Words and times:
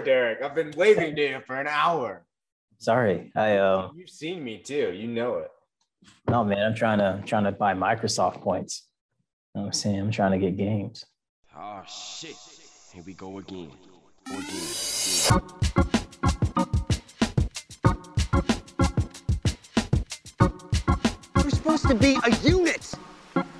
For 0.00 0.10
an 0.10 0.16
hour, 0.16 0.38
Derek. 0.38 0.42
I've 0.42 0.54
been 0.54 0.72
waving 0.76 1.16
to 1.16 1.22
you 1.22 1.40
for 1.46 1.60
an 1.60 1.66
hour. 1.66 2.24
Sorry, 2.78 3.30
I 3.36 3.56
uh 3.56 3.90
You've 3.94 4.08
seen 4.08 4.42
me 4.42 4.58
too. 4.58 4.92
You 4.94 5.06
know 5.06 5.38
it. 5.38 5.50
no 6.28 6.44
man, 6.44 6.58
I'm 6.58 6.74
trying 6.74 6.98
to 6.98 7.22
trying 7.26 7.44
to 7.44 7.52
buy 7.52 7.74
Microsoft 7.74 8.40
points. 8.40 8.88
You 9.54 9.60
know 9.60 9.66
what 9.66 9.66
I'm 9.68 9.72
saying 9.74 10.00
I'm 10.00 10.10
trying 10.10 10.32
to 10.32 10.38
get 10.38 10.56
games. 10.56 11.04
Oh 11.56 11.82
shit. 11.86 12.36
Here 12.92 13.02
we 13.04 13.12
go 13.14 13.38
again. 13.38 13.70
Go 14.28 14.38
again. 14.38 15.50
We're 21.36 21.50
supposed 21.50 21.86
to 21.88 21.94
be 21.94 22.18
a 22.24 22.30
unit. 22.42 22.94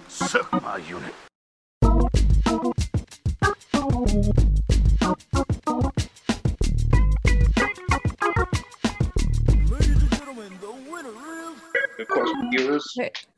Suck 0.08 0.62
my 0.62 0.78
unit. 0.78 1.14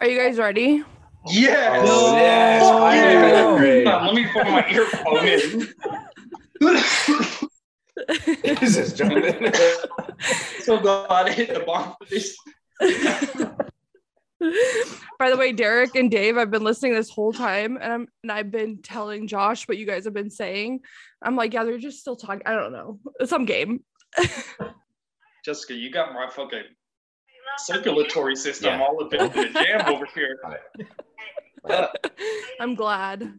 Are 0.03 0.09
you 0.09 0.19
guys 0.19 0.37
ready? 0.37 0.83
Yes. 1.29 1.89
Oh, 1.89 2.17
yes. 2.17 2.69
Fuck 2.69 2.83
I 2.83 2.97
yeah. 2.97 3.13
knew 3.13 3.21
that 3.31 3.57
grade. 3.57 3.87
Hold 3.87 4.01
on, 4.01 4.07
let 4.07 4.15
me 4.17 4.27
put 4.33 4.49
my 4.49 4.69
earphone 4.69 5.29
in. 5.29 5.69
Jesus, 8.59 8.93
Jordan. 8.95 9.53
so 10.59 10.81
glad 10.81 11.29
I 11.29 11.31
hit 11.31 11.55
the 11.55 11.61
bar 11.61 11.97
for 11.97 12.05
this. 12.11 12.37
By 15.21 15.31
the 15.31 15.37
way, 15.37 15.53
Derek 15.53 15.95
and 15.95 16.11
Dave, 16.11 16.37
I've 16.37 16.51
been 16.51 16.65
listening 16.65 16.95
this 16.95 17.09
whole 17.09 17.33
time, 17.33 17.79
and 17.81 17.93
I'm 17.93 18.09
and 18.25 18.33
I've 18.33 18.51
been 18.51 18.83
telling 18.83 19.29
Josh 19.29 19.69
what 19.69 19.79
you 19.79 19.87
guys 19.87 20.05
have 20.07 20.15
been 20.15 20.31
saying. 20.31 20.81
I'm 21.23 21.37
like, 21.37 21.55
yeah, 21.55 21.63
they're 21.63 21.79
just 21.79 22.01
still 22.01 22.17
talking. 22.17 22.43
I 22.45 22.57
don't 22.57 22.73
know, 22.73 22.99
some 23.25 23.45
game. 23.45 23.85
Jessica, 25.45 25.75
you 25.75 25.93
got 25.93 26.13
my 26.13 26.29
fucking 26.29 26.65
circulatory 27.59 28.37
system 28.37 28.79
Yeah. 28.79 28.83
all 28.85 29.03
up 29.05 29.13
in 29.15 29.21
the 29.33 29.49
jam 29.53 29.93
over 29.95 30.07
here. 30.15 30.39
I'm 32.61 32.75
glad. 32.75 33.33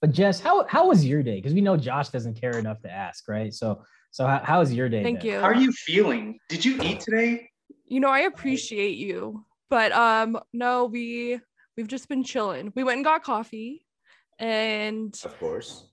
But 0.00 0.12
Jess, 0.12 0.40
how 0.40 0.66
how 0.66 0.88
was 0.88 1.04
your 1.04 1.22
day? 1.22 1.36
Because 1.36 1.52
we 1.52 1.60
know 1.60 1.76
Josh 1.76 2.08
doesn't 2.08 2.40
care 2.40 2.58
enough 2.58 2.80
to 2.82 2.90
ask, 2.90 3.28
right? 3.28 3.52
So 3.52 3.82
so 4.10 4.26
how, 4.26 4.40
how 4.42 4.58
was 4.60 4.72
your 4.72 4.88
day? 4.88 5.02
Thank 5.02 5.20
then? 5.20 5.26
you. 5.28 5.38
How 5.40 5.46
are 5.46 5.54
you 5.54 5.72
feeling? 5.72 6.38
Did 6.48 6.64
you 6.64 6.80
eat 6.82 7.00
today? 7.00 7.50
You 7.86 8.00
know, 8.00 8.08
I 8.08 8.20
appreciate 8.20 8.96
you, 8.96 9.44
but 9.68 9.92
um, 9.92 10.38
no, 10.52 10.86
we 10.86 11.38
we've 11.76 11.88
just 11.88 12.08
been 12.08 12.24
chilling. 12.24 12.72
We 12.74 12.84
went 12.84 12.96
and 12.98 13.04
got 13.04 13.22
coffee, 13.24 13.84
and 14.38 15.14
of 15.24 15.38
course. 15.38 15.86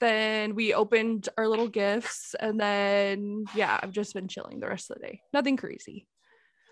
then 0.00 0.54
we 0.54 0.74
opened 0.74 1.28
our 1.38 1.46
little 1.46 1.68
gifts, 1.68 2.34
and 2.40 2.58
then 2.58 3.44
yeah, 3.54 3.78
I've 3.82 3.92
just 3.92 4.12
been 4.14 4.28
chilling 4.28 4.60
the 4.60 4.68
rest 4.68 4.90
of 4.90 4.96
the 5.00 5.06
day. 5.06 5.20
Nothing 5.32 5.56
crazy. 5.56 6.06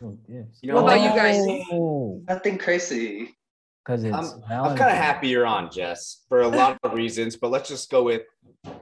Oh, 0.04 0.18
yes. 0.28 0.46
You 0.62 0.74
What 0.74 0.84
about 0.84 1.00
you 1.00 1.08
guys? 1.10 1.36
Oh, 1.70 2.22
Nothing 2.28 2.58
crazy. 2.58 3.36
because 3.84 4.02
it's 4.04 4.16
I'm, 4.16 4.42
I'm 4.50 4.76
kind 4.76 4.90
of 4.90 4.96
happy 4.96 5.28
you're 5.28 5.46
on, 5.46 5.70
Jess, 5.70 6.24
for 6.28 6.40
a 6.40 6.48
lot 6.48 6.78
of 6.82 6.94
reasons. 6.94 7.36
But 7.36 7.50
let's 7.50 7.68
just 7.68 7.90
go 7.90 8.02
with 8.02 8.22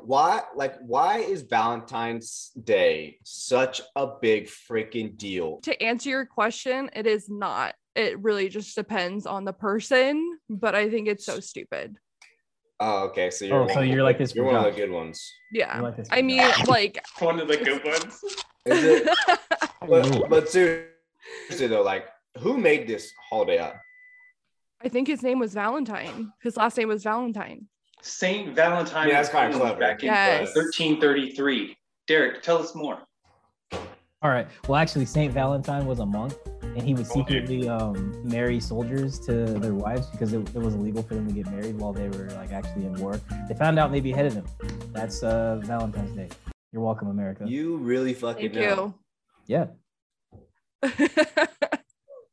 why. 0.03 0.41
Like, 0.55 0.77
why 0.81 1.19
is 1.19 1.43
Valentine's 1.43 2.53
Day 2.63 3.19
such 3.25 3.83
a 3.97 4.09
big 4.21 4.47
freaking 4.47 5.17
deal? 5.17 5.61
To 5.63 5.83
answer 5.83 6.09
your 6.09 6.27
question, 6.27 6.91
it 6.95 7.07
is 7.07 7.29
not. 7.29 7.75
It 7.95 8.19
really 8.21 8.49
just 8.49 8.75
depends 8.77 9.27
on 9.27 9.45
the 9.45 9.53
person, 9.53 10.39
but 10.49 10.75
I 10.75 10.89
think 10.89 11.09
it's 11.09 11.27
so 11.27 11.41
stupid. 11.41 11.97
Oh, 12.79 13.05
okay. 13.09 13.29
So 13.29 13.45
you're 13.45 13.63
Oh, 13.65 13.69
so 13.69 13.81
you're 13.81 14.03
like 14.03 14.17
this 14.17 14.35
You're 14.35 14.47
one 14.47 14.57
of 14.57 14.65
the 14.65 14.71
good 14.71 14.91
ones. 14.91 15.31
Yeah. 15.53 15.81
Like 15.81 15.97
I 16.11 16.23
mean, 16.23 16.49
like, 16.67 17.05
One 17.19 17.39
of 17.41 17.49
the 17.49 17.59
good 17.59 17.85
ones. 17.85 18.25
Is 18.65 18.85
it? 18.85 19.09
but, 19.87 20.17
Ooh. 20.17 20.25
but 20.29 20.49
seriously 20.49 20.90
though, 21.51 21.83
like, 21.83 22.07
who 22.39 22.57
made 22.59 22.87
this 22.87 23.13
holiday 23.29 23.59
up? 23.59 23.77
I 24.83 24.89
think 24.89 25.09
his 25.09 25.23
name 25.23 25.39
was 25.39 25.53
Valentine. 25.53 26.33
His 26.43 26.57
last 26.57 26.77
name 26.79 26.89
was 26.89 27.03
Valentine. 27.03 27.67
Saint 28.03 28.55
Valentine. 28.55 29.09
Yeah, 29.09 29.15
that's 29.17 29.29
kinda 29.29 29.57
clever. 29.59 29.79
Back 29.79 30.03
in 30.03 30.07
Yes. 30.07 30.55
1333. 30.55 31.77
Derek, 32.07 32.43
tell 32.43 32.59
us 32.59 32.75
more. 32.75 32.99
All 34.23 34.31
right. 34.31 34.47
Well, 34.69 34.77
actually, 34.77 35.07
Saint 35.07 35.33
Valentine 35.33 35.87
was 35.87 35.99
a 35.99 36.07
monk, 36.07 36.35
and 36.63 36.83
he 36.83 36.93
would 36.95 37.07
secretly 37.07 37.69
um, 37.69 38.21
marry 38.23 38.61
soldiers 38.61 39.19
to 39.21 39.45
their 39.45 39.75
wives 39.75 40.07
because 40.09 40.33
it, 40.35 40.41
it 40.55 40.59
was 40.59 40.75
illegal 40.75 41.03
for 41.03 41.15
them 41.15 41.27
to 41.27 41.33
get 41.33 41.51
married 41.51 41.79
while 41.79 41.93
they 41.93 42.09
were 42.09 42.29
like 42.37 42.53
actually 42.53 42.85
in 42.85 42.95
war. 42.95 43.19
They 43.49 43.55
found 43.55 43.79
out 43.79 43.91
maybe 43.91 44.13
ahead 44.13 44.27
of 44.27 44.35
them. 44.35 44.47
That's 44.93 45.23
uh, 45.23 45.57
Valentine's 45.65 46.15
Day. 46.15 46.29
You're 46.73 46.83
welcome, 46.83 47.09
America. 47.09 47.45
You 47.47 47.79
really 47.79 48.13
fucking 48.15 48.53
Thank 48.53 48.65
know. 48.77 48.95
yeah. 49.47 49.67
You. 50.83 51.09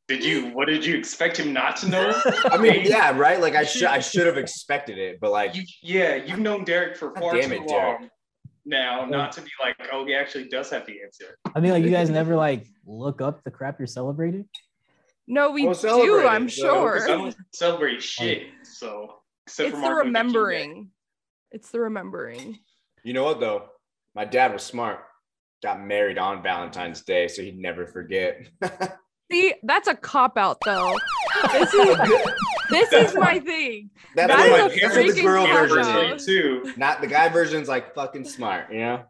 Did 0.07 0.23
you? 0.23 0.47
What 0.53 0.67
did 0.69 0.85
you 0.85 0.95
expect 0.95 1.35
him 1.37 1.51
not 1.51 1.75
to 1.77 1.89
know? 1.89 2.13
I 2.45 2.57
mean, 2.57 2.83
yeah, 2.85 3.17
right. 3.17 3.41
Like, 3.41 3.55
I 3.55 3.65
should 3.65 3.83
I 3.83 3.99
should 3.99 4.25
have 4.25 4.37
expected 4.37 4.97
it, 4.97 5.19
but 5.19 5.31
like, 5.31 5.53
You, 5.53 5.63
yeah, 5.83 6.15
you've 6.15 6.39
known 6.39 6.63
Derek 6.63 6.95
for 6.95 7.11
God 7.11 7.19
far 7.21 7.35
damn 7.35 7.49
too 7.49 7.55
it, 7.57 7.67
Derek. 7.67 7.99
long 8.01 8.09
now, 8.65 9.01
oh. 9.01 9.05
not 9.05 9.31
to 9.33 9.41
be 9.41 9.49
like, 9.61 9.75
oh, 9.91 10.05
he 10.05 10.13
actually 10.15 10.47
does 10.47 10.69
have 10.69 10.85
the 10.85 11.01
answer. 11.03 11.37
I 11.55 11.59
mean, 11.59 11.71
like 11.71 11.83
you 11.83 11.89
guys 11.89 12.09
never 12.09 12.35
like 12.37 12.67
look 12.85 13.21
up 13.21 13.43
the 13.43 13.51
crap 13.51 13.79
you're 13.79 13.87
celebrating. 13.87 14.47
no, 15.27 15.51
we 15.51 15.65
We'll 15.65 15.73
do, 15.73 16.25
I'm 16.25 16.47
it, 16.47 16.51
so- 16.51 16.73
sure. 16.73 17.03
I 17.03 17.07
don't 17.07 17.35
celebrate 17.53 18.01
shit. 18.01 18.43
So 18.63 19.15
except 19.45 19.69
It's 19.69 19.75
for 19.77 19.81
the 19.81 19.87
Martin 19.89 20.13
Luther 20.13 20.13
King 20.13 20.13
Day. 20.13 20.19
remembering. 20.19 20.89
It's 21.51 21.69
the 21.71 21.79
remembering. 21.81 22.59
you 23.03 23.11
know 23.13 23.23
what 23.25 23.39
though? 23.41 23.65
My 24.15 24.23
dad 24.25 24.53
was 24.53 24.63
smart. 24.63 24.99
Got 25.63 25.81
married 25.81 26.17
on 26.17 26.43
Valentine's 26.43 27.01
Day, 27.01 27.27
so 27.27 27.41
he'd 27.41 27.57
never 27.57 27.87
forget. 27.87 28.47
See, 29.31 29.53
that's 29.63 29.87
a 29.87 29.95
cop 29.95 30.37
out 30.37 30.57
though. 30.63 30.95
This 31.51 31.73
is 31.73 31.97
this 32.69 32.93
is 32.93 33.15
my 33.15 33.39
thing. 33.39 33.89
That's 34.15 34.27
That 34.27 34.37
what, 34.37 34.71
is 34.71 34.81
my- 34.81 34.87
a 34.87 34.89
that's 34.89 34.95
the 34.95 35.21
freaking 35.21 35.23
girl 35.23 35.47
version 35.47 36.17
too. 36.25 36.73
Not 36.77 37.01
the 37.01 37.07
guy 37.07 37.27
version's 37.29 37.67
like 37.67 37.93
fucking 37.95 38.23
smart, 38.25 38.71
you 38.71 38.79
know? 38.79 39.03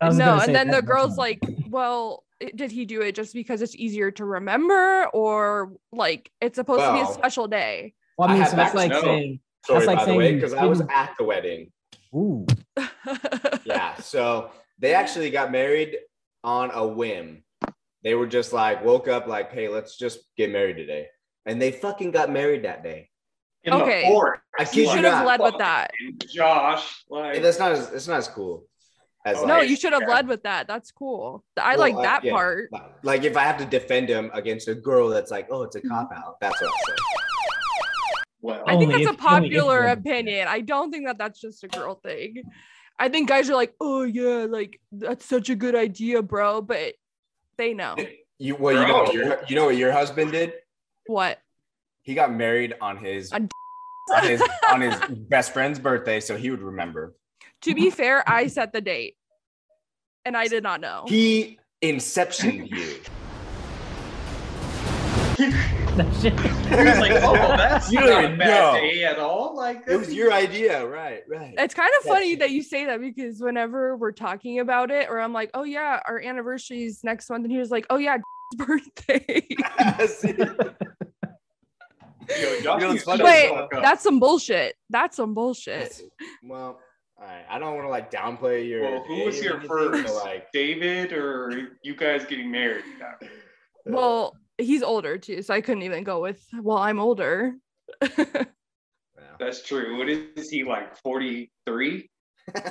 I 0.00 0.08
was 0.08 0.18
No, 0.18 0.38
and 0.40 0.54
then 0.54 0.68
the 0.70 0.82
girl's 0.82 1.10
not- 1.16 1.18
like, 1.18 1.40
well, 1.68 2.24
did 2.56 2.70
he 2.72 2.84
do 2.84 3.00
it 3.02 3.14
just 3.14 3.32
because 3.32 3.62
it's 3.62 3.76
easier 3.76 4.10
to 4.10 4.24
remember 4.24 5.06
or 5.14 5.72
like 5.92 6.30
it's 6.40 6.56
supposed 6.56 6.82
to 6.84 6.92
be 6.94 7.00
a 7.00 7.06
special 7.14 7.46
day? 7.46 7.94
Well, 8.18 8.28
I 8.28 8.32
I 8.32 8.34
mean, 8.34 8.42
had 8.42 8.50
so 8.50 8.56
that's 8.56 8.74
like 8.74 8.90
snow. 8.92 9.00
saying, 9.02 9.40
Sorry, 9.64 9.78
That's 9.78 9.86
like 9.86 9.96
by 9.98 10.02
the 10.04 10.06
saying 10.08 10.18
way, 10.18 10.34
because 10.34 10.52
I 10.52 10.64
was 10.64 10.80
at 10.80 11.14
the 11.16 11.24
wedding. 11.24 11.70
ooh, 12.14 12.44
Yeah. 13.64 13.94
So 13.96 14.50
they 14.82 14.94
actually 14.94 15.30
got 15.30 15.50
married 15.52 15.96
on 16.44 16.70
a 16.74 16.86
whim. 16.86 17.44
They 18.02 18.14
were 18.14 18.26
just 18.26 18.52
like, 18.52 18.84
woke 18.84 19.06
up 19.06 19.28
like, 19.28 19.52
hey, 19.52 19.68
let's 19.68 19.96
just 19.96 20.18
get 20.36 20.50
married 20.50 20.76
today. 20.76 21.06
And 21.46 21.62
they 21.62 21.70
fucking 21.70 22.10
got 22.10 22.30
married 22.30 22.64
that 22.64 22.82
day. 22.82 23.08
In 23.62 23.72
Okay. 23.74 24.02
the. 24.08 24.32
I 24.58 24.62
You 24.64 24.66
kid 24.66 24.76
you 24.76 24.90
should 24.90 25.04
have 25.04 25.24
led 25.24 25.40
with 25.40 25.56
that. 25.58 25.92
Josh, 26.34 27.04
like, 27.08 27.36
Hey, 27.36 27.40
that's 27.40 27.60
not 27.60 27.70
as 27.72 27.92
it's 27.92 28.08
not 28.08 28.18
as 28.18 28.26
cool 28.26 28.66
as 29.24 29.38
Oh, 29.38 29.44
No, 29.46 29.58
like, 29.58 29.68
you 29.70 29.76
should 29.76 29.92
have 29.92 30.02
yeah. 30.02 30.14
led 30.14 30.26
with 30.26 30.42
that. 30.42 30.66
That's 30.66 30.90
cool. 30.90 31.44
I 31.56 31.70
Well, 31.76 31.78
like 31.78 31.94
uh, 31.94 32.02
that 32.02 32.24
yeah. 32.24 32.32
part. 32.32 32.70
like 33.04 33.22
if 33.22 33.36
I 33.36 33.44
have 33.44 33.58
to 33.58 33.64
defend 33.64 34.08
him 34.08 34.32
against 34.34 34.66
a 34.66 34.74
girl 34.74 35.08
that's 35.10 35.30
like, 35.30 35.46
oh, 35.52 35.62
it's 35.62 35.76
a 35.76 35.80
cop 35.80 36.10
out. 36.12 36.40
That's 36.40 36.60
what 36.60 36.70
I 36.70 36.76
say. 36.88 36.92
well, 38.40 38.64
I 38.66 38.76
think 38.76 38.90
that's 38.90 39.06
a 39.06 39.10
if- 39.10 39.24
only 39.24 39.48
popular 39.48 39.84
opinion. 39.86 40.48
I 40.48 40.60
don't 40.60 40.90
think 40.90 41.06
that 41.06 41.18
that's 41.18 41.40
just 41.40 41.62
a 41.62 41.68
girl 41.68 41.94
thing. 42.02 42.42
I 43.02 43.08
think 43.08 43.28
guys 43.28 43.50
are 43.50 43.56
like, 43.56 43.74
oh 43.80 44.04
yeah, 44.04 44.46
like 44.48 44.78
that's 44.92 45.24
such 45.24 45.50
a 45.50 45.56
good 45.56 45.74
idea, 45.74 46.22
bro. 46.22 46.62
But 46.62 46.94
they 47.58 47.74
know 47.74 47.96
You 48.38 48.54
well, 48.54 48.80
you 48.80 48.86
know, 48.86 49.02
what 49.02 49.12
your, 49.12 49.40
you 49.48 49.56
know 49.56 49.64
what 49.64 49.76
your 49.76 49.90
husband 49.90 50.30
did? 50.30 50.52
what. 51.06 51.40
He 52.02 52.14
got 52.14 52.32
married 52.32 52.74
on 52.80 52.96
his 52.96 53.32
On- 53.32 53.48
on 54.14 54.22
his 54.24 54.42
on 54.70 54.80
his 54.80 54.94
best 55.10 55.52
friend's 55.52 55.80
birthday, 55.80 56.20
so 56.20 56.36
he 56.36 56.50
would 56.50 56.62
remember. 56.62 57.16
To 57.62 57.74
be 57.74 57.90
fair, 57.90 58.22
I 58.28 58.46
set 58.46 58.72
the 58.72 58.80
date, 58.80 59.16
and 60.24 60.36
I 60.36 60.46
did 60.46 60.62
not 60.62 60.80
know. 60.80 61.04
He 61.08 61.58
inceptioned 61.82 62.70
you. 62.70 63.00
that 65.96 66.14
shit. 66.22 66.32
he 66.40 66.76
was 66.76 66.98
like, 66.98 67.12
oh, 67.22 67.34
that's 67.56 67.92
You 67.92 68.00
don't 68.00 68.10
not 68.10 68.24
a 68.32 68.36
bad 68.36 68.72
know. 68.74 68.80
day 68.80 69.04
at 69.04 69.18
all. 69.18 69.54
Like, 69.56 69.82
It 69.86 69.96
was 69.96 70.12
your 70.12 70.32
idea, 70.32 70.86
right? 70.86 71.22
Right. 71.28 71.54
It's 71.58 71.74
kind 71.74 71.88
of 71.98 72.04
That's 72.04 72.14
funny 72.14 72.32
it. 72.32 72.38
that 72.38 72.50
you 72.50 72.62
say 72.62 72.86
that 72.86 73.00
because 73.00 73.40
whenever 73.40 73.96
we're 73.96 74.12
talking 74.12 74.60
about 74.60 74.90
it, 74.90 75.08
or 75.10 75.20
I'm 75.20 75.32
like, 75.32 75.50
oh 75.54 75.64
yeah, 75.64 76.00
our 76.06 76.20
anniversary 76.20 76.84
is 76.84 77.02
next 77.04 77.28
month, 77.30 77.44
and 77.44 77.52
he 77.52 77.58
was 77.58 77.70
like, 77.70 77.86
oh 77.90 77.96
yeah, 77.98 78.18
birthday. 78.56 79.46
Yo, 82.40 82.52
You 82.54 82.62
know 82.64 82.72
what's 82.76 82.84
needs 82.84 83.04
to 83.04 83.10
funny? 83.10 83.18
shut 83.18 83.18
the 83.18 83.68
Wait, 83.76 83.82
that's 83.82 84.02
some 84.02 84.18
bullshit. 84.20 84.74
That's 84.90 85.16
some 85.16 85.34
bullshit. 85.34 86.00
Well, 86.42 86.78
all 87.20 87.26
right. 87.26 87.44
I 87.50 87.58
don't 87.58 87.74
want 87.74 87.84
to 87.84 87.90
like 87.90 88.10
downplay 88.10 88.66
your. 88.68 88.82
Well, 88.82 89.04
who 89.04 89.24
was 89.26 89.40
here 89.40 89.60
first? 89.60 90.14
Like, 90.24 90.50
David 90.52 91.12
or 91.12 91.70
you 91.82 91.94
guys 91.96 92.24
getting 92.24 92.50
married? 92.50 92.84
Uh, 93.02 93.26
well, 93.86 94.36
he's 94.58 94.82
older 94.82 95.18
too, 95.18 95.42
so 95.42 95.54
I 95.54 95.60
couldn't 95.60 95.82
even 95.82 96.04
go 96.04 96.20
with. 96.20 96.44
Well, 96.60 96.78
I'm 96.78 96.98
older. 96.98 97.54
That's 99.38 99.62
true. 99.62 99.98
What 99.98 100.08
is 100.08 100.50
he 100.50 100.64
like? 100.64 100.96
Forty 100.96 101.50
three? 101.66 102.10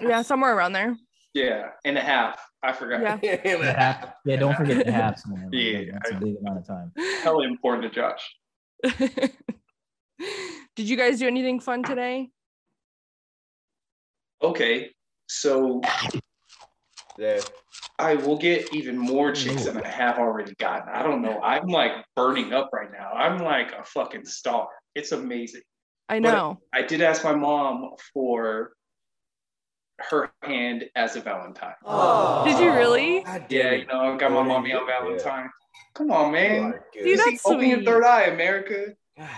yeah, 0.01 0.22
somewhere 0.22 0.56
around 0.56 0.74
there. 0.74 0.95
Yeah, 1.33 1.69
and 1.86 1.98
a 1.98 2.01
half. 2.01 2.39
I 2.63 2.74
forgot. 2.74 3.24
Yeah. 3.24 3.38
The 3.44 3.74
half- 3.74 4.13
yeah, 4.25 4.36
don't 4.36 4.56
forget 4.56 4.86
the 4.86 4.92
halves, 4.92 5.24
man. 5.28 5.45
Like, 5.45 5.54
Yeah, 5.54 5.92
that's 5.94 6.12
a 6.12 6.16
big 6.16 6.36
amount 6.39 6.60
of 6.60 6.68
time. 6.68 6.92
Hella 7.24 7.45
important 7.45 7.83
to 7.83 7.89
Josh. 7.89 8.36
Did 10.75 10.88
you 10.89 10.95
guys 10.98 11.19
do 11.19 11.28
anything 11.28 11.60
fun 11.60 11.83
today? 11.83 12.30
Okay, 14.44 14.89
so 15.28 15.81
Yeah. 17.21 17.39
I 18.00 18.15
will 18.15 18.38
get 18.38 18.73
even 18.73 18.97
more 18.97 19.31
chicks 19.31 19.65
than 19.65 19.77
I 19.79 19.88
have 19.88 20.18
already 20.18 20.56
gotten. 20.56 20.89
I 20.91 21.03
don't 21.03 21.21
know. 21.21 21.39
I'm 21.41 21.68
like 21.68 21.91
burning 22.15 22.51
up 22.51 22.71
right 22.73 22.91
now. 22.91 23.12
I'm 23.12 23.38
like 23.38 23.71
a 23.73 23.83
fucking 23.83 24.25
star. 24.25 24.68
It's 24.95 25.12
amazing. 25.12 25.62
I 26.09 26.19
But- 26.19 26.31
know. 26.31 26.59
I 26.73 26.81
did 26.81 27.01
ask 27.01 27.23
my 27.23 27.35
mom 27.35 27.91
for 28.12 28.73
her 30.09 30.31
hand 30.41 30.89
as 30.95 31.15
a 31.15 31.21
Valentine. 31.21 31.75
Did 32.45 32.59
you 32.59 32.71
really? 32.73 33.21
God 33.21 33.45
damn 33.47 33.59
Yeah, 33.65 33.71
you 33.73 33.85
know, 33.85 34.00
I 34.13 34.18
got 34.18 34.31
my 34.31 34.38
What 34.38 34.44
did 34.45 34.50
mommy 34.50 34.69
you 34.71 34.77
on 34.77 34.81
do? 34.88 34.91
Valentine. 34.91 35.50
Come 35.94 36.12
on, 36.12 36.31
man. 36.31 36.63
are 36.63 36.85
good. 36.91 37.03
See, 37.03 37.18
See, 37.18 37.31
that's 37.31 37.45
open 37.45 37.69
your 37.69 37.83
third 37.83 38.03
eye, 38.03 38.23
America. 38.23 38.94
God. 39.18 39.29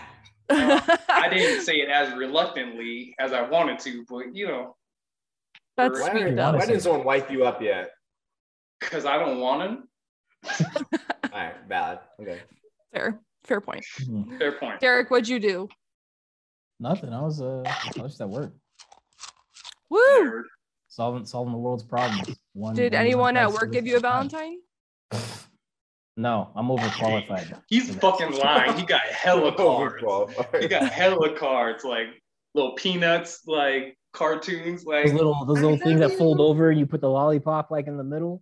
Uh, 0.50 0.80
I 1.08 1.30
didn't 1.30 1.62
say 1.64 1.78
it 1.78 1.90
as 1.90 2.14
reluctantly 2.16 3.16
as 3.18 3.32
I 3.32 3.42
wanted 3.44 3.80
to, 3.80 4.06
but 4.10 4.36
you 4.36 4.46
know, 4.48 4.76
That's 5.78 6.00
Why 6.00 6.06
Why, 6.08 6.12
sweet 6.12 6.20
didn't- 6.26 6.56
why 6.56 6.66
didn't 6.66 6.82
someone 6.82 7.04
wipe 7.04 7.32
you 7.32 7.46
up 7.46 7.62
yet? 7.62 7.92
because 8.80 9.06
I 9.06 9.18
don't 9.18 9.40
want 9.40 9.62
him. 9.62 9.88
All 11.24 11.30
right, 11.40 11.56
valid. 11.70 12.00
Okay. 12.22 12.42
Fair. 12.94 13.20
Fair 13.46 13.62
point. 13.62 13.84
Mhm. 14.02 14.38
Fair 14.38 14.52
point. 14.54 14.80
Derek, 14.82 15.10
what'd 15.10 15.28
you 15.28 15.40
do? 15.40 15.70
Nothing. 16.80 17.14
I 17.14 17.22
was 17.22 17.42
uh, 17.42 17.64
I 17.66 18.02
was 18.02 18.12
just 18.12 18.22
at 18.22 18.30
work 18.30 18.52
Woo! 19.90 20.00
Nerd. 20.22 20.44
solving 20.90 21.26
solving 21.26 21.54
the 21.54 21.60
world's 21.60 21.84
problems. 21.84 22.38
One, 22.54 22.76
Did 22.76 22.94
one 22.94 23.02
anyone 23.02 23.38
at 23.38 23.52
work 23.52 23.72
give 23.72 23.86
you 23.88 23.96
a 23.98 24.00
solution 24.00 24.26
at 24.26 24.32
time. 24.32 24.58
Valentine? 25.12 25.30
No, 26.16 26.52
I'm 26.56 26.68
overqualified. 26.68 27.60
He's 27.68 27.96
fucking 27.96 28.34
lying. 28.38 28.78
He 28.78 28.86
got 28.86 29.02
hella 29.02 29.52
cards. 29.56 30.04
Overqualified. 30.04 30.62
He 30.62 30.68
got 30.68 30.84
hella 30.90 31.36
cards, 31.38 31.84
like 31.84 32.08
little 32.54 32.74
peanuts, 32.76 33.42
like 33.48 33.98
cartoons, 34.14 34.86
like 34.86 35.06
Those 35.06 35.14
little 35.14 35.46
those 35.46 35.60
little 35.60 35.78
things 35.78 36.00
that 36.00 36.12
fold 36.18 36.40
over 36.40 36.70
and 36.70 36.80
you 36.80 36.86
put 36.86 37.02
the 37.02 37.10
lollipop 37.10 37.72
like 37.72 37.88
in 37.88 37.98
the 37.98 38.04
middle. 38.04 38.42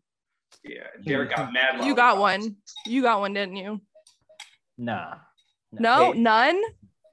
yeah. 0.64 0.84
Derek 1.06 1.30
got 1.36 1.52
mad. 1.54 1.84
You 1.86 1.96
got 1.96 2.18
one. 2.20 2.58
You 2.86 3.02
got 3.02 3.20
one, 3.20 3.34
didn't 3.34 3.56
you? 3.56 3.82
Nah. 4.78 5.16
No, 5.72 6.12
Hey. 6.12 6.20
none. 6.20 6.62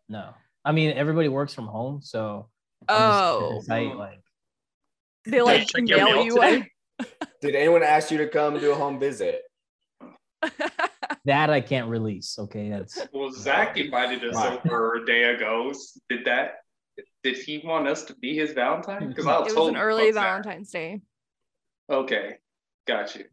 No. 0.08 0.34
I 0.64 0.72
mean 0.72 0.90
everybody 0.96 1.28
works 1.28 1.54
from 1.54 1.66
home, 1.66 2.00
so 2.02 2.48
Oh, 2.88 3.58
at 3.58 3.64
site, 3.64 3.96
like 3.96 4.20
they 5.24 5.42
like 5.42 5.66
Check 5.68 5.84
mail 5.84 6.06
mail 6.12 6.24
you 6.24 6.34
today? 6.34 6.66
Did 7.40 7.54
anyone 7.54 7.82
ask 7.82 8.10
you 8.10 8.18
to 8.18 8.28
come 8.28 8.58
do 8.58 8.72
a 8.72 8.74
home 8.74 8.98
visit? 8.98 9.42
that 11.24 11.50
I 11.50 11.60
can't 11.60 11.88
release. 11.88 12.36
Okay, 12.38 12.70
that's 12.70 13.06
Well, 13.12 13.30
Zach 13.32 13.76
invited 13.76 14.24
us 14.24 14.34
Right. 14.34 14.60
over 14.66 14.94
a 14.96 15.06
day 15.06 15.24
ago. 15.34 15.72
Did 16.08 16.24
that? 16.24 16.56
Did 17.24 17.36
he 17.36 17.58
want 17.64 17.88
us 17.88 18.04
to 18.04 18.14
be 18.16 18.36
his 18.36 18.52
Valentine? 18.52 19.08
Because 19.08 19.26
I 19.26 19.38
was 19.38 19.48
it 19.52 19.56
was 19.56 19.60
was 19.66 19.68
an 19.70 19.76
early 19.76 20.06
fuck 20.06 20.14
Zach. 20.14 20.24
Valentine's 20.24 20.70
Day. 20.70 21.00
Okay, 21.90 22.36
got 22.86 23.14
you. 23.16 23.24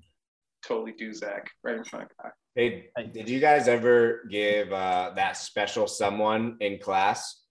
Totally 0.65 0.93
do 0.93 1.13
Zach 1.13 1.51
right 1.63 1.75
in 1.77 1.83
front 1.83 2.05
of 2.05 2.11
God. 2.21 2.31
Hey, 2.55 2.87
did 3.13 3.29
you 3.29 3.39
guys 3.39 3.67
ever 3.67 4.25
give 4.31 4.71
uh, 4.71 5.11
that 5.15 5.37
special 5.37 5.87
someone 5.87 6.57
in 6.61 6.79
class 6.79 7.43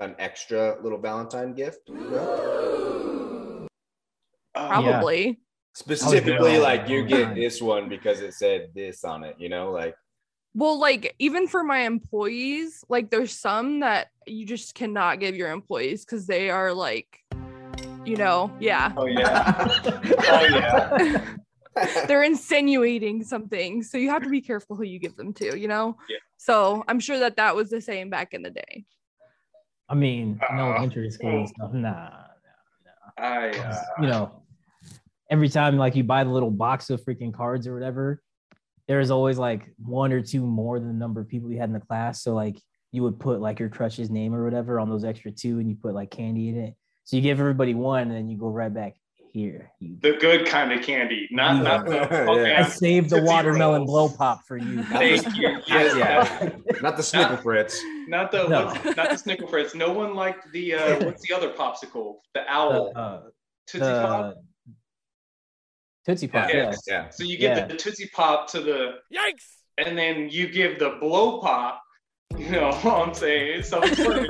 an 0.00 0.14
extra 0.18 0.76
little 0.82 1.00
Valentine 1.00 1.54
gift? 1.54 1.80
No? 1.88 3.66
Probably. 4.54 5.40
Specifically, 5.74 6.56
Oh, 6.56 6.62
like 6.62 6.88
you 6.88 7.04
get 7.04 7.34
this 7.34 7.62
one 7.62 7.88
because 7.88 8.20
it 8.20 8.34
said 8.34 8.68
this 8.74 9.04
on 9.04 9.24
it. 9.24 9.36
You 9.38 9.48
know, 9.48 9.70
like 9.70 9.94
Well, 10.54 10.78
like 10.78 11.14
even 11.18 11.46
for 11.46 11.62
my 11.62 11.80
employees, 11.80 12.84
like 12.88 13.10
there's 13.10 13.32
some 13.32 13.80
that 13.80 14.08
you 14.26 14.46
just 14.46 14.74
cannot 14.74 15.20
give 15.20 15.36
your 15.36 15.50
employees 15.50 16.04
because 16.04 16.26
they 16.26 16.50
are 16.50 16.72
like, 16.72 17.06
you 18.04 18.16
know, 18.16 18.50
yeah, 18.58 18.92
Oh 18.96 19.06
yeah. 19.06 19.78
Oh 20.28 20.44
yeah. 20.44 21.34
they're 22.06 22.24
insinuating 22.24 23.22
something. 23.22 23.82
So 23.82 23.98
you 23.98 24.10
have 24.10 24.22
to 24.22 24.30
be 24.30 24.40
careful 24.40 24.74
who 24.74 24.82
you 24.82 24.98
give 24.98 25.16
them 25.16 25.32
to, 25.34 25.56
you 25.56 25.68
know? 25.68 25.96
Yeah. 26.08 26.16
So 26.38 26.84
I'm 26.88 26.98
sure 26.98 27.18
that 27.20 27.36
that 27.36 27.54
was 27.54 27.70
the 27.70 27.80
same 27.80 28.10
back 28.10 28.34
in 28.34 28.42
the 28.42 28.50
day. 28.50 28.84
I 29.88 29.94
mean, 29.94 30.40
Uh, 30.50 30.54
elementary 30.56 31.10
school 31.10 31.38
and 31.38 31.48
stuff. 31.48 31.72
Nah, 31.72 32.10
I 33.16 33.50
uh, 33.50 33.80
you 34.00 34.08
know, 34.08 34.42
every 35.30 35.48
time 35.48 35.76
like 35.76 35.94
you 35.96 36.04
buy 36.04 36.24
the 36.24 36.30
little 36.30 36.50
box 36.50 36.90
of 36.90 37.02
freaking 37.04 37.32
cards 37.32 37.66
or 37.66 37.74
whatever, 37.74 38.22
there's 38.88 39.10
always 39.10 39.38
like 39.38 39.70
one 39.84 40.12
or 40.12 40.22
two 40.22 40.40
more 40.40 40.78
than 40.80 40.88
the 40.88 40.94
number 40.94 41.20
of 41.20 41.28
people 41.28 41.52
you 41.52 41.58
had 41.58 41.68
in 41.68 41.74
the 41.74 41.80
class. 41.80 42.22
So 42.22 42.34
like 42.34 42.58
you 42.90 43.02
would 43.02 43.20
put 43.20 43.40
like 43.40 43.60
your 43.60 43.68
crush's 43.68 44.10
name 44.10 44.34
or 44.34 44.42
whatever 44.44 44.80
on 44.80 44.88
those 44.88 45.04
extra 45.04 45.30
two, 45.30 45.58
and 45.58 45.68
you 45.68 45.76
put 45.76 45.94
like 45.94 46.10
candy 46.10 46.48
in 46.48 46.56
it. 46.58 46.74
So 47.04 47.16
you 47.16 47.22
give 47.22 47.38
everybody 47.38 47.74
one, 47.74 48.02
and 48.02 48.12
then 48.12 48.28
you 48.28 48.36
go 48.38 48.48
right 48.48 48.72
back 48.72 48.94
here. 49.32 49.70
You, 49.78 49.96
the 50.00 50.16
good 50.18 50.46
kind 50.46 50.72
of 50.72 50.82
candy, 50.82 51.28
not 51.30 51.62
not 51.62 51.84
the 51.86 51.96
Yeah. 52.46 52.64
I 52.64 52.68
saved 52.68 53.10
the 53.10 53.22
watermelon 53.22 53.82
Rolls. 53.82 53.90
blow 53.90 54.08
pop 54.08 54.46
for 54.46 54.56
you. 54.56 54.82
Thank 54.84 55.36
you. 55.36 55.58
Yes, 55.68 55.94
yeah, 55.96 56.50
not 56.80 56.96
the 56.96 57.02
Snicker 57.02 57.36
Fritz. 57.36 57.78
Not 58.08 58.32
the 58.32 58.48
No. 58.48 58.72
not 58.94 59.10
the 59.10 59.16
Snicker 59.18 59.46
Fritz. 59.46 59.74
No 59.74 59.92
one 59.92 60.14
liked 60.14 60.50
the 60.52 60.74
uh, 60.74 61.04
what's 61.04 61.28
the 61.28 61.34
other 61.34 61.50
popsicle? 61.50 62.16
The 62.34 62.50
owl. 62.50 62.92
Uh, 62.96 62.98
uh, 62.98 63.20
Tootsie 63.66 63.84
Pop. 63.86 64.34
the 64.34 64.40
Tootsie 66.08 66.28
Pop. 66.28 66.48
Yeah. 66.48 66.54
Yes. 66.54 66.80
Yeah. 66.86 67.10
So 67.10 67.22
you 67.22 67.36
give 67.36 67.56
yeah. 67.56 67.66
the 67.66 67.76
Tootsie 67.76 68.08
Pop 68.14 68.48
to 68.52 68.60
the 68.60 68.92
Yikes! 69.14 69.58
and 69.76 69.98
then 69.98 70.30
you 70.30 70.48
give 70.48 70.78
the 70.78 70.96
blow 71.00 71.38
pop. 71.40 71.82
You 72.36 72.48
know 72.50 72.70
what 72.82 73.08
I'm 73.08 73.12
saying? 73.12 73.58
It's 73.58 73.68
self-explanatory. 73.68 74.28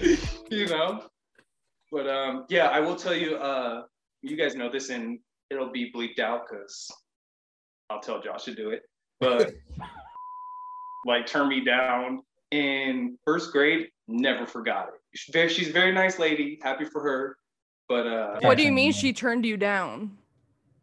you 0.50 0.66
know. 0.66 1.04
But 1.90 2.08
um, 2.08 2.44
yeah, 2.50 2.66
I 2.66 2.80
will 2.80 2.96
tell 2.96 3.14
you. 3.14 3.36
Uh, 3.36 3.84
you 4.20 4.36
guys 4.36 4.54
know 4.54 4.70
this, 4.70 4.90
and 4.90 5.18
it'll 5.48 5.70
be 5.70 5.90
bleeped 5.90 6.18
out 6.18 6.42
because 6.48 6.90
I'll 7.88 8.00
tell 8.00 8.20
Josh 8.20 8.44
to 8.44 8.54
do 8.54 8.70
it. 8.70 8.82
But 9.20 9.52
like, 11.06 11.26
turn 11.26 11.48
me 11.48 11.64
down 11.64 12.22
in 12.50 13.16
first 13.24 13.52
grade. 13.52 13.88
Never 14.06 14.44
forgot 14.44 14.88
it. 14.88 15.00
She's 15.14 15.52
she's 15.52 15.68
a 15.70 15.72
very 15.72 15.92
nice 15.92 16.18
lady. 16.18 16.58
Happy 16.62 16.84
for 16.84 17.02
her. 17.02 17.38
But 17.88 18.06
uh, 18.06 18.38
What 18.40 18.56
do 18.56 18.64
you 18.64 18.72
mean 18.72 18.92
she 18.92 19.12
turned 19.12 19.44
you 19.44 19.56
down? 19.56 20.16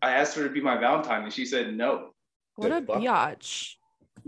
I 0.02 0.12
asked 0.12 0.36
her 0.36 0.44
to 0.44 0.50
be 0.50 0.62
my 0.62 0.78
Valentine, 0.78 1.24
and 1.24 1.34
she 1.34 1.46
said 1.46 1.76
no. 1.76 2.12
What 2.56 2.70
The 2.70 2.78
a 2.78 2.82
fuck? 2.82 2.98
biatch. 3.02 3.76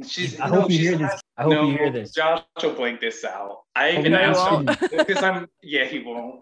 She's. 0.08 0.40
I 0.40 0.50
no, 0.50 0.62
hope 0.62 0.72
you 0.72 0.80
hear 0.80 0.98
this. 0.98 1.22
I 1.38 1.44
hope 1.44 1.52
no, 1.54 1.70
you 1.70 1.78
hear 1.78 1.92
this. 1.92 2.12
Josh 2.14 2.42
will 2.62 2.74
blank 2.74 3.00
this 3.00 3.24
out. 3.24 3.64
I 3.76 3.92
Hope 3.92 4.00
even 4.00 4.12
you 4.14 4.18
I 4.18 4.22
asked 4.22 4.50
him 4.50 4.66
because 4.98 5.22
I'm. 5.24 5.48
Yeah, 5.62 5.86
he 5.86 6.00
won't. 6.00 6.42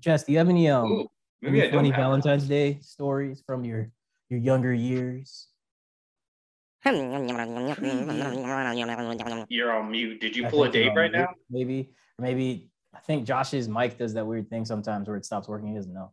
Jess, 0.00 0.24
do 0.24 0.32
you 0.32 0.38
have 0.38 0.48
any 0.48 0.68
um 0.68 0.90
Ooh, 0.90 1.08
maybe 1.42 1.62
any 1.62 1.70
funny 1.70 1.90
have. 1.90 2.00
Valentine's 2.00 2.48
Day 2.48 2.78
stories 2.80 3.42
from 3.46 3.64
your 3.64 3.90
your 4.28 4.40
younger 4.40 4.72
years? 4.74 5.48
You're 9.48 9.72
on 9.72 9.90
mute. 9.90 10.20
Did 10.20 10.36
you 10.36 10.46
I 10.46 10.50
pull 10.50 10.64
a 10.64 10.72
think 10.72 10.74
you're 10.74 10.84
date 10.94 10.96
right 10.96 11.12
mute, 11.12 11.20
now? 11.20 11.28
Maybe, 11.50 11.90
maybe 12.18 12.69
I 13.00 13.02
think 13.06 13.24
Josh's 13.24 13.66
mic 13.66 13.96
does 13.96 14.12
that 14.12 14.26
weird 14.26 14.50
thing 14.50 14.66
sometimes 14.66 15.08
where 15.08 15.16
it 15.16 15.24
stops 15.24 15.48
working. 15.48 15.68
He 15.68 15.74
doesn't 15.74 15.92
know. 15.92 16.12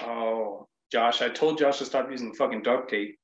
Oh, 0.00 0.68
Josh, 0.92 1.22
I 1.22 1.28
told 1.28 1.58
Josh 1.58 1.78
to 1.78 1.84
stop 1.84 2.08
using 2.08 2.32
fucking 2.32 2.62
duct 2.62 2.88
tape. 2.88 3.18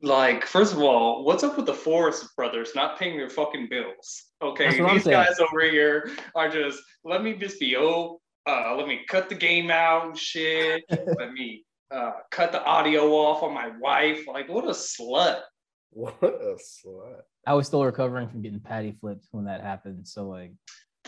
Like, 0.00 0.46
first 0.46 0.72
of 0.72 0.80
all, 0.80 1.24
what's 1.24 1.44
up 1.44 1.56
with 1.56 1.66
the 1.66 1.74
Forrest 1.74 2.34
brothers 2.34 2.70
not 2.74 2.98
paying 2.98 3.18
their 3.18 3.28
fucking 3.28 3.68
bills? 3.68 4.24
Okay, 4.40 4.68
That's 4.68 4.80
what 4.80 4.88
I'm 4.90 4.96
these 4.96 5.06
guys 5.06 5.38
over 5.38 5.60
here 5.60 6.10
are 6.34 6.48
just 6.48 6.80
let 7.04 7.22
me 7.22 7.34
just 7.34 7.60
be 7.60 7.76
oh, 7.76 8.20
uh, 8.46 8.74
let 8.74 8.88
me 8.88 9.00
cut 9.06 9.28
the 9.28 9.34
game 9.34 9.70
out 9.70 10.06
and 10.06 10.16
shit. 10.16 10.82
let 10.90 11.32
me 11.32 11.64
uh, 11.90 12.12
cut 12.30 12.52
the 12.52 12.64
audio 12.64 13.12
off 13.12 13.42
on 13.42 13.52
my 13.52 13.70
wife. 13.80 14.26
Like, 14.26 14.48
what 14.48 14.64
a 14.64 14.68
slut. 14.68 15.40
what 15.90 16.16
a 16.22 16.56
slut. 16.56 17.20
I 17.46 17.52
was 17.52 17.66
still 17.66 17.84
recovering 17.84 18.28
from 18.28 18.40
getting 18.40 18.60
patty 18.60 18.92
flipped 18.98 19.26
when 19.32 19.44
that 19.44 19.60
happened. 19.60 20.08
So 20.08 20.26
like, 20.26 20.52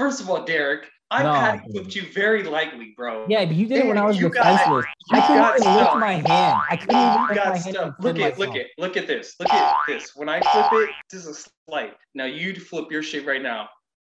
First 0.00 0.22
of 0.22 0.30
all, 0.30 0.42
Derek, 0.46 0.88
I 1.10 1.22
No, 1.22 1.32
patty 1.34 1.58
dude. 1.66 1.72
flipped 1.72 1.94
you 1.94 2.02
very 2.14 2.42
lightly, 2.42 2.94
bro. 2.96 3.26
yeah, 3.28 3.44
but 3.44 3.54
you 3.54 3.66
did 3.66 3.80
it 3.84 3.86
when 3.86 3.98
I 3.98 4.06
was 4.06 4.18
You 4.18 4.30
defenseless. 4.30 4.86
I 5.12 5.20
couldn't 5.26 5.42
got 5.42 5.60
even 5.60 5.74
lift 5.76 5.96
my 5.96 6.12
hand. 6.14 6.26
I 6.70 6.76
couldn't 6.76 6.96
even 6.96 7.12
You 7.12 7.18
lift 7.20 7.28
my 7.28 7.34
got 7.34 7.44
hand. 7.58 7.74
stuck. 7.74 7.94
Look 8.00 8.16
defend 8.16 8.32
at, 8.32 8.38
look 8.38 8.56
at, 8.56 8.66
look 8.78 8.96
at 8.96 9.06
this. 9.06 9.34
Look 9.38 9.52
at 9.52 9.76
this. 9.86 10.16
When 10.16 10.30
I 10.30 10.40
flip 10.40 10.88
it, 10.88 10.90
this 11.10 11.26
is 11.26 11.36
a 11.46 11.50
slight. 11.68 11.92
Now 12.14 12.24
you'd 12.24 12.62
flip 12.62 12.90
your 12.90 13.02
shit 13.02 13.26
right 13.26 13.42
now. 13.42 13.68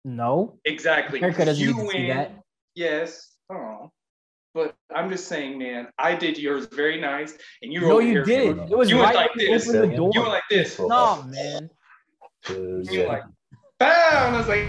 No, 0.04 0.58
Exactly. 0.64 1.22
Erica 1.22 1.44
doesn't 1.44 1.62
you 1.64 1.72
need 1.72 1.90
see 1.90 1.98
win. 2.08 2.16
that. 2.16 2.32
Yes. 2.74 3.36
Oh. 3.48 3.92
But 4.54 4.74
I'm 4.92 5.08
just 5.08 5.28
saying, 5.28 5.56
man, 5.56 5.86
I 5.98 6.16
did 6.16 6.36
yours 6.36 6.66
very 6.72 7.00
nice, 7.00 7.38
and 7.62 7.72
you 7.72 7.82
were 7.82 7.86
No, 7.88 7.92
over 7.98 8.02
you 8.02 8.10
here 8.10 8.24
did. 8.24 8.58
It 8.70 8.76
was 8.76 8.90
You 8.90 8.96
went 8.96 9.14
right 9.14 9.16
like 9.16 9.30
this. 9.36 9.68
opened 9.68 9.92
the 9.92 9.96
door. 9.96 10.10
You 10.14 10.20
were 10.22 10.28
like 10.28 10.42
this. 10.50 10.80
no, 10.80 11.22
man. 11.28 11.70
You 12.48 13.00
were 13.02 13.06
like, 13.06 13.22
bam! 13.78 14.26
And 14.26 14.36
I 14.36 14.38
was 14.38 14.48
like, 14.48 14.66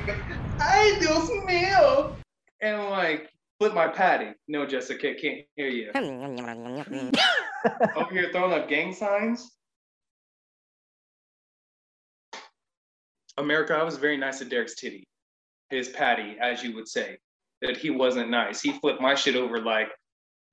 ay, 0.60 0.98
Dios 1.00 1.30
mío. 1.48 2.14
and 2.62 2.90
like 2.90 3.30
flip 3.60 3.74
my 3.74 3.88
patty. 3.88 4.32
No, 4.48 4.66
Jessica, 4.66 5.14
can't 5.16 5.42
hear 5.56 5.68
you. 5.70 5.92
Oh, 5.96 7.12
over 7.96 8.12
here 8.14 8.30
throwing 8.32 8.54
up 8.54 8.68
gang 8.70 8.94
signs. 8.94 9.52
America, 13.38 13.74
I 13.76 13.84
was 13.84 13.98
very 13.98 14.18
nice 14.18 14.40
to 14.40 14.46
Derek's 14.46 14.76
titty, 14.76 15.08
his 15.70 15.90
patty, 15.90 16.38
as 16.42 16.64
you 16.64 16.74
would 16.76 16.88
say. 16.88 17.18
That 17.62 17.78
he 17.78 17.90
wasn't 17.90 18.30
nice. 18.30 18.62
He 18.62 18.72
flipped 18.74 19.02
my 19.02 19.16
shit 19.16 19.36
over 19.36 19.60
like 19.60 19.90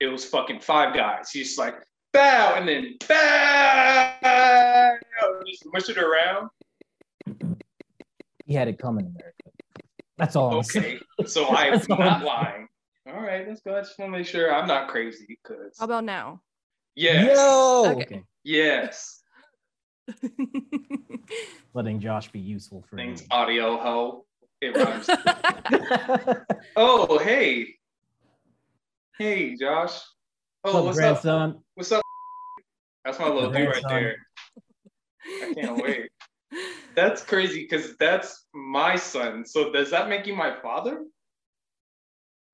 it 0.01 0.07
was 0.07 0.25
fucking 0.25 0.61
five 0.61 0.95
guys. 0.95 1.31
He's 1.31 1.49
just 1.49 1.59
like 1.59 1.75
bow 2.13 2.55
and 2.57 2.67
then 2.69 2.97
bow, 3.09 4.97
just 5.47 5.65
mush 5.73 5.89
it 5.91 5.99
around. 5.99 6.49
He 8.47 8.55
had 8.55 8.69
it 8.69 8.79
coming, 8.79 9.07
America. 9.07 9.51
That's 10.19 10.37
all. 10.37 10.59
I'm 10.59 10.63
saying. 10.63 11.01
Okay, 11.21 11.29
so 11.29 11.47
I'm 11.57 11.81
not 11.89 12.01
I'm 12.01 12.25
lying. 12.25 12.69
All 13.07 13.21
right, 13.21 13.47
let's 13.47 13.61
go. 13.61 13.77
I 13.77 13.81
just 13.81 13.99
want 13.99 14.13
to 14.13 14.19
make 14.19 14.27
sure 14.27 14.55
I'm 14.55 14.67
not 14.67 14.89
crazy. 14.89 15.39
Cause 15.47 15.77
How 15.79 15.85
about 15.87 16.05
now? 16.05 16.41
yes, 16.95 17.37
Yo. 17.37 17.85
Okay. 17.93 18.03
Okay. 18.03 18.23
yes, 18.45 19.23
Letting 21.75 22.01
Josh 22.01 22.31
be 22.31 22.41
useful 22.41 22.85
for 22.89 22.97
things 22.97 23.23
me. 23.23 23.27
audio 23.31 23.77
ho. 23.79 24.27
It 24.61 24.77
rhymes. 24.77 25.09
oh, 26.77 27.19
hey, 27.19 27.75
hey, 29.19 29.57
Josh. 29.57 29.99
Oh, 30.63 30.85
What's 30.85 30.99
what's 30.99 31.25
up, 31.27 31.51
up? 31.51 31.63
What's 31.75 31.93
up? 31.93 32.03
That's 33.05 33.19
my 33.19 33.29
little 33.29 33.51
dude 33.51 33.69
right 33.69 33.83
there. 33.89 34.17
I 35.43 35.55
can't 35.55 35.83
wait. 35.83 36.09
That's 36.95 37.23
crazy 37.23 37.63
because 37.63 37.97
that's 37.97 38.47
my 38.55 38.97
son. 38.97 39.45
So 39.45 39.73
does 39.73 39.91
that 39.91 40.09
make 40.09 40.27
you 40.27 40.35
my 40.37 40.55
father? 40.61 41.05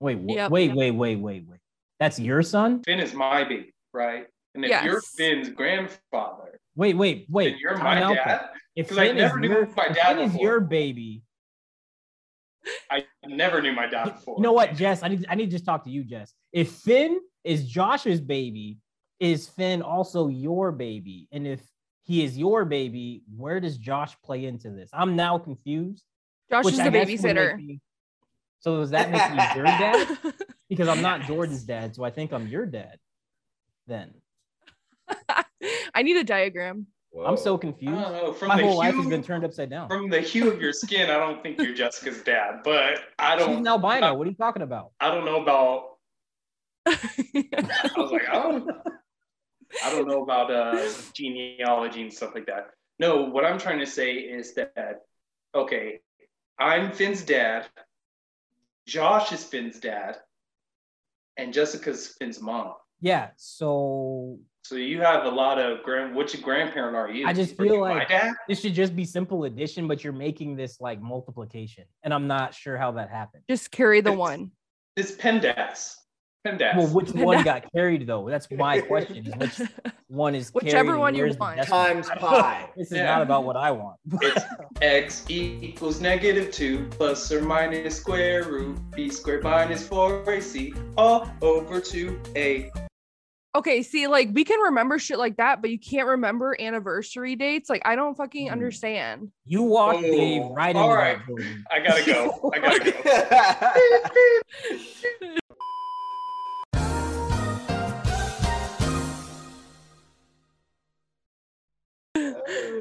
Wait, 0.00 0.16
wh- 0.18 0.34
Yep. 0.34 0.50
wait, 0.50 0.74
wait, 0.74 0.90
wait, 0.92 1.16
wait, 1.16 1.46
wait. 1.46 1.60
That's 1.98 2.18
your 2.18 2.42
son? 2.42 2.82
Finn 2.84 3.00
is 3.00 3.12
my 3.12 3.44
baby, 3.44 3.74
right? 3.92 4.26
And 4.54 4.64
if 4.64 4.70
Yes. 4.70 4.84
you're 4.84 5.00
Finn's 5.02 5.50
grandfather, 5.50 6.58
Wait, 6.76 6.96
wait, 6.96 7.26
wait. 7.28 7.50
then 7.52 7.58
you're 7.60 7.76
my 7.76 8.00
out 8.02 8.14
dad. 8.14 8.40
though. 8.40 8.58
If 8.76 8.88
'Cause 8.88 8.98
I 8.98 9.12
never 9.12 9.36
is 9.36 9.40
knew 9.42 9.48
your, 9.48 9.66
my 9.76 9.86
if 9.86 9.96
dad 9.96 10.16
Finn 10.16 10.18
is 10.30 10.36
your 10.36 10.60
baby, 10.60 11.22
I 12.90 13.04
never 13.26 13.60
knew 13.60 13.72
my 13.72 13.86
dad 13.86 14.04
before. 14.14 14.36
you 14.38 14.42
know 14.42 14.52
what, 14.52 14.74
Jess? 14.74 15.02
I 15.02 15.08
need 15.08 15.26
I 15.28 15.34
need 15.34 15.46
to 15.46 15.50
just 15.50 15.64
talk 15.64 15.84
to 15.84 15.90
you, 15.90 16.04
Jess. 16.04 16.32
If 16.52 16.70
Finn 16.72 17.20
is 17.44 17.66
Josh's 17.68 18.20
baby, 18.20 18.78
is 19.18 19.48
Finn 19.48 19.82
also 19.82 20.28
your 20.28 20.72
baby? 20.72 21.28
And 21.32 21.46
if 21.46 21.60
he 22.02 22.24
is 22.24 22.36
your 22.38 22.64
baby, 22.64 23.22
where 23.36 23.60
does 23.60 23.76
Josh 23.78 24.16
play 24.24 24.44
into 24.46 24.70
this? 24.70 24.90
I'm 24.92 25.16
now 25.16 25.38
confused. 25.38 26.04
Josh 26.50 26.66
is 26.66 26.80
I 26.80 26.84
the 26.84 26.90
guess 26.90 27.06
would 27.06 27.08
make 27.08 27.20
babysitter. 27.36 27.56
me- 27.56 27.80
so 28.60 28.78
does 28.78 28.90
that 28.90 29.10
make 29.10 29.30
me 29.30 29.42
your 29.56 29.64
dad? 29.64 30.18
Because 30.68 30.86
I'm 30.86 31.02
not 31.02 31.22
Jordan's 31.22 31.64
dad, 31.64 31.96
so 31.96 32.04
I 32.04 32.10
think 32.10 32.32
I'm 32.32 32.46
your 32.46 32.64
dad. 32.64 32.96
Then 33.88 34.14
I 35.94 36.02
need 36.02 36.16
a 36.16 36.22
diagram. 36.22 36.86
I'm 37.26 37.36
so 37.36 37.58
confused. 37.58 37.92
know. 37.92 38.32
From 38.32 38.48
My 38.48 38.56
the 38.56 38.62
whole 38.68 38.76
life 38.78 38.94
hue, 38.94 39.00
has 39.02 39.10
been 39.10 39.24
turned 39.24 39.44
upside 39.44 39.68
down. 39.68 39.88
from 39.88 40.08
the 40.10 40.20
hue 40.20 40.48
of 40.48 40.60
your 40.60 40.72
skin, 40.72 41.10
I 41.10 41.18
don't 41.18 41.42
think 41.42 41.60
you're 41.60 41.74
Jessica's 41.74 42.22
dad. 42.22 42.60
But 42.62 43.00
I 43.18 43.34
don't. 43.34 43.56
an 43.58 43.66
albino. 43.66 44.14
What 44.14 44.28
are 44.28 44.30
you 44.30 44.36
talking 44.36 44.62
about? 44.62 44.92
I 45.00 45.10
don't 45.10 45.24
know 45.24 45.42
about. 45.42 45.96
I 46.86 47.90
was 47.96 48.12
like, 48.12 48.28
I 48.28 48.34
don't. 48.34 48.70
I 49.84 49.90
don't 49.90 50.06
know 50.08 50.22
about 50.22 50.50
uh, 50.50 50.88
genealogy 51.14 52.02
and 52.02 52.12
stuff 52.12 52.34
like 52.34 52.46
that. 52.46 52.70
No, 52.98 53.22
what 53.24 53.44
I'm 53.44 53.58
trying 53.58 53.78
to 53.80 53.86
say 53.86 54.14
is 54.14 54.54
that, 54.54 55.02
okay, 55.54 56.00
I'm 56.58 56.92
Finn's 56.92 57.22
dad, 57.22 57.66
Josh 58.86 59.32
is 59.32 59.44
Finn's 59.44 59.80
dad, 59.80 60.16
and 61.36 61.52
Jessica's 61.54 62.14
Finn's 62.18 62.40
mom. 62.40 62.74
Yeah. 63.00 63.30
So 63.36 64.38
So 64.62 64.74
you 64.74 65.00
have 65.00 65.24
a 65.24 65.30
lot 65.30 65.58
of 65.58 65.82
grand. 65.82 66.14
Which 66.14 66.40
grandparent 66.42 66.94
are 66.94 67.10
you? 67.10 67.26
I 67.26 67.32
just 67.32 67.56
feel 67.56 67.74
you 67.74 67.80
like- 67.80 68.10
this 68.48 68.60
should 68.60 68.74
just 68.74 68.94
be 68.94 69.04
simple 69.06 69.44
addition, 69.44 69.88
but 69.88 70.04
you're 70.04 70.12
making 70.12 70.56
this 70.56 70.80
like 70.80 71.00
multiplication, 71.00 71.84
and 72.02 72.12
I'm 72.12 72.26
not 72.26 72.52
sure 72.54 72.76
how 72.76 72.92
that 72.92 73.08
happened. 73.08 73.44
Just 73.48 73.70
carry 73.70 74.00
the 74.02 74.10
It's- 74.10 74.18
one. 74.18 74.50
It's 74.96 75.12
PEMDAS. 75.12 75.94
PEMDAS. 76.46 76.76
Well, 76.76 76.86
which 76.88 77.10
one 77.12 77.42
got 77.44 77.70
carried 77.72 78.06
though? 78.06 78.28
That's 78.28 78.48
my 78.58 78.80
question. 78.80 79.26
Is 79.26 79.34
which 79.36 79.60
one 80.08 80.34
is 80.34 80.48
Whichever 80.50 80.98
one 80.98 81.14
you 81.14 81.22
where's 81.24 81.36
the 81.36 81.40
want. 81.40 81.56
decimal? 81.58 81.84
Times 81.84 82.08
pi. 82.18 82.68
This 82.76 82.90
is 82.92 82.98
Yeah. 82.98 83.04
not 83.04 83.22
about 83.22 83.44
what 83.44 83.56
I 83.56 83.70
want. 83.72 83.96
It's 84.22 84.44
x 84.80 85.24
equals 85.28 86.00
negative 86.00 86.50
2 86.52 86.86
plus 86.92 87.30
or 87.30 87.42
minus 87.42 87.98
square 88.00 88.44
root 88.44 88.78
b 88.92 89.10
squared 89.10 89.44
minus 89.44 89.86
4ac 89.88 90.74
all 90.96 91.28
over 91.42 91.78
2a. 91.80 92.70
Okay, 93.56 93.82
see, 93.82 94.06
like 94.06 94.28
we 94.32 94.44
can 94.44 94.60
remember 94.60 94.96
shit 95.00 95.18
like 95.18 95.36
that, 95.38 95.60
but 95.60 95.70
you 95.70 95.78
can't 95.78 96.06
remember 96.06 96.56
anniversary 96.60 97.34
dates. 97.36 97.68
Like 97.68 97.82
I 97.84 97.96
don't 97.96 98.16
fucking 98.16 98.46
Hmm. 98.46 98.52
understand. 98.52 99.32
You 99.44 99.64
walk 99.64 99.96
Oh, 99.96 100.00
Dave 100.02 100.42
right 100.52 100.68
into 100.70 100.80
all 100.80 100.88
that, 100.90 101.18
right. 101.28 101.44
I 101.70 101.80
gotta 101.80 102.06
go. 102.06 102.50
I 102.54 102.58
gotta 102.60 102.92
go. 102.92 103.00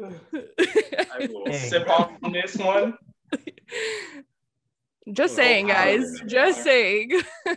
I 0.04 1.28
will 1.32 1.46
Hey. 1.52 1.58
sip 1.58 1.90
on 1.90 2.32
this 2.32 2.56
one. 2.58 2.98
Just 5.14 5.36
saying, 5.36 5.68
guys. 5.68 6.02
wow. 6.22 6.28
Just 6.28 6.64
saying. 6.64 7.20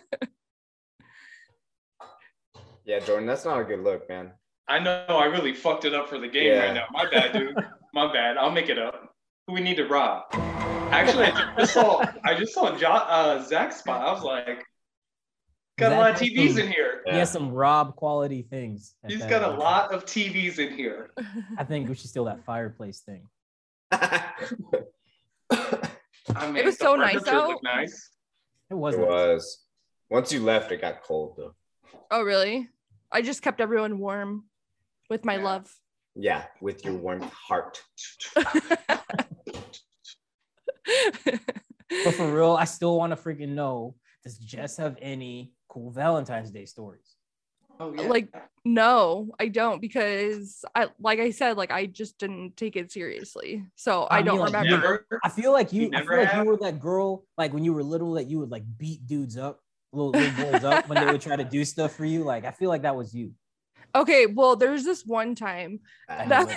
yeah, 2.84 2.98
Jordan, 3.00 3.26
that's 3.26 3.44
not 3.44 3.60
a 3.60 3.64
good 3.64 3.80
look, 3.80 4.08
man. 4.08 4.32
I 4.68 4.78
know 4.78 5.04
I 5.08 5.26
really 5.26 5.54
fucked 5.54 5.84
it 5.84 5.94
up 5.94 6.08
for 6.08 6.18
the 6.18 6.28
game 6.28 6.46
Yeah. 6.46 6.64
right 6.66 6.74
now. 6.74 6.86
My 6.92 7.08
bad, 7.10 7.32
dude. 7.32 7.54
My 7.94 8.10
bad. 8.12 8.36
I'll 8.38 8.50
make 8.50 8.68
it 8.70 8.78
up. 8.78 9.14
Who 9.46 9.52
we 9.54 9.60
need 9.60 9.76
to 9.76 9.86
rob? 9.86 10.22
Actually, 10.32 11.26
I 11.26 11.54
just 11.58 11.74
saw 11.74 12.04
I 12.24 12.34
just 12.38 12.54
saw 12.54 12.74
jo- 12.76 12.86
uh, 12.88 13.42
Zach's 13.42 13.76
spot. 13.76 14.00
I 14.06 14.12
was 14.12 14.22
like, 14.22 14.64
got 15.78 15.92
a 15.92 15.96
lot 15.96 16.10
of 16.12 16.16
TVs 16.20 16.46
has 16.48 16.58
in 16.58 16.70
here. 16.70 17.02
He 17.06 17.16
has 17.16 17.30
some 17.30 17.50
Rob 17.52 17.96
quality 17.96 18.42
things. 18.42 18.94
at 19.04 19.10
He's 19.10 19.20
that 19.20 19.30
got 19.30 19.42
a 19.42 19.52
age. 19.52 19.58
lot 19.58 19.92
of 19.92 20.04
TVs 20.04 20.58
in 20.58 20.76
here. 20.76 21.10
I 21.58 21.64
think 21.64 21.88
we 21.88 21.94
should 21.94 22.08
steal 22.10 22.24
that 22.26 22.44
fireplace 22.44 23.00
thing. 23.00 23.26
I 23.92 24.32
mean, 26.46 26.56
it 26.56 26.64
was 26.64 26.78
so 26.78 26.96
nice 26.96 27.14
furniture 27.14 27.30
out. 27.36 27.48
looked 27.48 27.64
Nice. 27.64 28.10
It 28.70 28.74
it 28.74 28.76
was. 28.76 28.96
was. 28.96 29.64
Once 30.10 30.32
you 30.32 30.42
left, 30.42 30.70
it 30.72 30.80
got 30.80 31.02
cold 31.02 31.34
though. 31.36 31.54
oh, 32.10 32.22
really? 32.22 32.68
I 33.10 33.22
just 33.22 33.42
kept 33.42 33.60
everyone 33.60 33.98
warm 33.98 34.44
with 35.10 35.24
my 35.24 35.36
Yeah. 35.36 35.44
love. 35.44 35.74
Yeah, 36.14 36.44
with 36.60 36.84
your 36.84 36.94
warm 36.94 37.22
heart. 37.22 37.82
But 42.04 42.14
for 42.14 42.34
real, 42.34 42.52
I 42.52 42.64
still 42.64 42.96
want 42.96 43.14
to 43.14 43.22
freaking 43.22 43.50
know: 43.50 43.94
Does 44.24 44.38
Jess 44.38 44.78
have 44.78 44.96
any 45.02 45.52
cool 45.72 45.90
Valentine's 45.90 46.50
Day 46.50 46.66
stories? 46.66 47.16
Oh 47.80 47.88
Like, 47.88 48.28
no, 48.64 49.30
I 49.40 49.48
don't 49.48 49.80
because 49.80 50.64
I 50.74 50.88
like 51.00 51.18
I 51.18 51.30
said, 51.30 51.56
like 51.56 51.72
I 51.72 51.86
just 51.86 52.18
didn't 52.18 52.56
take 52.58 52.76
it 52.76 52.92
seriously. 52.92 53.64
So 53.76 54.02
um, 54.02 54.08
I, 54.10 54.16
I 54.16 54.18
mean, 54.18 54.26
don't 54.26 54.38
like, 54.40 54.46
remember. 54.52 54.76
never. 54.76 55.20
I 55.24 55.30
feel 55.30 55.52
like 55.52 55.72
you. 55.72 55.84
You 55.84 55.90
I 55.94 56.02
feel 56.02 56.16
like 56.18 56.28
have? 56.28 56.44
you 56.44 56.50
were 56.50 56.58
that 56.58 56.78
girl, 56.78 57.24
like 57.38 57.54
when 57.54 57.64
you 57.64 57.72
were 57.72 57.82
little, 57.82 58.12
that 58.12 58.26
you 58.28 58.38
would 58.38 58.50
like 58.50 58.64
beat 58.76 59.06
dudes 59.06 59.38
up, 59.38 59.60
little, 59.92 60.10
little 60.10 60.44
boys 60.52 60.62
up 60.62 60.88
when 60.88 61.04
they 61.04 61.10
would 61.10 61.22
try 61.22 61.36
to 61.36 61.44
do 61.44 61.64
stuff 61.64 61.94
for 61.94 62.04
you. 62.04 62.22
Like 62.22 62.44
I 62.44 62.50
feel 62.50 62.68
like 62.68 62.82
that 62.82 62.94
was 62.94 63.14
you. 63.14 63.32
Okay, 63.94 64.26
well, 64.26 64.56
there's 64.56 64.84
this 64.84 65.04
one 65.06 65.34
time 65.34 65.80
that 66.08 66.48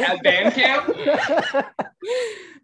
At 0.00 0.22
band 0.22 0.54
camp. 0.54 0.96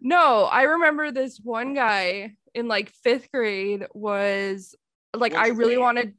no, 0.01 0.43
I 0.43 0.63
remember 0.63 1.11
this 1.11 1.39
one 1.41 1.73
guy 1.73 2.35
in 2.53 2.67
like 2.67 2.91
fifth 3.03 3.31
grade 3.31 3.87
was 3.93 4.75
like 5.13 5.33
What's 5.33 5.49
I 5.49 5.53
really 5.53 5.77
wanted 5.77 6.13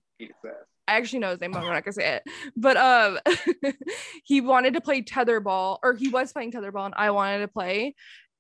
I 0.87 0.97
actually 0.97 1.21
know 1.21 1.31
his 1.31 1.41
name, 1.41 1.53
but 1.53 1.61
I'm 1.61 1.73
not 1.73 1.85
gonna 1.85 1.93
say 1.93 2.17
it. 2.17 2.23
But 2.57 2.77
um 2.77 3.19
he 4.25 4.41
wanted 4.41 4.75
to 4.75 4.81
play 4.81 5.03
tetherball, 5.03 5.79
or 5.83 5.95
he 5.95 6.09
was 6.09 6.33
playing 6.33 6.53
tetherball, 6.53 6.87
and 6.87 6.95
I 6.97 7.11
wanted 7.11 7.41
to 7.41 7.49
play. 7.49 7.95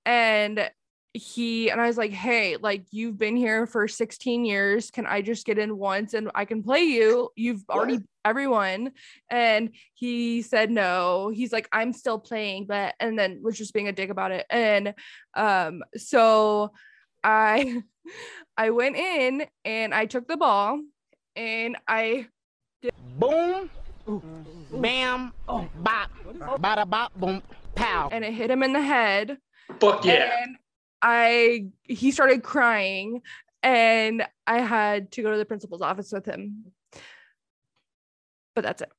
And 0.04 0.70
he 1.14 1.70
and 1.70 1.80
I 1.80 1.86
was 1.86 1.96
like, 1.96 2.10
hey, 2.10 2.56
like 2.56 2.84
you've 2.90 3.16
been 3.16 3.36
here 3.36 3.66
for 3.66 3.86
16 3.86 4.44
years. 4.44 4.90
Can 4.90 5.06
I 5.06 5.22
just 5.22 5.46
get 5.46 5.58
in 5.58 5.78
once 5.78 6.12
and 6.12 6.30
I 6.34 6.44
can 6.44 6.62
play 6.62 6.80
you? 6.80 7.30
You've 7.36 7.62
already 7.70 7.98
What? 7.98 8.02
everyone. 8.24 8.90
And 9.30 9.70
he 9.94 10.42
said 10.42 10.70
no. 10.70 11.30
He's 11.32 11.52
like, 11.52 11.68
I'm 11.72 11.92
still 11.92 12.18
playing, 12.18 12.66
but 12.66 12.94
and 12.98 13.16
then 13.16 13.40
was 13.42 13.56
just 13.56 13.72
being 13.72 13.86
a 13.86 13.92
dick 13.92 14.10
about 14.10 14.32
it. 14.32 14.44
And 14.50 14.94
um, 15.34 15.84
so 15.96 16.72
I 17.24 17.82
I 18.56 18.70
went 18.70 18.96
in 18.96 19.46
and 19.64 19.94
I 19.94 20.06
took 20.06 20.28
the 20.28 20.36
ball 20.36 20.80
and 21.34 21.76
I 21.88 22.26
did 22.82 22.92
Boom, 23.18 23.70
bam, 24.72 25.32
bop, 25.46 26.10
bada 26.58 26.88
bop, 26.88 27.12
boom, 27.16 27.42
pow. 27.74 28.08
and 28.12 28.24
it 28.24 28.34
hit 28.34 28.50
him 28.50 28.62
in 28.62 28.72
the 28.72 28.82
head. 28.82 29.38
Fuck 29.80 30.04
yeah. 30.04 30.42
And 30.42 30.56
I 31.00 31.66
he 31.84 32.10
started 32.10 32.42
crying 32.42 33.22
and 33.62 34.26
I 34.46 34.60
had 34.60 35.10
to 35.12 35.22
go 35.22 35.30
to 35.30 35.38
the 35.38 35.44
principal's 35.44 35.80
office 35.80 36.12
with 36.12 36.26
him. 36.26 36.66
But 38.54 38.62
that's 38.62 38.82
it. 38.82 38.92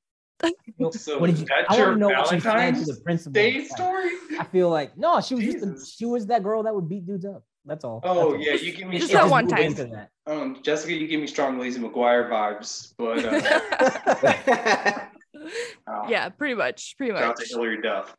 So 0.91 1.17
what 1.20 1.27
did 1.27 1.39
you? 1.39 1.48
I 1.50 1.63
want 1.70 1.77
your 1.77 1.91
to 1.91 1.98
know 1.98 2.08
what 2.08 2.32
you 2.32 2.39
said 2.39 2.75
to 2.75 2.86
the 2.86 3.00
principal. 3.03 3.34
Day 3.34 3.63
story? 3.65 4.10
I 4.39 4.44
feel 4.51 4.70
like 4.70 4.98
no, 4.98 5.22
she 5.22 5.36
was 5.36 5.46
just 5.46 5.65
a, 5.65 5.86
she 5.86 6.05
was 6.05 6.27
that 6.27 6.44
girl 6.44 6.63
that 6.63 6.75
would 6.75 6.89
beat 6.89 7.05
dudes 7.05 7.25
up. 7.25 7.44
That's 7.66 7.84
all. 7.84 8.00
Oh 8.04 8.34
That's 8.34 8.46
yeah, 8.46 8.52
all. 8.54 8.58
you 8.60 8.72
give 8.74 8.88
me 8.88 8.98
Just 9.00 9.12
It 9.12 9.14
that 9.14 9.20
strong, 9.26 9.32
one 9.32 9.48
time. 9.48 9.74
that. 9.76 10.10
um, 10.28 10.58
Jessica, 10.64 10.94
you 10.94 11.08
give 11.08 11.20
me 11.20 11.28
strong 11.28 11.58
Lizzie 11.60 11.80
McGuire 11.80 12.30
vibes, 12.30 12.94
but 12.98 13.26
uh, 13.26 15.00
oh, 15.88 16.08
yeah, 16.10 16.30
pretty 16.30 16.54
much. 16.56 16.96
Pretty 16.98 17.14
much. 17.14 17.38
to 17.38 17.46
Hilary 17.50 17.82
Duff. 17.82 18.16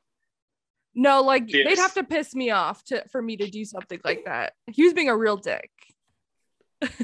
No, 0.94 1.22
like 1.22 1.46
they'd 1.48 1.76
have 1.78 1.94
to 1.94 2.04
piss 2.04 2.34
me 2.34 2.50
off 2.50 2.82
to 2.84 3.04
for 3.12 3.20
me 3.20 3.36
to 3.36 3.48
do 3.50 3.64
something 3.64 4.00
like 4.04 4.24
that. 4.24 4.54
He 4.66 4.82
was 4.84 4.94
being 4.94 5.10
a 5.10 5.16
real 5.16 5.36
dick. 5.36 5.70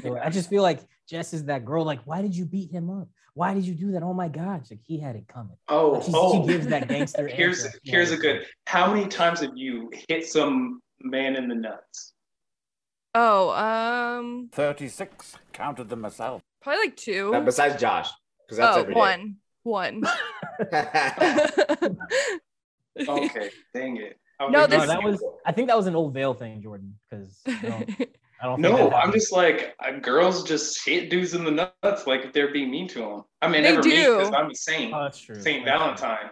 I 0.03 0.29
just 0.31 0.49
feel 0.49 0.63
like 0.63 0.79
Jess 1.07 1.33
is 1.33 1.45
that 1.45 1.63
girl. 1.65 1.83
Like, 1.85 2.01
why 2.05 2.21
did 2.21 2.35
you 2.35 2.45
beat 2.45 2.71
him 2.71 2.89
up? 2.89 3.07
Why 3.35 3.53
did 3.53 3.65
you 3.65 3.73
do 3.75 3.91
that? 3.93 4.03
Oh 4.03 4.13
my 4.13 4.27
God! 4.29 4.63
Like 4.69 4.79
he 4.83 4.99
had 4.99 5.15
it 5.15 5.27
coming. 5.27 5.57
Oh, 5.67 5.91
Like, 5.91 6.03
she, 6.03 6.11
oh. 6.13 6.41
she 6.41 6.47
gives 6.53 6.67
that 6.67 6.87
gangster. 6.87 7.27
here's 7.33 7.65
answer. 7.65 7.79
here's 7.83 8.11
Yeah. 8.11 8.17
a 8.17 8.19
good. 8.19 8.45
How 8.65 8.93
many 8.93 9.07
times 9.07 9.39
have 9.41 9.51
you 9.55 9.91
hit 10.07 10.25
some 10.27 10.81
man 11.01 11.35
in 11.35 11.47
the 11.47 11.55
nuts? 11.55 12.13
Oh, 13.15 13.51
um, 13.51 14.49
36. 14.51 15.35
Counted 15.51 15.89
them 15.89 16.01
myself. 16.01 16.41
probably 16.61 16.85
like 16.85 16.95
two. 16.97 17.31
Now, 17.31 17.41
besides 17.41 17.79
Josh, 17.79 18.09
because 18.45 18.57
that's 18.57 18.77
oh, 18.77 18.81
every 18.81 18.93
day. 18.95 18.99
one, 18.99 19.37
one. 19.63 20.03
Okay, 23.07 23.49
dang 23.73 23.97
it. 23.97 24.19
I 24.39 24.49
No, 24.49 24.67
this- 24.67 24.79
No, 24.79 24.85
that 24.87 25.03
was. 25.03 25.23
I 25.45 25.51
think 25.51 25.67
that 25.67 25.77
was 25.77 25.87
an 25.87 25.95
old 25.95 26.13
Veil 26.13 26.33
thing, 26.33 26.61
Jordan. 26.61 26.95
Because 27.09 27.39
I 27.47 27.61
don't, 27.61 27.89
I 28.41 28.45
don't 28.45 28.59
No, 28.61 28.91
I'm 28.91 29.11
just 29.11 29.31
like 29.31 29.75
uh, 29.79 29.93
girls 29.99 30.43
just 30.43 30.85
hit 30.85 31.09
dudes 31.09 31.33
in 31.33 31.43
the 31.43 31.51
nuts 31.83 32.05
like 32.07 32.23
if 32.23 32.33
they're 32.33 32.51
being 32.51 32.69
mean 32.69 32.87
to 32.89 32.99
them. 32.99 33.23
I 33.41 33.47
mean, 33.47 33.63
They 33.63 33.71
never 33.71 33.87
me 33.87 33.95
do. 33.95 34.17
because 34.17 34.33
I'm 34.33 34.51
a 34.51 34.55
saint, 34.55 34.93
Oh, 34.93 35.03
that's 35.03 35.19
true. 35.19 35.41
Saint 35.41 35.65
Valentine. 35.65 36.29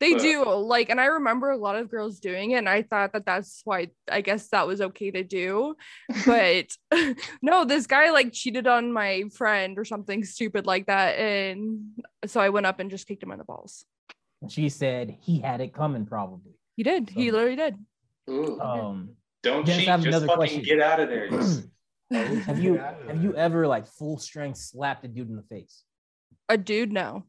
They 0.00 0.12
But- 0.14 0.22
do 0.22 0.44
like, 0.44 0.90
and 0.90 1.00
I 1.00 1.06
remember 1.06 1.50
a 1.50 1.56
lot 1.56 1.76
of 1.76 1.90
girls 1.90 2.20
doing 2.20 2.52
it, 2.52 2.56
and 2.58 2.68
I 2.68 2.82
thought 2.82 3.12
that 3.14 3.26
that's 3.26 3.62
why 3.64 3.88
I 4.10 4.20
guess 4.20 4.48
that 4.48 4.66
was 4.66 4.80
okay 4.80 5.10
to 5.10 5.24
do. 5.24 5.74
But 6.26 6.66
no, 7.42 7.64
this 7.64 7.86
guy 7.86 8.10
like 8.10 8.32
cheated 8.32 8.66
on 8.66 8.92
my 8.92 9.24
friend 9.34 9.78
or 9.78 9.84
something 9.84 10.24
stupid 10.24 10.66
like 10.66 10.86
that, 10.86 11.18
and 11.18 11.80
so 12.26 12.40
I 12.40 12.48
went 12.50 12.66
up 12.66 12.78
and 12.80 12.90
just 12.90 13.06
kicked 13.08 13.22
him 13.22 13.32
in 13.32 13.38
the 13.38 13.44
balls. 13.44 13.84
She 14.48 14.68
said 14.68 15.16
he 15.20 15.40
had 15.40 15.60
it 15.60 15.74
coming, 15.74 16.06
probably. 16.06 16.52
He 16.76 16.84
did. 16.84 17.10
He 17.10 17.32
literally 17.32 17.56
did. 17.56 17.74
Ooh, 18.30 18.60
Um, 18.60 19.10
don't 19.42 19.66
cheat, 19.66 19.86
just 19.86 20.26
fucking 20.26 20.26
question. 20.36 20.62
get 20.62 20.80
out 20.80 21.00
of 21.00 21.08
there. 21.08 21.28
Just- 21.30 21.66
have 22.10 22.58
you 22.62 22.76
have 22.76 23.22
you 23.22 23.34
ever 23.36 23.66
like 23.66 23.86
full 23.86 24.16
strength 24.18 24.58
slapped 24.58 25.04
a 25.04 25.08
dude 25.08 25.28
in 25.28 25.36
the 25.36 25.42
face? 25.42 25.82
A 26.48 26.56
dude, 26.56 26.90
no. 26.92 27.24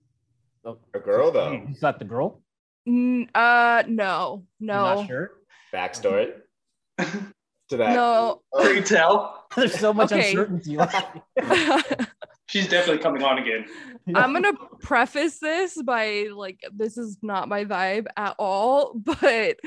A 0.65 0.99
girl 0.99 1.31
though. 1.31 1.51
You 1.51 1.73
slapped 1.75 1.99
the 1.99 2.05
girl? 2.05 2.41
N- 2.87 3.29
uh, 3.35 3.83
no, 3.87 4.45
You're 4.59 4.67
no, 4.75 4.95
not 4.95 5.07
sure. 5.07 5.31
Backstory 5.73 6.31
to 6.97 7.77
that. 7.77 7.93
no. 7.93 8.41
Can 8.59 8.75
you 8.75 8.81
tell? 8.81 9.45
There's 9.55 9.77
so 9.79 9.93
much 9.93 10.11
Okay. 10.11 10.29
uncertainty. 10.31 10.77
She's 12.49 12.67
definitely 12.67 13.03
coming 13.03 13.21
on 13.21 13.37
again. 13.37 13.65
I'm 14.15 14.33
gonna 14.33 14.53
preface 14.81 15.37
this 15.37 15.79
by 15.83 16.29
like 16.35 16.59
this 16.75 16.97
is 16.97 17.19
not 17.21 17.47
my 17.47 17.63
vibe 17.63 18.07
at 18.17 18.35
all, 18.39 18.93
but 19.21 19.57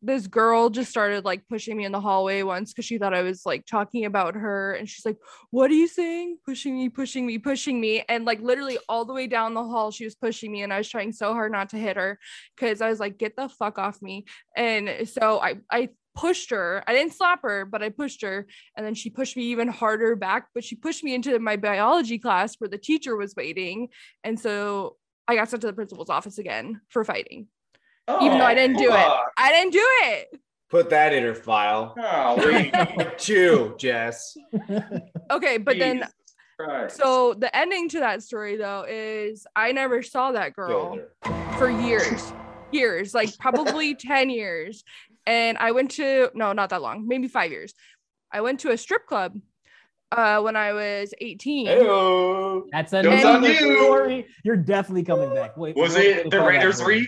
this 0.00 0.26
girl 0.26 0.70
just 0.70 0.90
started 0.90 1.26
like 1.26 1.46
pushing 1.50 1.76
me 1.76 1.84
in 1.84 1.92
the 1.92 2.00
hallway 2.00 2.42
once 2.42 2.72
because 2.72 2.86
she 2.86 2.96
thought 2.96 3.12
I 3.12 3.20
was 3.20 3.44
like 3.44 3.66
talking 3.66 4.06
about 4.06 4.36
her, 4.36 4.72
and 4.72 4.88
she's 4.88 5.04
like, 5.04 5.18
"What 5.50 5.70
are 5.70 5.74
you 5.74 5.86
saying? 5.86 6.38
Pushing 6.46 6.78
me, 6.78 6.88
pushing 6.88 7.26
me, 7.26 7.36
pushing 7.36 7.78
me," 7.78 8.02
and 8.08 8.24
like 8.24 8.40
literally 8.40 8.78
all 8.88 9.04
the 9.04 9.12
way 9.12 9.26
down 9.26 9.52
the 9.52 9.64
hall, 9.64 9.90
she 9.90 10.04
was 10.04 10.14
pushing 10.14 10.50
me, 10.50 10.62
and 10.62 10.72
I 10.72 10.78
was 10.78 10.88
trying 10.88 11.12
so 11.12 11.34
hard 11.34 11.52
not 11.52 11.68
to 11.70 11.76
hit 11.76 11.98
her 11.98 12.18
because 12.56 12.80
I 12.80 12.88
was 12.88 13.00
like, 13.00 13.18
"Get 13.18 13.36
the 13.36 13.50
fuck 13.50 13.78
off 13.78 14.00
me!" 14.00 14.24
And 14.56 15.06
so 15.06 15.40
I 15.42 15.56
I 15.70 15.90
pushed 16.18 16.50
her. 16.50 16.82
I 16.86 16.92
didn't 16.92 17.14
slap 17.14 17.42
her, 17.42 17.64
but 17.64 17.82
I 17.82 17.88
pushed 17.88 18.22
her, 18.22 18.46
and 18.76 18.84
then 18.84 18.94
she 18.94 19.10
pushed 19.10 19.36
me 19.36 19.44
even 19.44 19.68
harder 19.68 20.16
back 20.16 20.48
but 20.54 20.64
she 20.64 20.74
pushed 20.76 21.04
me 21.04 21.14
into 21.14 21.38
my 21.38 21.56
biology 21.56 22.18
class 22.18 22.56
where 22.58 22.68
the 22.68 22.78
teacher 22.78 23.16
was 23.16 23.34
waiting 23.36 23.88
and 24.24 24.38
so 24.38 24.96
i 25.26 25.34
got 25.34 25.48
sent 25.48 25.60
to 25.62 25.66
the 25.66 25.72
principal's 25.72 26.10
office 26.10 26.38
again 26.38 26.80
for 26.88 27.04
fighting 27.04 27.46
even 28.22 28.38
though 28.38 28.44
i 28.44 28.52
oh, 28.52 28.54
didn't 28.54 28.76
do 28.76 28.90
it 28.90 29.12
i 29.36 29.50
didn't 29.50 29.72
do 29.72 29.84
it 30.02 30.40
Put 30.70 30.90
that 30.90 31.14
in 31.14 31.22
her 31.22 31.34
file. 31.34 31.94
Oh, 31.98 32.36
Golly. 32.36 32.70
Chew, 33.16 33.74
Jess. 33.78 34.36
okay 35.30 35.56
but 35.56 35.78
then 35.78 36.04
Christ. 36.58 36.98
so 36.98 37.32
the 37.32 37.54
ending 37.56 37.88
to 37.90 38.00
that 38.00 38.22
story 38.22 38.56
though 38.56 38.84
is 38.88 39.46
i 39.56 39.72
never 39.72 40.02
saw 40.02 40.32
that 40.32 40.54
girl 40.54 40.98
Killed 41.22 41.58
for 41.58 41.70
years 41.70 42.32
years 42.72 43.14
like 43.14 43.36
probably 43.38 43.94
10 43.94 44.30
years 44.30 44.84
and 45.28 45.58
i 45.58 45.70
went 45.70 45.90
to 45.92 46.30
no 46.34 46.52
not 46.52 46.70
that 46.70 46.82
long 46.82 47.06
maybe 47.06 47.28
five 47.28 47.50
years 47.52 47.74
i 48.32 48.40
went 48.40 48.58
to 48.60 48.70
a 48.70 48.76
strip 48.78 49.06
club 49.06 49.36
uh 50.12 50.40
when 50.40 50.56
i 50.56 50.72
was 50.72 51.12
18 51.20 51.66
Heyo. 51.66 52.64
That's 52.72 52.92
Goes 52.92 53.04
another 53.04 53.52
you. 53.52 53.76
story. 53.76 54.26
You're 54.42 54.56
definitely 54.56 55.04
coming 55.04 55.32
back. 55.34 55.56
Wait, 55.56 55.76
was 55.76 55.92
what 55.94 56.02
it 56.02 56.30
they 56.30 56.30
the 56.38 56.42
Raiders? 56.44 56.82
Reef? 56.82 57.06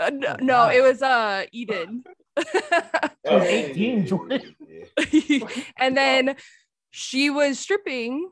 Uh, 0.00 0.10
no, 0.14 0.36
no 0.40 0.68
it 0.70 0.82
was 0.82 1.02
uh 1.02 1.44
eden 1.52 2.02
I 2.38 3.10
was 3.28 3.44
18, 3.44 4.06
Jordan. 4.06 4.56
and 5.78 5.94
then 5.96 6.34
she 6.90 7.28
was 7.28 7.58
stripping 7.58 8.30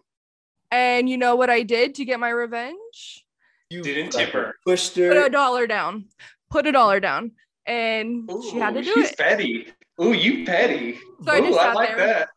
and 0.70 1.08
you 1.10 1.18
know 1.18 1.36
what 1.36 1.50
i 1.50 1.62
did 1.62 1.94
to 1.96 2.04
get 2.06 2.18
my 2.18 2.30
revenge 2.30 3.24
You 3.68 3.82
Didn't 3.82 4.12
tip 4.12 4.30
her. 4.30 4.54
Pushed 4.66 4.96
her. 4.96 5.08
put 5.12 5.26
a 5.26 5.28
dollar 5.30 5.66
down 5.66 6.06
put 6.50 6.66
a 6.66 6.72
dollar 6.72 6.98
down 6.98 7.32
and 7.70 8.28
she 8.50 8.59
had 8.59 8.74
to 8.74 8.80
Ooh, 8.80 8.83
do 8.85 8.92
she's 8.94 9.11
it 9.12 9.18
petty. 9.18 9.66
Ooh, 10.02 10.12
you 10.12 10.44
petty. 10.44 10.98
So 11.24 11.30
I 11.33 11.38
Ooh, 11.40 11.44
just 11.44 11.59
I 11.61 11.62
sat 11.64 11.74
like 11.76 11.96
there. 11.96 12.06
that. 12.06 12.28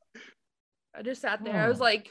i 0.96 1.02
just 1.02 1.22
sat 1.22 1.44
there 1.44 1.60
i 1.62 1.66
Oh. 1.66 1.70
was 1.70 1.80
like 1.80 2.08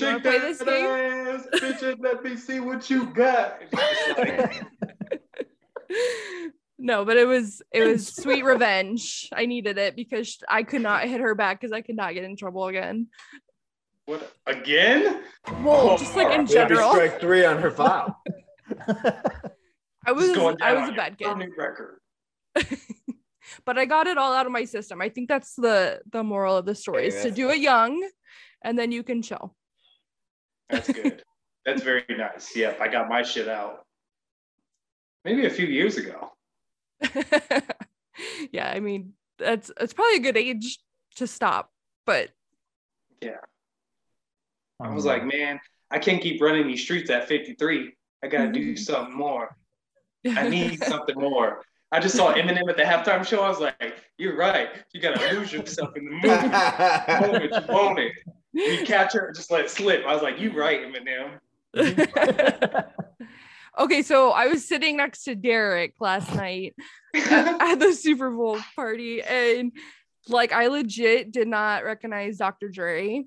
wanna 0.00 0.14
Shake 0.14 0.22
play 0.22 0.38
that 0.38 0.48
this 0.48 0.62
game? 0.62 0.86
ass, 0.86 1.46
bitch, 1.54 1.82
and 1.92 2.00
let 2.00 2.24
me 2.24 2.36
see 2.36 2.60
what 2.60 2.88
you 2.88 3.06
got. 3.06 3.60
No 6.78 7.04
but 7.04 7.16
it 7.16 7.26
was 7.28 7.62
it 7.70 7.82
was 7.82 8.08
sweet 8.08 8.44
revenge 8.44 9.28
i 9.32 9.46
needed 9.46 9.78
it 9.78 9.94
because 9.94 10.38
i 10.48 10.64
could 10.64 10.82
not 10.82 11.04
hit 11.04 11.20
her 11.20 11.34
back 11.36 11.60
because 11.60 11.70
i 11.70 11.80
could 11.80 11.94
not 11.94 12.12
get 12.14 12.24
in 12.24 12.34
trouble 12.36 12.66
again 12.66 13.06
what 14.06 14.32
again? 14.48 15.22
well 15.62 15.90
Oh, 15.90 15.96
just 15.96 16.16
like 16.16 16.34
in 16.36 16.44
general 16.46 16.90
strike 16.90 17.20
three 17.20 17.44
on 17.44 17.58
her 17.62 17.70
file. 17.70 18.20
i 20.06 20.10
was 20.12 20.32
going 20.34 20.56
i 20.60 20.72
was 20.74 20.88
a 20.88 20.92
bad 20.92 21.16
kid 21.18 21.26
permanent 21.28 21.52
record. 21.56 21.98
but 23.64 23.78
I 23.78 23.84
got 23.84 24.06
it 24.06 24.18
all 24.18 24.32
out 24.32 24.46
of 24.46 24.52
my 24.52 24.64
system. 24.64 25.00
I 25.00 25.08
think 25.08 25.28
that's 25.28 25.54
the 25.54 26.00
the 26.10 26.22
moral 26.22 26.56
of 26.56 26.66
the 26.66 26.74
story 26.74 27.06
is 27.06 27.22
to 27.22 27.30
do 27.30 27.50
it 27.50 27.60
young 27.60 28.02
and 28.62 28.78
then 28.78 28.92
you 28.92 29.02
can 29.02 29.22
chill. 29.22 29.54
That's 30.70 30.90
good. 30.90 31.22
That's 31.64 31.82
very 31.82 32.04
nice. 32.08 32.56
Yep, 32.56 32.80
I 32.80 32.88
got 32.88 33.08
my 33.08 33.22
shit 33.22 33.46
out. 33.46 33.86
Maybe 35.24 35.46
a 35.46 35.50
few 35.50 35.66
years 35.66 35.96
ago. 35.96 36.32
yeah, 38.50 38.68
I 38.68 38.80
mean 38.80 39.12
that's 39.38 39.70
it's 39.80 39.92
probably 39.92 40.16
a 40.16 40.20
good 40.20 40.36
age 40.36 40.80
to 41.16 41.28
stop, 41.28 41.70
but 42.04 42.30
yeah. 43.20 43.38
I 44.80 44.88
um, 44.88 44.94
was 44.96 45.04
like, 45.04 45.24
man, 45.24 45.60
I 45.88 46.00
can't 46.00 46.20
keep 46.20 46.42
running 46.42 46.66
these 46.66 46.82
streets 46.82 47.10
at 47.10 47.28
53. 47.28 47.92
I 48.24 48.26
gotta 48.26 48.50
do 48.50 48.72
mm-hmm. 48.72 48.76
something 48.76 49.14
more. 49.14 49.56
I 50.26 50.48
need 50.48 50.82
something 50.82 51.16
more. 51.16 51.62
I 51.92 52.00
just 52.00 52.16
saw 52.16 52.32
Eminem 52.32 52.68
at 52.70 52.78
the 52.78 52.82
halftime 52.82 53.24
show. 53.24 53.42
I 53.42 53.48
was 53.50 53.60
like, 53.60 54.02
you're 54.16 54.34
right. 54.34 54.70
You 54.92 55.00
gotta 55.00 55.34
lose 55.34 55.52
yourself 55.52 55.94
in 55.94 56.06
the 56.06 56.10
movie. 56.10 56.26
moment 57.20 57.52
you 57.52 57.74
want 57.74 57.98
it. 57.98 58.12
You 58.54 58.86
catch 58.86 59.12
her, 59.12 59.30
just 59.34 59.50
let 59.50 59.66
it 59.66 59.70
slip. 59.70 60.04
I 60.06 60.14
was 60.14 60.22
like, 60.22 60.40
you're 60.40 60.54
right, 60.54 60.80
Eminem. 60.80 61.38
okay, 63.78 64.02
so 64.02 64.30
I 64.30 64.46
was 64.46 64.66
sitting 64.66 64.96
next 64.96 65.24
to 65.24 65.34
Derek 65.34 65.94
last 66.00 66.34
night 66.34 66.74
at 67.14 67.76
the 67.76 67.92
Super 67.92 68.30
Bowl 68.30 68.58
party, 68.74 69.22
and 69.22 69.72
like 70.28 70.52
I 70.52 70.68
legit 70.68 71.30
did 71.30 71.48
not 71.48 71.84
recognize 71.84 72.38
Dr. 72.38 72.70
Dre. 72.70 73.24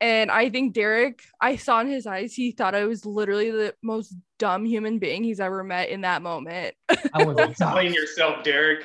And 0.00 0.30
I 0.30 0.48
think 0.48 0.72
Derek, 0.72 1.22
I 1.40 1.56
saw 1.56 1.80
in 1.80 1.88
his 1.88 2.06
eyes, 2.06 2.32
he 2.32 2.52
thought 2.52 2.74
I 2.74 2.84
was 2.86 3.04
literally 3.04 3.50
the 3.50 3.74
most 3.82 4.14
dumb 4.38 4.64
human 4.64 4.98
being 4.98 5.22
he's 5.22 5.40
ever 5.40 5.62
met 5.62 5.90
in 5.90 6.00
that 6.02 6.22
moment. 6.22 6.74
I 7.12 7.24
was 7.24 7.36
like, 7.36 7.50
Explain 7.50 7.92
yourself, 7.92 8.42
Derek. 8.42 8.84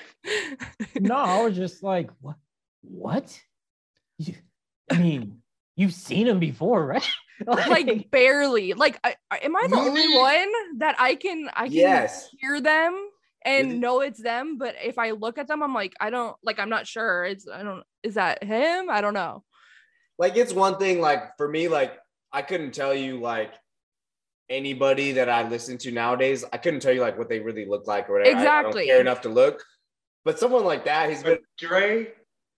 no, 1.00 1.16
I 1.16 1.42
was 1.44 1.56
just 1.56 1.84
like, 1.84 2.10
what? 2.20 2.36
What? 2.82 3.42
You, 4.18 4.36
I 4.92 4.98
mean, 4.98 5.42
you've 5.78 5.94
seen 5.94 6.28
him 6.28 6.40
before, 6.40 6.86
right? 6.86 7.10
like 7.48 8.12
barely. 8.12 8.74
Like, 8.74 9.00
I, 9.04 9.16
I- 9.32 9.40
am 9.44 9.56
I 9.56 9.68
the 9.70 9.78
only 9.78 10.18
one 10.18 10.80
that 10.80 10.96
I 11.00 11.16
can 11.16 11.50
I 11.54 11.66
can 11.68 11.74
yes. 11.74 12.30
hear 12.40 12.60
them 12.62 13.10
and 13.44 13.68
Really? 13.68 13.80
know 13.80 14.02
it's 14.02 14.22
them? 14.22 14.58
But 14.58 14.76
if 14.84 14.98
I 14.98 15.12
look 15.12 15.38
at 15.38 15.48
them, 15.48 15.64
I'm 15.64 15.74
like, 15.74 15.94
I 16.00 16.10
don't 16.10 16.36
like. 16.44 16.60
I'm 16.60 16.70
not 16.70 16.88
sure. 16.88 17.24
It's 17.26 17.48
I 17.48 17.64
don't. 17.64 17.84
Is 18.04 18.16
that 18.16 18.44
him? 18.44 18.90
I 18.90 19.02
don't 19.02 19.14
know. 19.14 19.44
Like 20.18 20.36
it's 20.38 20.54
one 20.54 20.78
thing 20.78 21.02
like 21.02 21.36
for 21.38 21.48
me 21.48 21.68
like 21.68 21.94
i 22.32 22.42
couldn't 22.42 22.74
tell 22.74 22.94
you 22.94 23.20
like 23.20 23.54
anybody 24.50 25.14
that 25.14 25.30
i 25.30 25.48
listen 25.48 25.78
to 25.78 25.92
nowadays 25.92 26.46
i 26.54 26.58
couldn't 26.58 26.80
tell 26.80 26.94
you 26.94 27.02
like 27.02 27.18
what 27.18 27.30
they 27.30 27.40
really 27.40 27.66
look 27.66 27.88
like 27.88 28.10
or 28.10 28.14
whatever 28.20 28.36
I- 28.38 28.40
I, 28.40 28.44
Exactly. 28.44 28.82
don't 28.82 28.88
care 28.88 29.02
enough 29.02 29.22
to 29.22 29.30
look 29.30 29.64
but 30.24 30.40
someone 30.40 30.64
like 30.64 30.86
that 30.86 31.10
he's 31.10 31.24
been 31.24 31.34
But 31.34 31.68
Dre, 31.68 32.08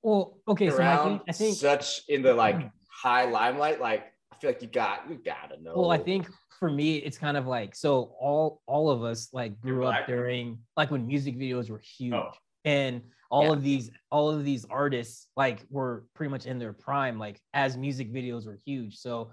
Well, 0.03 0.37
okay, 0.47 0.69
so 0.69 0.81
I 0.81 0.97
think 1.03 1.21
I 1.27 1.31
think 1.31 1.57
such 1.57 2.01
in 2.07 2.21
the 2.21 2.33
like 2.33 2.55
hmm. 2.61 2.67
high 2.89 3.25
limelight 3.25 3.79
like 3.81 4.05
i 4.31 4.35
feel 4.37 4.49
like 4.49 4.61
you 4.61 4.67
got 4.67 5.09
you 5.09 5.15
gotta 5.23 5.61
know 5.61 5.73
Well, 5.75 5.91
I 5.91 5.97
think 5.97 6.27
for 6.59 6.71
me, 6.71 6.95
it's 6.97 7.17
kind 7.19 7.37
of 7.37 7.45
like 7.45 7.75
so 7.75 8.15
all 8.19 8.61
all 8.65 8.89
of 8.89 9.03
us 9.03 9.29
like 9.31 9.59
grew 9.61 9.85
up 9.85 9.91
black. 9.93 10.07
during 10.07 10.57
like 10.75 10.89
when 10.89 11.05
music 11.05 11.37
videos 11.37 11.69
were 11.69 11.77
huge, 11.97 12.13
Oh. 12.13 12.31
And 12.67 13.01
all 13.31 13.43
Yeah. 13.47 13.53
of 13.53 13.63
these 13.63 13.91
all 14.11 14.29
of 14.29 14.43
these 14.45 14.65
artists 14.69 15.27
like 15.35 15.65
were 15.69 16.05
pretty 16.15 16.29
much 16.31 16.45
in 16.45 16.59
their 16.59 16.73
prime, 16.73 17.17
like 17.19 17.39
as 17.53 17.75
music 17.77 18.11
videos 18.13 18.45
were 18.45 18.59
huge. 18.65 18.95
So, 18.97 19.31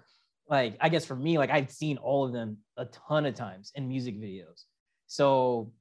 like 0.49 0.77
I 0.81 0.89
guess 0.89 1.05
for 1.05 1.17
me, 1.17 1.37
like 1.39 1.51
I've 1.51 1.71
seen 1.71 1.97
all 1.99 2.25
of 2.25 2.33
them 2.33 2.59
a 2.77 2.87
ton 2.87 3.27
of 3.27 3.35
times 3.35 3.73
in 3.75 3.89
music 3.89 4.17
videos. 4.21 4.65
So, 5.07 5.73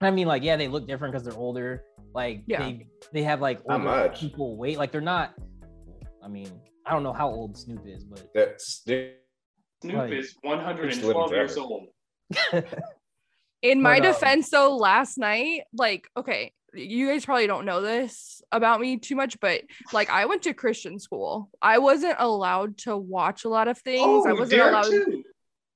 I 0.00 0.10
mean, 0.10 0.26
like 0.26 0.42
yeah, 0.42 0.56
they 0.56 0.68
look 0.68 0.86
different 0.86 1.12
because 1.12 1.24
they're 1.26 1.42
older. 1.48 1.84
Like 2.14 2.44
Yeah. 2.46 2.58
they 2.60 2.86
they 3.12 3.22
have 3.22 3.40
like 3.40 3.60
older 3.68 3.84
much? 3.84 4.20
people 4.20 4.56
weight. 4.56 4.78
Like 4.78 4.92
they're 4.92 5.00
not. 5.00 5.34
I 6.22 6.28
mean, 6.28 6.50
I 6.86 6.92
don't 6.92 7.02
know 7.02 7.12
how 7.12 7.28
old 7.28 7.56
Snoop 7.56 7.86
is, 7.86 8.04
but 8.04 8.26
that's 8.34 8.82
Snoop 8.84 9.14
Right. 9.84 10.12
is 10.12 10.34
112 10.42 11.32
years 11.32 11.56
old. 11.58 11.88
In 13.62 13.80
my 13.82 13.98
But, 13.98 14.06
um, 14.06 14.12
defense, 14.14 14.50
though, 14.50 14.76
last 14.76 15.16
night, 15.18 15.62
like, 15.76 16.06
okay, 16.16 16.52
you 16.74 17.08
guys 17.08 17.24
probably 17.24 17.46
don't 17.46 17.64
know 17.64 17.80
this 17.80 18.42
about 18.52 18.80
me 18.80 18.96
too 18.98 19.16
much, 19.16 19.38
but 19.40 19.62
like, 19.92 20.10
I 20.10 20.26
went 20.26 20.42
to 20.42 20.54
Christian 20.54 20.98
school. 20.98 21.50
I 21.62 21.78
wasn't 21.78 22.16
allowed 22.18 22.78
to 22.78 22.96
watch 22.96 23.44
a 23.44 23.48
lot 23.48 23.68
of 23.68 23.78
things. 23.78 24.26
I 24.26 24.30
Oh, 24.30 24.34
wasn't 24.34 24.62
allowed. 24.62 24.84
too. 24.84 25.22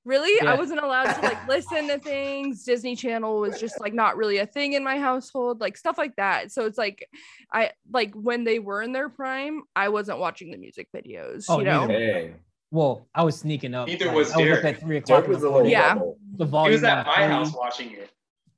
Really, 0.05 0.41
I 0.47 0.55
wasn't 0.55 0.79
allowed 0.79 1.13
to 1.13 1.21
like 1.21 1.37
listen 1.47 1.87
to 1.89 1.99
things. 1.99 2.63
Disney 2.63 2.95
Channel 2.95 3.39
was 3.41 3.59
just 3.59 3.79
like 3.79 3.93
not 3.93 4.17
really 4.17 4.37
a 4.39 4.45
thing 4.45 4.73
in 4.73 4.83
my 4.83 4.97
household, 4.97 5.59
like 5.61 5.77
stuff 5.77 5.97
like 5.97 6.15
that. 6.15 6.51
So 6.51 6.65
it's 6.65 6.77
like, 6.77 7.07
I 7.53 7.71
like 7.91 8.13
when 8.15 8.43
they 8.43 8.57
were 8.59 8.81
in 8.81 8.91
their 8.91 9.09
prime, 9.09 9.61
I 9.75 9.89
wasn't 9.89 10.17
watching 10.19 10.51
the 10.51 10.57
music 10.57 10.87
videos. 10.95 11.45
Oh, 11.49 11.59
you 11.59 11.65
know, 11.65 11.85
neither. 11.85 11.99
dang 12.13 12.35
Well, 12.71 13.07
I 13.13 13.23
was 13.23 13.37
sneaking 13.37 13.75
up. 13.75 13.87
Neither 13.87 14.05
like, 14.07 14.15
was 14.15 14.31
I 14.33 14.37
was 14.37 14.57
up 14.57 14.63
at 14.65 14.79
three 14.79 14.97
o'clock. 14.97 15.25
Derek 15.25 15.27
was 15.27 15.41
the 15.41 15.47
a 15.47 15.49
little 15.49 15.53
morning, 15.59 15.71
Yeah. 15.73 15.93
rebel. 15.93 16.17
The 16.37 16.45
He 16.45 16.51
volume 16.51 16.73
was 16.73 16.83
at 16.85 17.05
my 17.05 17.27
house 17.27 17.53
watching 17.53 17.91
it. 17.91 18.09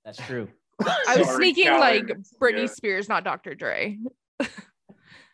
That's 0.06 0.20
true. 0.20 0.48
I 1.08 1.18
was 1.18 1.30
sneaking 1.36 1.66
Calvin. 1.66 1.80
like 2.08 2.18
Britney 2.40 2.62
Yeah. 2.62 2.74
Spears, 2.74 3.10
not 3.10 3.24
Dr. 3.24 3.56
Dre. 3.56 3.98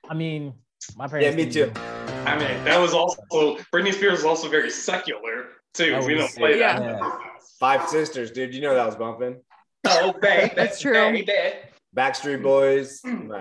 I 0.09 0.13
mean, 0.13 0.53
my 0.95 1.05
yeah 1.05 1.09
parents. 1.09 1.35
me 1.37 1.51
too 1.51 1.71
I 2.25 2.37
mean, 2.37 2.63
that 2.65 2.77
was 2.79 2.93
also 2.93 3.21
Britney 3.73 3.93
Spears 3.93 4.13
was 4.19 4.25
also 4.25 4.47
very 4.49 4.69
secular 4.69 5.45
too. 5.73 5.91
That 5.91 6.03
we 6.05 6.15
don't 6.15 6.33
play 6.35 6.59
Yeah. 6.59 6.79
that. 6.79 7.19
five 7.59 7.87
sisters 7.89 8.31
dude 8.31 8.53
you 8.53 8.61
know 8.61 8.73
that 8.75 8.85
was 8.85 8.95
bumping 8.95 9.41
Oh, 9.85 10.13
babe, 10.21 10.51
That's 10.55 10.79
true. 10.81 10.93
baby. 10.93 11.27
backstreet 11.95 12.43
boys 12.43 12.99
Hmm. 13.03 13.31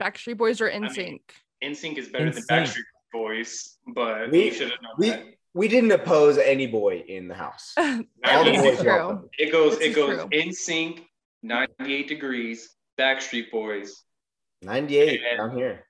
Backstreet 0.00 0.36
Boys 0.36 0.60
are 0.60 0.68
NSYNC. 0.70 1.20
In 1.60 1.74
sync. 1.74 1.98
Is 1.98 2.08
better 2.08 2.30
than 2.30 2.42
Backstreet 2.50 2.82
Boys, 3.12 3.78
but 3.94 4.30
We- 4.30 4.46
you 4.46 4.52
should 4.52 4.70
have 4.70 4.82
known 4.82 4.92
we 4.98 5.10
that. 5.10 5.24
We 5.54 5.68
didn't 5.68 5.92
oppose 5.92 6.36
any 6.36 6.66
boy 6.66 7.04
in 7.06 7.28
the 7.28 7.34
house 7.34 7.72
all 7.76 7.84
the 8.44 8.52
boys 8.56 8.80
true. 8.80 8.86
welcome. 8.86 9.28
It 9.38 9.52
goes, 9.52 9.78
This 9.78 9.86
it 9.86 9.90
is 9.90 9.94
goes 9.96 10.18
NSYNC, 10.30 11.00
98 11.44 12.08
degrees, 12.08 12.74
Backstreet 12.98 13.50
Boys, 13.52 14.02
98 14.62 15.20
And- 15.30 15.38
down 15.38 15.56
here 15.56 15.86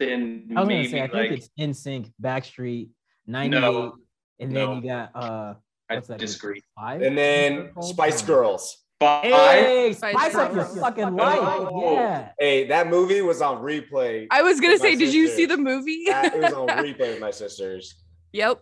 then 0.00 0.48
I 0.56 0.60
was 0.60 0.68
gonna 0.68 0.88
say, 0.88 1.00
I 1.02 1.06
think 1.06 1.12
like 1.12 1.30
it's 1.30 1.48
NSYNC, 1.58 2.12
Backstreet, 2.20 2.88
98, 3.28 3.60
No. 3.60 3.94
and 4.40 4.50
then 4.54 4.64
No. 4.66 4.74
you 4.74 4.82
got 4.82 5.10
uh, 5.14 5.54
I 5.88 5.94
what's 5.94 6.08
that? 6.08 6.14
group? 6.14 6.20
disagree. 6.20 6.62
Five. 6.76 7.02
and 7.02 7.16
then 7.16 7.70
What's 7.74 7.90
spice 7.90 8.20
girls 8.22 8.78
Five. 9.00 9.24
Hey, 9.24 9.92
Spice 9.92 10.14
Spice 10.14 10.34
Up 10.34 10.52
your 10.54 10.64
Girls. 10.64 10.78
fucking 10.80 11.14
life. 11.16 11.38
Oh. 11.70 11.94
Yeah. 11.94 12.30
hey 12.40 12.66
that 12.66 12.88
movie 12.88 13.20
was 13.22 13.40
on 13.40 13.62
replay 13.62 14.26
I 14.32 14.42
was 14.42 14.60
gonna 14.60 14.78
say, 14.78 14.96
did 14.96 15.14
you 15.14 15.28
see 15.28 15.46
the 15.46 15.56
movie? 15.56 16.04
That- 16.08 16.34
it 16.34 16.40
was 16.42 16.52
on 16.52 16.66
replay 16.84 16.98
with 17.12 17.20
my 17.20 17.30
sisters 17.30 17.94
yep. 18.32 18.60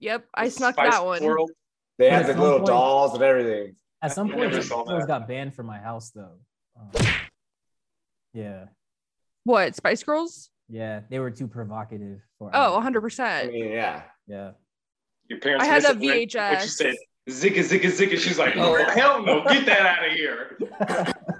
Yep. 0.00 0.26
I 0.34 0.48
snuck 0.48 0.74
Spice 0.74 0.92
that 0.92 1.04
one. 1.04 1.22
World. 1.24 1.50
they 1.98 2.08
had 2.10 2.26
the 2.26 2.34
little 2.40 2.58
point- 2.58 2.66
dolls 2.68 3.14
and 3.14 3.22
everything 3.22 3.74
At 4.02 4.12
some 4.12 4.28
point, 4.28 4.50
never 4.52 4.62
Spice 4.62 4.86
Girls 4.88 5.06
got 5.06 5.26
banned 5.28 5.54
from 5.54 5.66
my 5.66 5.78
house 5.78 6.10
though. 6.10 6.38
Um, 6.78 6.90
yeah, 8.32 8.66
What? 9.44 9.74
Spice 9.74 10.02
Girls? 10.02 10.50
yeah, 10.68 11.00
they 11.10 11.18
were 11.18 11.30
too 11.30 11.48
provocative 11.48 12.20
for. 12.38 12.50
Oh, 12.54 12.80
100%. 12.80 13.20
i 13.20 13.46
mean 13.48 13.72
yeah 13.72 14.02
yeah. 14.26 14.52
Your 15.28 15.40
parents. 15.40 15.64
I 15.64 15.66
had 15.66 15.82
listened 15.82 16.00
that 16.02 16.06
when- 16.06 16.50
When 16.52 16.60
she 16.60 16.68
said 16.68 16.94
zigga 17.28 17.58
zigga 17.58 17.90
zigga, 17.90 18.18
she's 18.18 18.38
like, 18.38 18.56
oh 18.56 18.82
hell 18.90 19.22
no, 19.22 19.42
get 19.44 19.66
that 19.66 19.80
out 19.86 20.06
of 20.06 20.12
here. 20.12 20.58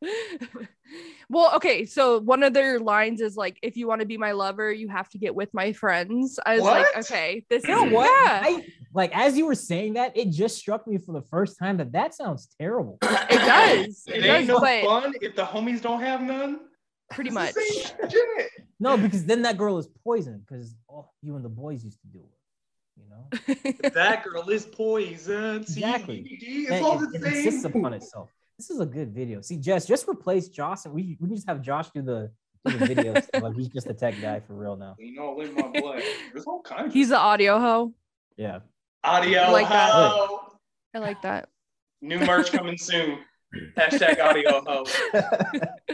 well, 1.28 1.54
okay. 1.56 1.84
So 1.84 2.20
one 2.20 2.42
of 2.42 2.52
their 2.54 2.78
lines 2.80 3.20
is 3.20 3.36
like, 3.36 3.58
if 3.62 3.76
you 3.76 3.86
want 3.88 4.00
to 4.00 4.06
be 4.06 4.16
my 4.16 4.32
lover, 4.32 4.72
you 4.72 4.88
have 4.88 5.08
to 5.10 5.18
get 5.18 5.34
with 5.34 5.52
my 5.52 5.72
friends. 5.72 6.38
I 6.44 6.54
was 6.56 6.64
like, 6.64 6.86
okay, 6.98 7.44
this 7.50 7.64
You 7.64 7.70
know 7.74 7.86
is 7.86 7.92
what? 7.92 8.06
Yeah, 8.06 8.40
I 8.44 8.66
like 8.94 9.14
as 9.16 9.36
you 9.36 9.46
were 9.46 9.54
saying 9.54 9.94
that, 9.94 10.16
it 10.16 10.30
just 10.30 10.56
struck 10.56 10.86
me 10.86 10.98
for 10.98 11.12
the 11.12 11.22
first 11.22 11.58
time 11.58 11.76
that 11.78 11.92
that 11.92 12.14
sounds 12.14 12.48
terrible. 12.60 12.98
it 13.02 13.38
does. 13.38 14.04
It 14.06 14.24
It 14.24 14.24
ain't 14.24 14.46
does, 14.46 14.48
no 14.48 14.60
but 14.60 14.84
fun 14.84 15.14
if 15.20 15.34
the 15.36 15.44
homies 15.44 15.82
don't 15.82 16.00
have 16.00 16.22
none. 16.22 16.60
pretty 17.10 17.30
much. 17.30 17.54
the 17.54 17.60
same 17.60 18.10
shit. 18.10 18.50
No, 18.80 18.96
because 18.96 19.24
then 19.24 19.42
that 19.42 19.58
girl 19.58 19.78
is 19.78 19.88
poison 20.04 20.42
because 20.46 20.74
oh, 20.90 21.08
you 21.22 21.36
and 21.36 21.44
the 21.44 21.48
boys 21.48 21.84
used 21.84 22.00
to 22.02 22.06
do 22.08 22.20
it. 22.20 22.34
You 22.96 23.04
know, 23.10 23.90
That 23.90 24.24
girl 24.24 24.48
is 24.48 24.64
poison. 24.66 25.56
Exactly. 25.62 26.18
CBD, 26.22 26.62
It's 26.62 26.70
And 26.72 26.84
all 26.84 27.02
it, 27.02 27.10
the 27.12 27.18
it 27.18 27.22
same. 27.22 27.34
insists 27.46 27.64
upon 27.64 27.92
itself. 27.92 28.30
This 28.58 28.70
is 28.70 28.80
a 28.80 28.86
good 28.86 29.14
video. 29.14 29.40
See, 29.40 29.56
Jess, 29.56 29.86
just 29.86 30.08
replace 30.08 30.48
Josh, 30.48 30.84
and 30.84 30.92
we 30.92 31.16
we 31.20 31.28
can 31.28 31.36
just 31.36 31.48
have 31.48 31.62
Josh 31.62 31.90
do 31.94 32.02
the, 32.02 32.30
do 32.66 32.76
the 32.78 32.86
video. 32.86 33.14
Like 33.40 33.54
he's 33.54 33.68
just 33.68 33.86
a 33.86 33.94
tech 33.94 34.14
guy 34.20 34.40
for 34.40 34.54
real 34.54 34.76
now. 34.76 34.96
You 34.98 35.14
know, 35.14 35.40
in 35.40 35.54
my 35.54 35.68
blood. 35.68 36.02
There's 36.32 36.44
all 36.44 36.60
kinds. 36.62 36.92
He's 36.92 37.10
the 37.10 37.18
audio 37.18 37.58
hoe. 37.60 37.92
Yeah. 38.36 38.60
audio. 39.04 39.40
I 39.42 39.50
like 39.50 39.68
that. 39.68 40.00
I 40.94 40.98
like 40.98 41.22
that. 41.22 41.48
New 42.02 42.18
merch 42.18 42.50
coming 42.50 42.76
soon. 42.78 43.18
Hashtag 43.76 44.20
audio 44.20 44.62
ho. 44.66 44.84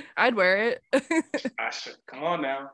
I'd 0.16 0.34
wear 0.34 0.70
it. 0.70 0.82
I 1.58 1.70
should. 1.70 1.96
Come 2.06 2.24
on 2.24 2.40
now. 2.42 2.70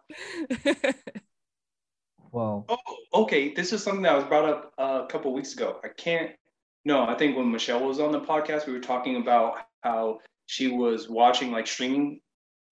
Well, 2.32 2.64
Oh, 2.68 2.76
okay. 3.22 3.52
This 3.52 3.72
is 3.72 3.82
something 3.82 4.02
that 4.02 4.14
was 4.14 4.24
brought 4.24 4.48
up 4.48 4.72
uh, 4.78 5.02
a 5.04 5.06
couple 5.08 5.32
weeks 5.32 5.52
ago. 5.54 5.80
I 5.82 5.88
can't. 5.88 6.30
No, 6.84 7.02
I 7.04 7.14
think 7.16 7.36
when 7.36 7.50
Michelle 7.50 7.84
was 7.84 7.98
on 7.98 8.12
the 8.12 8.20
podcast, 8.20 8.66
we 8.66 8.72
were 8.72 8.78
talking 8.80 9.16
about 9.16 9.58
how 9.82 10.18
she 10.46 10.68
was 10.68 11.08
watching 11.08 11.50
like 11.52 11.66
streaming, 11.66 12.20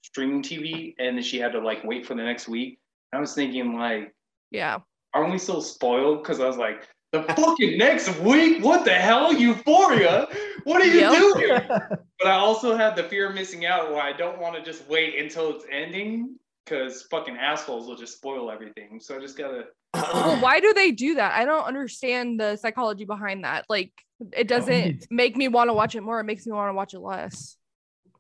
streaming 0.03 0.43
TV, 0.43 0.95
and 0.99 1.17
then 1.17 1.23
she 1.25 1.39
had 1.39 1.53
to 1.53 1.61
like 1.61 1.85
wait 1.85 2.07
for 2.07 2.15
the 2.15 2.23
next 2.23 2.49
week. 2.49 2.79
I 3.13 3.21
was 3.21 3.35
thinking 3.35 3.75
like, 3.79 4.15
yeah. 4.51 4.79
aren't 5.15 5.33
we 5.33 5.39
so 5.39 5.61
spoiled? 5.61 6.23
Because 6.23 6.41
I 6.41 6.47
was 6.47 6.57
like, 6.57 6.87
the 7.13 7.23
fucking 7.23 7.79
next 7.79 8.19
week. 8.21 8.63
What 8.63 8.85
the 8.85 8.93
hell, 8.95 9.33
Euphoria? 9.33 10.29
What 10.65 10.83
are 10.83 10.87
you 10.87 11.01
Yep. 11.01 11.13
doing? 11.13 11.61
But 12.21 12.27
I 12.27 12.35
also 12.35 12.77
had 12.77 12.97
the 12.97 13.05
fear 13.05 13.29
of 13.29 13.37
missing 13.37 13.65
out 13.65 13.93
where 13.93 14.03
I 14.03 14.13
don't 14.13 14.41
want 14.41 14.57
to 14.57 14.63
just 14.63 14.89
wait 14.89 15.17
until 15.21 15.55
it's 15.55 15.65
ending 15.71 16.35
because 16.65 17.03
fucking 17.13 17.37
assholes 17.37 17.87
will 17.87 17.95
just 17.95 18.17
spoil 18.17 18.51
everything. 18.51 18.99
So 19.01 19.17
I 19.17 19.21
just 19.21 19.39
gotta. 19.39 19.67
Well, 19.95 20.37
why 20.41 20.61
do 20.61 20.73
they 20.75 20.91
do 20.91 21.17
that? 21.17 21.33
I 21.33 21.45
don't 21.45 21.65
understand 21.65 22.41
the 22.41 22.57
psychology 22.57 23.05
behind 23.05 23.45
that. 23.45 23.65
Like, 23.69 23.93
it 24.33 24.41
oh. 24.41 24.43
doesn't 24.45 25.07
make 25.11 25.37
me 25.37 25.49
want 25.49 25.69
to 25.69 25.75
watch 25.75 25.95
it 25.95 26.03
more. 26.03 26.21
It 26.21 26.25
makes 26.25 26.47
me 26.47 26.53
want 26.53 26.71
to 26.71 26.75
watch 26.75 26.95
it 26.95 27.01
less. 27.01 27.57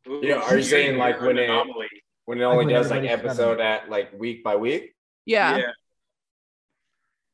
Yeah, 0.07 0.37
are 0.37 0.57
you 0.57 0.62
saying, 0.62 0.96
like, 0.96 1.20
when 1.20 1.38
it- 1.38 1.50
when 2.28 2.42
it 2.42 2.44
only 2.44 2.66
when 2.66 2.74
does 2.74 2.90
like 2.90 3.04
episode 3.04 3.59
at 3.59 3.88
like 3.88 4.12
week 4.12 4.44
by 4.44 4.54
week 4.54 4.94
Yeah. 5.24 5.62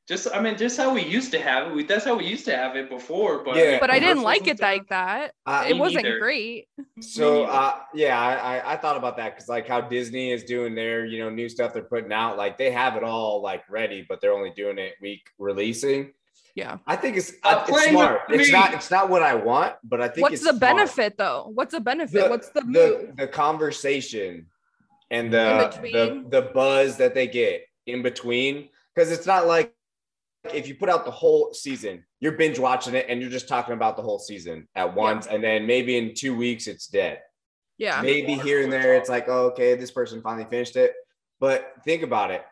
Just, 0.06 0.28
I 0.34 0.40
mean, 0.40 0.58
just 0.58 0.76
how 0.76 0.92
we 0.92 1.02
used 1.02 1.32
to 1.32 1.40
have 1.40 1.68
it. 1.68 1.74
We, 1.74 1.82
that's 1.82 2.04
how 2.04 2.14
we 2.14 2.26
used 2.26 2.44
to 2.44 2.54
have 2.54 2.76
it 2.76 2.90
before. 2.90 3.42
But 3.42 3.56
Yeah. 3.56 3.78
But 3.80 3.88
I 3.88 3.98
didn't 3.98 4.22
like 4.22 4.46
it 4.46 4.60
like 4.60 4.88
that. 4.88 5.32
Uh, 5.46 5.64
it 5.66 5.78
wasn't 5.78 6.04
neither. 6.04 6.18
great. 6.18 6.68
So 7.00 7.44
uh, 7.44 7.78
yeah, 7.94 8.20
I, 8.20 8.34
I 8.34 8.72
I 8.74 8.76
thought 8.76 8.96
about 8.96 9.16
that 9.16 9.34
because 9.34 9.48
like 9.48 9.66
how 9.66 9.80
Disney 9.80 10.30
is 10.30 10.44
doing 10.44 10.74
their 10.74 11.06
you 11.06 11.18
know 11.18 11.30
new 11.30 11.48
stuff 11.48 11.72
they're 11.72 11.82
putting 11.82 12.12
out, 12.12 12.36
like 12.36 12.58
they 12.58 12.70
have 12.70 12.96
it 12.96 13.02
all 13.02 13.42
like 13.42 13.62
ready, 13.70 14.04
but 14.06 14.20
they're 14.20 14.34
only 14.34 14.50
doing 14.50 14.78
it 14.78 14.92
week 15.00 15.22
releasing. 15.38 16.12
Yeah. 16.54 16.78
I 16.86 16.96
think 16.96 17.16
it's, 17.16 17.32
uh, 17.42 17.64
it's 17.66 17.90
smart. 17.90 18.20
It's 18.28 18.52
not 18.52 18.74
it's 18.74 18.90
not 18.90 19.08
what 19.08 19.22
I 19.22 19.34
want, 19.34 19.74
but 19.82 20.00
I 20.00 20.08
think 20.08 20.22
What's 20.22 20.34
it's 20.34 20.44
the 20.44 20.56
smart. 20.56 20.76
benefit 20.76 21.18
though? 21.18 21.50
What's 21.52 21.72
the 21.72 21.80
benefit? 21.80 22.24
The, 22.24 22.30
What's 22.30 22.50
the 22.50 22.60
the 22.60 23.12
the 23.16 23.26
conversation 23.26 24.46
and 25.10 25.32
the 25.32 25.72
the, 25.82 26.24
the 26.28 26.42
buzz 26.52 26.98
that 26.98 27.14
they 27.14 27.26
get 27.26 27.66
in 27.86 28.02
between 28.02 28.68
because 28.94 29.10
it's 29.10 29.26
not 29.26 29.46
like 29.46 29.74
if 30.52 30.68
you 30.68 30.74
put 30.74 30.88
out 30.88 31.04
the 31.04 31.10
whole 31.10 31.54
season, 31.54 32.04
you're 32.20 32.32
binge 32.32 32.58
watching 32.58 32.94
it 32.94 33.06
and 33.08 33.20
you're 33.20 33.30
just 33.30 33.48
talking 33.48 33.74
about 33.74 33.96
the 33.96 34.02
whole 34.02 34.18
season 34.18 34.68
at 34.74 34.94
once, 34.94 35.26
and 35.26 35.42
then 35.42 35.66
maybe 35.66 35.96
in 35.96 36.14
two 36.14 36.36
weeks 36.36 36.66
it's 36.66 36.86
dead. 36.86 37.20
Yeah. 37.76 38.00
maybe 38.02 38.34
here 38.34 38.62
and 38.62 38.72
there 38.72 38.94
it's 38.94 39.08
like 39.08 39.24
oh, 39.28 39.46
okay 39.46 39.74
this 39.74 39.90
person 39.90 40.22
finally 40.22 40.46
finished 40.48 40.76
it 40.76 40.94
But 41.40 41.72
think 41.84 42.02
about 42.04 42.30
it. 42.30 42.44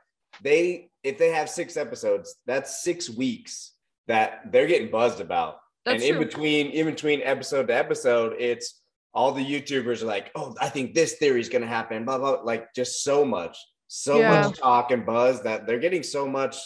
They 0.42 0.90
if 1.04 1.18
they 1.18 1.30
have 1.30 1.48
six 1.48 1.76
episodes, 1.76 2.36
that's 2.46 2.82
six 2.82 3.08
weeks 3.08 3.72
that 4.08 4.50
they're 4.50 4.66
getting 4.66 4.90
buzzed 4.90 5.20
about. 5.20 5.58
That's 5.84 6.02
and 6.02 6.10
in 6.10 6.16
true. 6.16 6.24
between, 6.24 6.70
in 6.70 6.86
between 6.86 7.22
episode 7.22 7.66
to 7.68 7.74
episode, 7.74 8.36
it's 8.38 8.80
all 9.14 9.32
the 9.32 9.44
YouTubers 9.44 10.02
are 10.02 10.06
like, 10.06 10.30
"Oh, 10.34 10.54
I 10.60 10.68
think 10.68 10.94
this 10.94 11.14
theory 11.14 11.40
is 11.40 11.48
going 11.48 11.62
to 11.62 11.68
happen." 11.68 12.04
Blah 12.04 12.18
blah. 12.18 12.30
Like 12.42 12.72
just 12.74 13.02
so 13.04 13.24
much, 13.24 13.56
so 13.88 14.18
Yeah. 14.18 14.42
much 14.42 14.58
talk 14.58 14.90
and 14.90 15.04
buzz 15.04 15.42
that 15.42 15.66
they're 15.66 15.78
getting 15.80 16.02
so 16.02 16.26
much. 16.26 16.56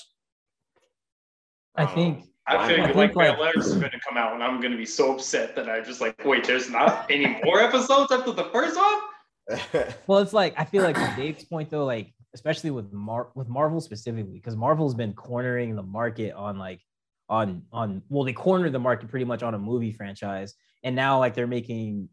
I 1.79 1.85
um, 1.85 1.95
think 1.95 2.25
I 2.49 2.57
I 2.57 2.69
figured 2.69 2.87
think, 2.87 2.97
like 2.97 3.17
like- 3.17 3.37
Bel 3.37 3.45
Air's 3.45 3.75
gonna 3.75 3.91
come 4.07 4.17
out 4.17 4.35
and 4.35 4.43
I'm 4.43 4.61
gonna 4.61 4.77
be 4.77 4.87
so 4.87 5.15
upset 5.15 5.55
that 5.57 5.69
I 5.69 5.81
just 5.81 6.01
like, 6.01 6.25
wait, 6.25 6.45
there's 6.45 6.71
not 6.71 7.11
any 7.11 7.41
more 7.45 7.61
episodes 7.61 8.13
after 8.13 8.33
the 8.33 8.45
first 8.45 8.77
one? 8.77 9.01
Well, 10.07 10.19
it's 10.19 10.33
like 10.33 10.55
I 10.57 10.65
feel 10.65 10.83
like 10.83 10.97
to 10.97 11.13
Dave's 11.17 11.45
point 11.45 11.71
though, 11.71 11.85
like 11.85 12.13
especially 12.35 12.71
with 12.71 12.93
Mar 12.93 13.29
with 13.35 13.49
Marvel 13.49 13.81
specifically, 13.81 14.35
because 14.35 14.57
Marvel's 14.57 14.95
been 14.95 15.13
cornering 15.13 15.77
the 15.77 15.83
market 15.83 16.33
on 16.35 16.59
like 16.59 16.81
on 17.29 17.63
on 17.73 18.03
well, 18.09 18.25
they 18.25 18.33
cornered 18.33 18.73
the 18.73 18.79
market 18.79 19.09
pretty 19.09 19.25
much 19.25 19.43
on 19.43 19.55
a 19.55 19.59
movie 19.59 19.93
franchise, 19.93 20.55
and 20.83 20.95
now 20.97 21.19
like 21.19 21.35
they're 21.35 21.47
making 21.47 22.09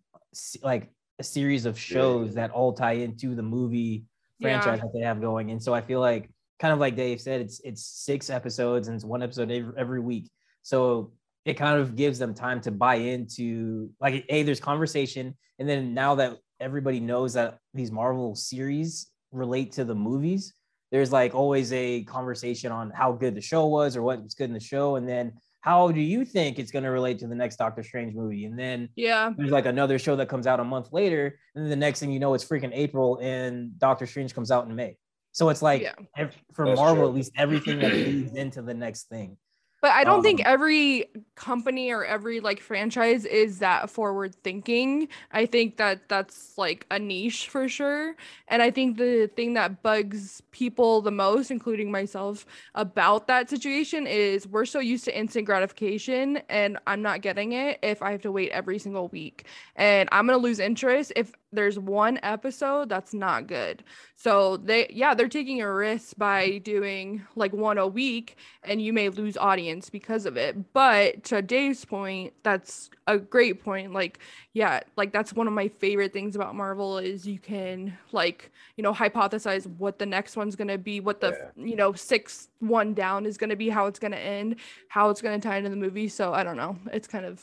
like 0.62 0.90
a 1.20 1.24
series 1.24 1.66
of 1.66 1.78
shows 1.78 2.34
that 2.36 2.52
all 2.52 2.74
tie 2.74 2.94
into 2.94 3.36
the 3.36 3.44
movie 3.44 4.06
Yeah. 4.40 4.60
franchise 4.62 4.82
that 4.82 4.92
they 4.94 5.02
have 5.06 5.22
going. 5.22 5.52
And 5.52 5.62
so 5.62 5.74
I 5.74 5.82
feel 5.82 6.00
like 6.00 6.30
kind 6.64 6.72
of 6.74 6.80
like 6.80 6.96
Dave 6.96 7.20
said, 7.20 7.42
it's 7.42 7.60
it's 7.66 7.86
six 7.86 8.30
episodes 8.30 8.88
and 8.88 8.96
it's 8.96 9.04
one 9.04 9.22
episode 9.22 9.52
every, 9.52 9.74
every 9.78 10.00
week. 10.00 10.32
So 10.62 11.12
it 11.44 11.56
kind 11.56 11.78
of 11.78 11.98
gives 11.98 12.18
them 12.18 12.34
time 12.34 12.62
to 12.62 12.72
buy 12.72 12.96
into 12.96 13.90
like 14.00 14.24
a 14.30 14.44
there's 14.44 14.62
conversation 14.62 15.36
and 15.60 15.68
then 15.68 15.94
now 15.94 16.16
that 16.16 16.38
everybody 16.62 17.02
knows 17.02 17.34
that 17.34 17.58
these 17.74 17.92
marvel 17.92 18.34
series 18.34 19.08
relate 19.34 19.74
to 19.74 19.84
the 19.84 19.94
movies 19.96 20.54
there's 20.90 21.12
like 21.12 21.36
always 21.36 21.74
a 21.74 22.04
conversation 22.06 22.72
on 22.72 22.92
how 22.92 23.12
good 23.12 23.36
the 23.36 23.42
show 23.42 23.66
was 23.66 23.98
or 23.98 24.02
what's 24.04 24.36
good 24.36 24.50
in 24.50 24.54
the 24.54 24.60
show 24.60 24.96
and 24.96 25.06
then 25.10 25.34
how 25.60 25.92
do 25.92 26.00
you 26.00 26.24
think 26.24 26.60
it's 26.60 26.72
going 26.72 26.84
to 26.84 26.92
relate 26.92 27.20
to 27.20 27.28
the 27.28 27.36
next 27.36 27.58
doctor 27.58 27.84
strange 27.84 28.14
movie 28.16 28.46
and 28.46 28.58
then 28.58 28.88
Yeah. 28.96 29.32
there's 29.36 29.52
like 29.52 29.66
another 29.66 30.00
show 30.00 30.16
that 30.16 30.30
comes 30.30 30.48
out 30.48 30.62
a 30.62 30.64
month 30.64 30.94
later 30.94 31.38
and 31.56 31.64
then 31.64 31.70
the 31.70 31.76
next 31.86 32.00
thing 32.00 32.12
you 32.12 32.20
know 32.20 32.34
it's 32.36 32.46
freaking 32.46 32.72
april 32.74 33.20
and 33.22 33.78
doctor 33.80 34.06
strange 34.06 34.34
comes 34.34 34.50
out 34.50 34.66
in 34.68 34.74
may 34.76 34.96
so 35.34 35.50
it's 35.50 35.62
like 35.62 35.82
Yeah. 35.84 35.96
ev- 36.18 36.36
for 36.54 36.66
That's 36.66 36.78
marvel 36.78 37.04
true. 37.04 37.10
at 37.10 37.16
least 37.16 37.34
everything 37.38 37.82
that 37.82 37.94
leads 38.00 38.34
into 38.36 38.62
the 38.62 38.74
next 38.74 39.10
thing 39.10 39.38
But 39.82 39.92
I 39.92 40.06
don't 40.06 40.24
think 40.24 40.40
Um, 40.40 40.46
every 40.46 41.08
company 41.36 41.92
or 41.92 42.06
every 42.06 42.40
like 42.40 42.62
franchise 42.62 43.26
is 43.26 43.60
that 43.60 43.90
forward 43.90 44.34
thinking. 44.42 45.10
I 45.32 45.46
think 45.46 45.76
that 45.76 46.08
that's 46.08 46.58
like 46.58 46.86
a 46.90 46.98
niche 47.00 47.50
for 47.50 47.68
sure. 47.68 48.16
And 48.48 48.62
I 48.62 48.72
think 48.72 48.98
the 48.98 49.30
thing 49.36 49.56
that 49.56 49.84
bugs 49.84 50.42
people 50.52 51.02
the 51.02 51.12
most, 51.12 51.52
including 51.52 51.92
myself, 51.92 52.46
about 52.76 53.28
that 53.28 53.50
situation 53.50 54.08
is 54.08 54.48
we're 54.48 54.64
so 54.66 54.80
used 54.80 55.04
to 55.06 55.18
instant 55.18 55.46
gratification 55.46 56.38
and 56.48 56.78
I'm 56.88 57.02
not 57.02 57.20
getting 57.22 57.52
it 57.52 57.80
if 57.84 58.02
I 58.02 58.12
have 58.12 58.22
to 58.22 58.32
wait 58.32 58.52
every 58.52 58.80
single 58.80 59.10
week. 59.10 59.48
And 59.76 60.08
I'm 60.14 60.26
going 60.28 60.40
to 60.40 60.44
lose 60.44 60.60
interest 60.60 61.12
if 61.18 61.34
there's 61.54 61.78
one 61.78 62.20
episode 62.24 62.90
that's 62.90 63.14
not 63.14 63.48
good. 63.48 63.84
So 64.16 64.58
they 64.58 64.88
yeah, 64.90 65.14
they're 65.14 65.30
taking 65.30 65.62
a 65.62 65.72
risk 65.72 66.18
by 66.18 66.58
doing 66.60 67.26
like 67.36 67.54
one 67.54 67.78
a 67.78 67.88
week 67.88 68.38
and 68.64 68.82
you 68.82 68.94
may 68.94 69.10
lose 69.10 69.38
audience 69.38 69.90
because 69.90 70.26
of 70.26 70.38
it. 70.38 70.74
But 70.74 71.24
to 71.26 71.42
Dave's 71.42 71.86
point, 71.86 72.34
that's 72.44 72.90
a 73.08 73.18
great 73.18 73.64
point. 73.64 73.94
Like, 73.94 74.20
yeah, 74.54 74.82
like 74.96 75.12
that's 75.12 75.34
one 75.34 75.48
of 75.48 75.54
my 75.54 75.68
favorite 75.68 76.14
things 76.14 76.36
about 76.36 76.56
Marvel 76.56 76.98
is 76.98 77.28
you 77.28 77.40
can 77.40 77.98
like, 78.12 78.52
you 78.76 78.84
know, 78.84 78.94
hypothesize 78.94 79.68
what 79.78 80.00
the 80.00 80.06
next 80.06 80.36
one's 80.36 80.56
gonna 80.56 80.78
be, 80.78 81.00
what 81.00 81.22
the 81.22 81.52
you 81.56 81.76
know, 81.76 81.94
sixth 81.94 82.50
one 82.60 82.94
down 82.94 83.26
is 83.26 83.38
gonna 83.38 83.56
be, 83.56 83.70
how 83.70 83.86
it's 83.88 84.00
gonna 84.00 84.16
end, 84.16 84.56
how 84.88 85.10
it's 85.10 85.22
gonna 85.22 85.40
tie 85.40 85.58
into 85.58 85.70
the 85.70 85.76
movie. 85.76 86.08
So 86.08 86.34
I 86.34 86.44
don't 86.44 86.58
know. 86.58 86.78
It's 86.92 87.08
kind 87.08 87.26
of 87.26 87.42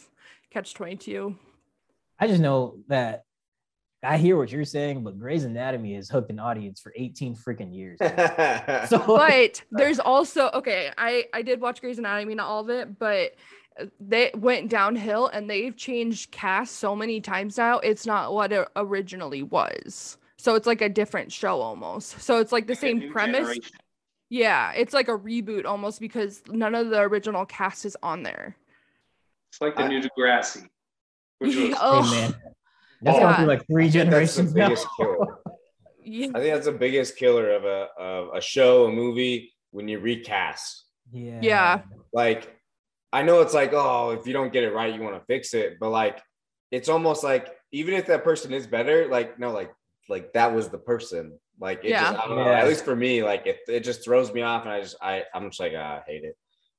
catch 0.51 0.75
twenty 0.75 0.97
two. 0.97 1.37
I 2.19 2.27
just 2.27 2.41
know 2.41 2.77
that 2.89 3.25
I 4.03 4.17
hear 4.17 4.37
what 4.39 4.51
you're 4.51 4.65
saying, 4.65 5.05
but 5.05 5.19
Grey's 5.19 5.45
Anatomy 5.45 5.95
has 5.95 6.09
hooked 6.09 6.31
an 6.31 6.39
audience 6.39 6.81
for 6.81 6.93
18 6.97 7.37
freaking 7.37 7.75
years. 7.75 7.99
So 8.89 8.99
but 9.07 9.63
there's 9.71 10.01
also 10.01 10.49
okay 10.55 10.91
i 10.97 11.25
i 11.35 11.43
did 11.43 11.61
watch 11.61 11.81
Grey's 11.81 11.99
Anatomy 11.99 12.35
not 12.35 12.47
all 12.49 12.61
of 12.63 12.71
it 12.71 12.99
but 12.99 13.35
uh, 13.79 13.85
they 14.01 14.31
went 14.35 14.71
downhill 14.71 15.27
and 15.29 15.49
they've 15.51 15.77
changed 15.77 16.31
cast 16.31 16.77
so 16.77 16.97
many 16.97 17.21
times 17.21 17.59
now 17.59 17.79
it's 17.81 18.07
not 18.07 18.33
what 18.33 18.53
it 18.53 18.67
originally 18.77 19.43
was. 19.43 20.17
So 20.39 20.55
it's 20.55 20.67
like 20.67 20.81
a 20.81 20.89
different 20.89 21.31
show 21.31 21.61
almost. 21.61 22.21
So 22.23 22.39
it's 22.39 22.53
like 22.53 22.67
the 22.67 22.73
Like 22.73 22.81
same 22.81 23.11
premise. 23.13 23.37
generation. 23.41 23.77
yeah 24.31 24.73
it's 24.73 24.95
like 24.95 25.09
a 25.09 25.19
reboot 25.19 25.67
almost 25.67 26.01
because 26.01 26.43
none 26.49 26.75
of 26.75 26.89
the 26.89 27.01
original 27.01 27.45
cast 27.45 27.85
is 27.85 27.97
on 28.03 28.23
there. 28.23 28.57
It's 29.53 29.61
like 29.61 29.77
the 29.77 29.83
I- 29.83 29.89
new 29.89 30.01
Degrassi, 30.01 30.67
which 31.39 31.55
was 31.57 31.75
oh. 31.81 32.03
Hey, 32.03 32.21
man, 32.23 32.35
that's 33.03 33.17
Oh, 33.19 33.21
going 33.23 33.35
through 33.37 33.47
like 33.47 33.67
three 33.67 33.87
I 33.87 33.91
think 33.91 34.11
that's 34.11 34.37
the 34.37 34.43
generations 34.43 34.55
now. 34.55 34.69
yeah. 36.03 36.29
I 36.35 36.41
think 36.41 36.55
that's 36.55 36.67
the 36.67 36.73
biggest 36.73 37.17
killer 37.17 37.51
of 37.53 37.65
a 37.65 37.89
of 37.99 38.35
a 38.35 38.41
show, 38.41 38.87
a 38.87 38.93
movie 38.93 39.53
when 39.71 39.89
you 39.89 39.99
recast. 39.99 40.85
yeah. 41.13 41.39
Yeah. 41.43 41.81
Like, 42.13 42.57
I 43.13 43.23
know 43.23 43.41
it's 43.41 43.55
like, 43.55 43.73
oh, 43.73 44.11
if 44.11 44.27
you 44.27 44.33
don't 44.33 44.53
get 44.53 44.65
it 44.65 44.73
right, 44.73 44.93
you 44.95 45.01
want 45.03 45.15
to 45.17 45.25
fix 45.27 45.55
it, 45.55 45.79
but 45.81 45.91
like, 45.91 46.21
it's 46.71 46.89
almost 46.89 47.23
like 47.25 47.49
even 47.73 47.95
if 47.95 48.07
that 48.07 48.25
person 48.25 48.53
is 48.53 48.67
better, 48.67 49.07
like 49.09 49.39
no, 49.39 49.51
like 49.53 49.73
like 50.09 50.33
that 50.33 50.53
was 50.55 50.69
the 50.69 50.79
person. 50.79 51.39
Like 51.61 51.85
it 51.85 51.91
Yeah. 51.91 52.11
just, 52.13 52.25
I 52.25 52.27
don't 52.27 52.37
know. 52.37 52.47
Yeah. 52.51 52.59
At 52.61 52.67
least 52.69 52.85
for 52.85 52.97
me, 52.97 53.23
like 53.23 53.47
it, 53.47 53.59
it 53.69 53.81
just 53.81 54.05
throws 54.05 54.33
me 54.33 54.43
off, 54.43 54.63
and 54.65 54.73
I 54.73 54.81
just 54.81 54.97
I 55.03 55.25
I'm 55.35 55.49
just 55.51 55.61
like 55.61 55.73
ah, 55.77 55.99
I 55.99 56.03
hate 56.11 56.25
it. 56.25 56.37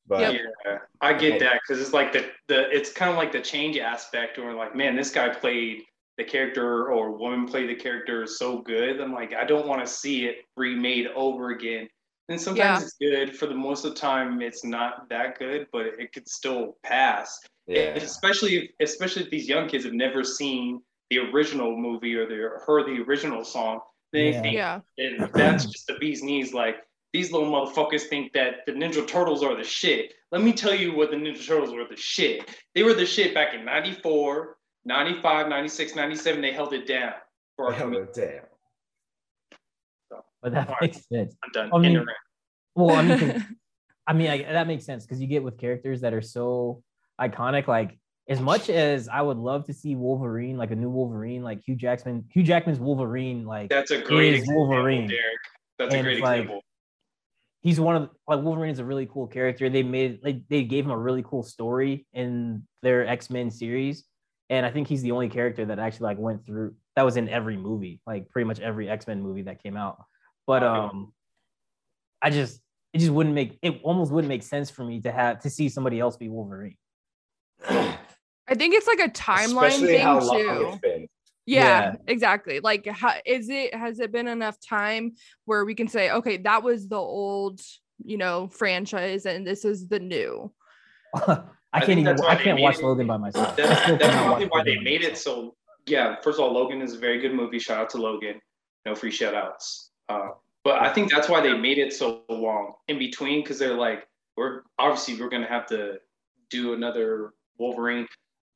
But 0.07 0.21
Yep. 0.21 0.33
Yeah, 0.65 0.77
I 1.01 1.13
Okay. 1.13 1.29
get 1.31 1.39
that 1.41 1.61
because 1.61 1.81
it's 1.81 1.93
like 1.93 2.11
the 2.11 2.25
the 2.47 2.69
it's 2.71 2.91
kind 2.91 3.11
of 3.11 3.17
like 3.17 3.31
the 3.31 3.41
change 3.41 3.77
aspect 3.77 4.37
or 4.39 4.53
like, 4.53 4.75
man, 4.75 4.95
this 4.95 5.11
guy 5.11 5.29
played 5.29 5.83
the 6.21 6.29
character 6.29 6.87
or 6.91 7.11
woman 7.17 7.47
play 7.47 7.65
the 7.65 7.73
character 7.75 8.23
is 8.23 8.37
so 8.37 8.59
good. 8.59 8.99
I'm 9.01 9.11
like, 9.13 9.33
I 9.33 9.43
don't 9.43 9.67
want 9.67 9.81
to 9.85 9.91
see 9.91 10.25
it 10.25 10.37
remade 10.55 11.07
over 11.15 11.49
again. 11.49 11.87
And 12.29 12.39
sometimes 12.39 12.79
Yeah. 12.81 12.85
it's 12.85 12.93
good. 13.29 13.37
For 13.37 13.47
the 13.47 13.55
most 13.55 13.83
of 13.85 13.93
the 13.95 13.99
time, 13.99 14.41
it's 14.41 14.63
not 14.63 15.09
that 15.09 15.39
good, 15.39 15.67
but 15.71 15.87
it 15.87 16.13
could 16.13 16.27
still 16.29 16.77
pass. 16.83 17.39
yeah, 17.67 17.95
Especially 17.95 18.55
if, 18.57 18.69
especially 18.89 19.23
if 19.23 19.29
these 19.31 19.47
young 19.49 19.67
kids 19.67 19.83
have 19.85 19.93
never 19.93 20.23
seen 20.23 20.81
the 21.09 21.19
original 21.19 21.75
movie 21.75 22.15
or 22.15 22.27
they 22.27 22.35
heard 22.35 22.85
the 22.85 23.01
original 23.01 23.43
song. 23.43 23.79
They 24.13 24.31
Yeah. 24.31 24.41
think 24.41 24.55
yeah 24.55 24.79
and 24.97 25.29
that's 25.33 25.65
just 25.65 25.87
the 25.87 25.95
bee's 25.95 26.21
knees. 26.21 26.53
Like 26.53 26.77
these 27.13 27.31
little 27.31 27.49
motherfuckers 27.51 28.03
think 28.03 28.33
that 28.33 28.65
the 28.65 28.73
Ninja 28.73 29.05
Turtles 29.07 29.43
are 29.43 29.55
the 29.55 29.63
shit. 29.63 30.13
Let 30.31 30.41
me 30.43 30.53
tell 30.53 30.73
you 30.75 30.93
what 30.95 31.09
the 31.11 31.17
Ninja 31.17 31.45
Turtles 31.45 31.73
were 31.73 31.85
the 31.89 31.95
shit. 31.97 32.47
They 32.75 32.83
were 32.83 32.93
the 32.93 33.05
shit 33.05 33.33
back 33.33 33.53
in 33.53 33.65
94, 33.65 34.57
95, 34.85 35.47
96, 35.47 35.95
97. 35.95 36.41
They 36.41 36.51
held 36.51 36.73
it 36.73 36.87
down. 36.87 37.13
For 37.55 37.65
our 37.67 37.71
Hell, 37.73 37.87
community. 37.87 38.21
damn. 38.21 38.41
But 40.41 40.53
that 40.53 40.67
Alright. 40.67 40.81
makes 40.81 41.07
sense. 41.07 41.35
I'm 41.43 41.51
done. 41.51 41.69
I 41.73 41.77
mean- 41.77 41.85
End 41.91 41.97
of 41.97 42.07
rant. 42.07 42.17
Well, 42.75 42.95
I 42.95 43.01
mean, 43.03 43.19
'cause- 43.19 43.41
I 44.07 44.13
mean, 44.13 44.29
I, 44.29 44.41
that 44.43 44.65
makes 44.67 44.85
sense 44.85 45.05
because 45.05 45.21
you 45.21 45.27
get 45.27 45.43
with 45.43 45.57
characters 45.59 46.01
that 46.01 46.13
are 46.13 46.21
so 46.21 46.81
iconic. 47.19 47.67
Like, 47.67 47.99
as 48.27 48.39
much 48.39 48.69
as 48.69 49.07
I 49.07 49.21
would 49.21 49.37
love 49.37 49.65
to 49.67 49.73
see 49.73 49.95
Wolverine, 49.95 50.57
like 50.57 50.71
a 50.71 50.75
new 50.75 50.89
Wolverine, 50.89 51.43
like 51.43 51.61
Hugh 51.65 51.75
Jackman, 51.75 52.25
Hugh 52.33 52.43
Jackman's 52.43 52.79
Wolverine, 52.79 53.45
like 53.45 53.69
That's 53.69 53.91
a 53.91 54.01
great 54.01 54.33
example, 54.35 54.67
Wolverine. 54.67 55.07
Derek. 55.07 55.21
That's 55.77 55.93
a 55.93 56.01
great 56.01 56.13
it's 56.17 56.23
like- 56.23 56.41
example. 56.41 56.61
he's 57.61 57.79
one 57.79 57.95
of 57.95 58.09
like 58.27 58.41
Wolverine 58.41 58.71
is 58.71 58.79
a 58.79 58.85
really 58.85 59.05
cool 59.05 59.27
character. 59.27 59.69
They 59.69 59.83
made 59.83 60.19
like 60.23 60.47
they 60.49 60.63
gave 60.63 60.85
him 60.85 60.91
a 60.91 60.97
really 60.97 61.23
cool 61.23 61.43
story 61.43 62.07
in 62.13 62.63
their 62.81 63.05
X 63.07 63.29
Men 63.29 63.51
series, 63.51 64.03
and 64.51 64.65
I 64.65 64.69
think 64.69 64.89
he's 64.89 65.01
the 65.01 65.13
only 65.13 65.29
character 65.29 65.65
that 65.65 65.79
actually 65.79 66.03
like 66.03 66.19
went 66.19 66.45
through 66.45 66.75
that 66.97 67.03
was 67.03 67.15
in 67.15 67.29
every 67.29 67.55
movie, 67.55 68.01
like 68.05 68.29
pretty 68.29 68.45
much 68.45 68.59
every 68.59 68.89
X 68.89 69.07
Men 69.07 69.21
movie 69.21 69.43
that 69.43 69.63
came 69.63 69.77
out. 69.77 70.03
But 70.45 70.61
um, 70.61 71.13
I 72.21 72.29
just 72.29 72.59
it 72.93 72.99
just 72.99 73.11
wouldn't 73.11 73.33
make 73.33 73.57
it 73.61 73.79
almost 73.81 74.11
wouldn't 74.11 74.27
make 74.27 74.43
sense 74.43 74.69
for 74.69 74.83
me 74.83 74.99
to 75.01 75.11
have 75.11 75.39
to 75.43 75.49
see 75.49 75.69
somebody 75.69 76.01
else 76.01 76.17
be 76.17 76.27
Wolverine. 76.27 76.75
i 77.69 78.55
think 78.55 78.73
it's 78.73 78.87
like 78.87 78.99
a 78.99 79.11
timeline 79.11 79.67
Especially 79.67 79.87
thing 79.89 80.01
how 80.01 80.19
long 80.19 80.37
too 80.37 80.67
it's 80.67 80.77
been. 80.79 81.07
Yeah, 81.45 81.95
exactly. 82.07 82.59
Like, 82.59 82.85
how, 82.87 83.13
is 83.25 83.49
it 83.49 83.73
has 83.73 83.99
it 83.99 84.11
been 84.11 84.27
enough 84.27 84.57
time 84.59 85.13
where 85.45 85.65
we 85.65 85.73
can 85.75 85.87
say, 85.87 86.11
okay, 86.11 86.37
that 86.37 86.61
was 86.61 86.87
the 86.87 86.97
old, 86.97 87.61
you 88.03 88.17
know, 88.17 88.47
franchise, 88.47 89.25
and 89.25 89.45
this 89.45 89.65
is 89.65 89.87
the 89.87 89.99
new. 89.99 90.51
I 91.73 91.79
can't 91.79 91.87
think 91.87 91.99
even 91.99 92.25
I 92.25 92.35
can't 92.35 92.59
watch 92.59 92.79
it- 92.79 92.83
Logan 92.83 93.07
by 93.07 93.17
myself. 93.17 93.55
That's, 93.55 93.81
still 93.83 93.97
that's 93.97 94.09
cannot 94.09 94.25
probably 94.25 94.47
why 94.47 94.63
they 94.63 94.71
Logan 94.71 94.83
by 94.83 94.89
made 94.89 95.01
it 95.03 95.17
so. 95.17 95.55
Yeah, 95.87 96.17
first 96.21 96.37
of 96.39 96.45
all, 96.45 96.53
Logan 96.53 96.81
is 96.81 96.93
a 96.93 96.97
very 96.99 97.19
good 97.19 97.33
movie. 97.33 97.59
Shout 97.59 97.79
out 97.79 97.89
to 97.91 97.97
Logan. 97.97 98.39
No 98.85 98.93
free 98.93 99.11
shout 99.11 99.33
outs. 99.33 99.91
Uh, 100.09 100.29
but 100.63 100.81
I 100.81 100.93
think 100.93 101.11
that's 101.11 101.27
why 101.27 101.41
they 101.41 101.57
made 101.57 101.77
it 101.79 101.93
so 101.93 102.21
long 102.29 102.73
in 102.87 102.99
between 102.99 103.41
because 103.41 103.57
they're 103.57 103.73
like, 103.73 104.07
we're 104.37 104.61
obviously 104.77 105.19
we're 105.19 105.29
gonna 105.29 105.47
have 105.47 105.65
to 105.67 105.95
do 106.49 106.73
another 106.73 107.33
Wolverine. 107.57 108.07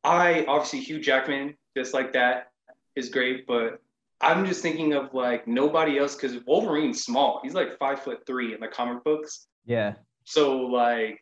I 0.03 0.45
obviously 0.47 0.81
Hugh 0.81 0.99
Jackman 0.99 1.55
just 1.75 1.93
like 1.93 2.13
that 2.13 2.51
is 2.95 3.09
great, 3.09 3.47
but 3.47 3.81
I'm 4.21 4.45
just 4.45 4.61
thinking 4.61 4.93
of 4.93 5.13
like 5.13 5.47
nobody 5.47 5.97
else 5.97 6.15
because 6.15 6.37
Wolverine's 6.45 7.03
small. 7.03 7.39
He's 7.43 7.53
like 7.53 7.77
five 7.79 8.01
foot 8.01 8.19
three 8.27 8.53
in 8.53 8.59
the 8.59 8.67
comic 8.67 9.03
books. 9.03 9.47
Yeah. 9.65 9.95
So 10.25 10.57
like 10.57 11.21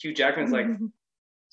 Hugh 0.00 0.14
Jackman's 0.14 0.50
like 0.50 0.66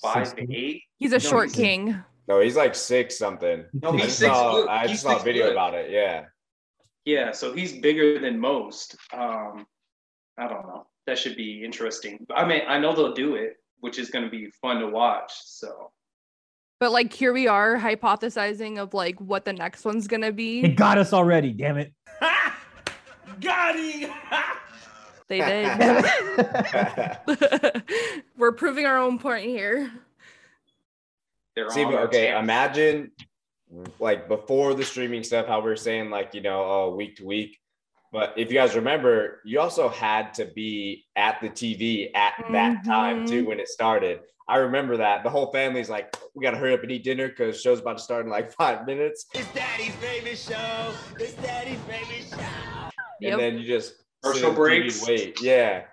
five 0.02 0.28
Six 0.28 0.40
to 0.42 0.54
eight. 0.56 0.84
He's 0.98 1.12
a 1.12 1.16
No, 1.16 1.20
short 1.20 1.46
he's- 1.50 1.56
king. 1.56 2.04
No, 2.28 2.40
he's 2.40 2.56
like 2.56 2.74
six 2.74 3.18
something. 3.18 3.66
No, 3.74 3.90
I 3.90 3.94
he's 3.94 4.02
just 4.06 4.20
six 4.20 4.34
saw, 4.34 4.52
foot. 4.52 4.70
I 4.70 4.88
He's 4.88 5.02
saw 5.02 5.20
a 5.20 5.24
video 5.24 5.46
foot. 5.46 5.52
about 5.52 5.74
it. 5.76 5.92
Yeah. 5.92 6.26
Yeah, 7.06 7.32
so 7.32 7.54
he's 7.54 7.74
bigger 7.74 8.18
than 8.20 8.40
most. 8.40 8.96
Um, 9.14 9.68
I 10.40 10.48
don't 10.48 10.66
know. 10.66 10.88
That 11.06 11.20
should 11.20 11.36
be 11.38 11.64
interesting. 11.64 12.26
I 12.36 12.44
mean, 12.46 12.62
I 12.68 12.80
know 12.80 12.96
they'll 12.96 13.14
do 13.14 13.36
it, 13.36 13.58
which 13.80 14.00
is 14.00 14.10
going 14.10 14.26
to 14.26 14.32
be 14.32 14.50
fun 14.60 14.80
to 14.80 14.88
watch. 14.88 15.32
So 15.46 15.92
But 16.80 16.92
like 16.92 17.14
here 17.14 17.32
we 17.32 17.48
are 17.48 17.78
hypothesizing 17.78 18.80
of 18.80 18.96
like 18.96 19.22
what 19.22 19.46
the 19.46 19.54
next 19.54 19.86
one's 19.86 20.08
gonna 20.08 20.32
be. 20.32 20.62
It 20.62 20.76
got 20.76 20.98
us 20.98 21.14
already. 21.14 21.54
Damn 21.54 21.78
it. 21.78 21.94
Got 23.40 23.76
him! 23.78 24.10
They 25.28 25.40
did. 25.40 25.66
We're 28.38 28.52
proving 28.52 28.86
our 28.86 28.98
own 28.98 29.18
point 29.20 29.46
here. 29.46 29.92
See, 31.70 31.86
but 31.86 31.96
okay, 32.04 32.28
channel. 32.28 32.42
imagine 32.42 33.12
like 34.00 34.28
before 34.28 34.74
the 34.74 34.84
streaming 34.84 35.24
stuff, 35.24 35.48
how 35.48 35.62
we 35.62 35.72
are 35.72 35.76
saying 35.76 36.10
like 36.10 36.34
you 36.34 36.42
know, 36.42 36.62
oh, 36.64 36.96
week 36.96 37.16
to 37.18 37.26
week. 37.26 37.58
But 38.12 38.34
if 38.38 38.50
you 38.50 38.56
guys 38.56 38.76
remember, 38.76 39.42
you 39.46 39.60
also 39.60 39.90
had 39.90 40.34
to 40.36 40.46
be 40.46 41.06
at 41.16 41.42
the 41.42 41.50
TV 41.50 42.12
at 42.16 42.34
that 42.52 42.78
mm-hmm. 42.78 42.90
time 42.90 43.26
too 43.26 43.46
when 43.46 43.60
it 43.60 43.68
started. 43.68 44.20
I 44.48 44.58
remember 44.58 44.98
that 44.98 45.24
the 45.24 45.30
whole 45.30 45.52
family's 45.52 45.90
like, 45.90 46.16
we 46.36 46.44
gotta 46.44 46.58
hurry 46.58 46.74
up 46.74 46.84
and 46.84 46.92
eat 46.92 47.04
dinner 47.04 47.30
because 47.30 47.60
show's 47.60 47.80
about 47.80 47.98
to 47.98 48.04
start 48.04 48.26
in 48.26 48.32
like 48.32 48.52
five 48.58 48.86
minutes, 48.86 49.26
It's 49.34 49.52
Daddy's 49.54 49.96
favorite 49.96 50.38
show. 50.38 50.94
It's 51.20 51.34
Daddy's 51.34 51.80
favorite 51.82 52.26
show. 52.30 52.90
Yep. 53.22 53.32
and 53.34 53.42
then 53.42 53.58
you 53.58 53.66
just 53.66 53.94
sit 53.96 54.05
Commercial 54.32 54.50
on 54.50 54.54
TV, 54.56 54.58
breaks. 54.58 55.08
Wait, 55.08 55.42
yeah. 55.42 55.84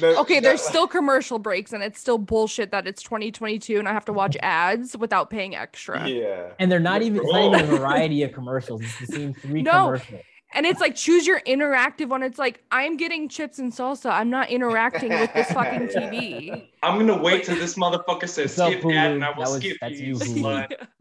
No, 0.00 0.20
Okay, 0.20 0.34
no, 0.34 0.40
there's 0.40 0.62
still 0.62 0.86
commercial 0.86 1.40
breaks 1.40 1.72
and 1.72 1.82
it's 1.82 1.98
still 2.00 2.16
bullshit 2.18 2.70
that 2.70 2.86
it's 2.86 3.02
2022 3.02 3.78
and 3.80 3.88
I 3.88 3.92
have 3.92 4.04
to 4.04 4.12
watch 4.12 4.36
ads 4.40 4.96
without 4.96 5.30
paying 5.30 5.56
extra. 5.56 6.06
yeah. 6.08 6.50
And 6.60 6.70
they're 6.70 6.78
not 6.78 7.02
even, 7.02 7.20
it's 7.22 7.32
not 7.32 7.54
even 7.60 7.74
a 7.74 7.76
variety 7.78 8.22
of 8.22 8.32
commercials. 8.32 8.82
It's 8.82 8.98
the 9.00 9.06
same 9.06 9.34
three 9.42 9.62
No. 9.62 9.72
commercials. 9.86 10.20
And 10.52 10.66
it's 10.66 10.80
like 10.80 10.96
choose 10.96 11.28
your 11.28 11.40
interactive 11.42 12.08
one. 12.08 12.24
It's 12.24 12.38
like 12.38 12.60
I'm 12.72 12.96
getting 12.96 13.28
chips 13.28 13.60
and 13.60 13.72
salsa. 13.72 14.10
I'm 14.10 14.30
not 14.30 14.50
interacting 14.50 15.10
with 15.10 15.32
this 15.32 15.46
fucking 15.52 15.88
TV. 15.96 16.68
I'm 16.82 16.98
gonna 16.98 17.20
wait 17.22 17.44
till 17.44 17.54
this 17.54 17.74
motherfucker 17.76 18.28
says 18.28 18.56
What's 18.56 18.60
up, 18.60 18.72
skip 18.72 18.84
ad, 18.92 19.12
and 19.12 19.24
I 19.24 19.28
will 19.30 19.44
That 19.44 19.50
was- 19.50 19.56
skip 19.60 19.76
that's 19.80 20.00
you. 20.00 20.06
you, 20.06 20.12
you 20.14 20.18
Hulu. 20.18 20.66
slut. 20.68 20.86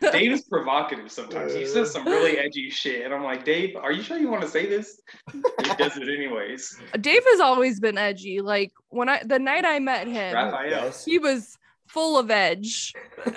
Dave 0.00 0.32
is 0.32 0.42
provocative 0.42 1.10
sometimes. 1.10 1.54
He 1.54 1.66
says 1.66 1.90
some 1.90 2.04
really 2.04 2.38
edgy 2.44 2.70
shit, 2.70 3.04
and 3.04 3.14
I'm 3.14 3.22
like, 3.24 3.44
Dave, 3.44 3.76
are 3.76 3.92
you 3.92 4.02
sure 4.02 4.18
you 4.18 4.28
want 4.28 4.42
to 4.42 4.48
say 4.48 4.66
this? 4.66 5.00
He 5.32 5.40
does 5.78 5.96
it 5.96 6.08
anyways. 6.08 6.78
Dave 7.00 7.22
has 7.24 7.40
always 7.40 7.80
been 7.80 7.96
edgy. 7.98 8.40
Like 8.40 8.72
when 8.88 9.08
I 9.08 9.22
the 9.24 9.38
night 9.38 9.64
I 9.64 9.78
met 9.78 10.06
him, 10.06 10.34
Raphael. 10.34 10.92
He 11.04 11.18
was 11.18 11.56
full 11.88 12.18
of 12.18 12.30
edge. 12.30 12.92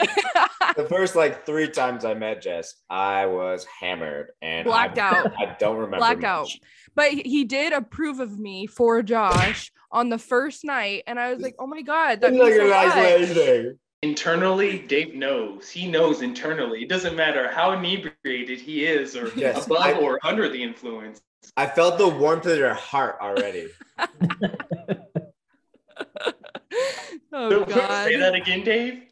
The 0.76 0.86
first 0.86 1.15
like 1.15 1.45
three 1.45 1.67
times 1.67 2.06
I 2.06 2.13
met 2.13 2.41
Jess, 2.41 2.76
I 2.89 3.26
was 3.26 3.65
hammered 3.82 4.28
and 4.41 4.62
I- 4.67 4.72
Blacked 4.72 4.98
out. 4.98 5.34
I 5.39 5.56
don't 5.60 5.76
remember. 5.78 5.98
Blacked 5.98 6.24
out. 6.24 6.48
but 6.95 7.10
he- 7.12 7.24
he 7.24 7.43
did 7.43 7.74
approve 7.74 8.19
of 8.19 8.38
me 8.39 8.65
for 8.67 9.02
Josh 9.02 9.72
on 9.91 10.10
the 10.10 10.19
first 10.19 10.63
night, 10.63 11.04
and 11.08 11.19
I 11.19 11.34
was 11.34 11.41
like, 11.41 11.56
"Oh 11.60 11.65
my 11.67 11.82
god, 11.82 12.22
that 12.22 12.32
Look 12.34 12.50
means 12.50 12.60
at 12.60 12.62
so 12.62 12.69
nice 12.69 12.95
much." 13.30 13.36
lady. 13.38 13.72
Internally, 14.01 14.79
Dave 14.79 15.13
knows. 15.13 15.69
He 15.69 15.85
knows 15.89 16.21
internally. 16.21 16.81
It 16.83 16.89
doesn't 16.89 17.15
matter 17.17 17.51
how 17.51 17.73
inebriated 17.73 18.59
he 18.62 18.85
is, 18.85 19.17
or 19.17 19.29
Yes, 19.35 19.65
above 19.65 19.81
I- 19.81 19.93
or 19.99 20.19
under 20.23 20.47
the 20.47 20.62
influence. 20.63 21.21
I 21.57 21.65
felt 21.67 21.97
the 21.97 22.07
warmth 22.07 22.45
of 22.45 22.57
your 22.57 22.73
heart 22.73 23.17
already. 23.21 23.67
oh 27.33 27.65
Say 27.67 27.73
god. 27.73 28.12
that 28.21 28.35
again, 28.35 28.63
Dave. 28.63 29.03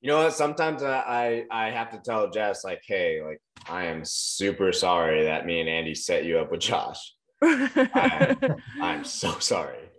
You 0.00 0.08
know 0.12 0.18
what? 0.24 0.32
Sometimes 0.34 0.82
I, 0.82 1.44
I 1.50 1.66
I 1.66 1.70
have 1.70 1.90
to 1.90 1.98
tell 1.98 2.30
Jess 2.30 2.64
like, 2.64 2.80
hey, 2.86 3.20
like 3.22 3.40
I 3.68 3.84
am 3.86 4.04
super 4.04 4.72
sorry 4.72 5.24
that 5.24 5.44
me 5.46 5.60
and 5.60 5.68
Andy 5.68 5.94
set 5.94 6.24
you 6.24 6.38
up 6.38 6.50
with 6.50 6.60
Josh. 6.60 7.12
I'm 7.42 9.04
so 9.04 9.38
sorry. 9.40 9.90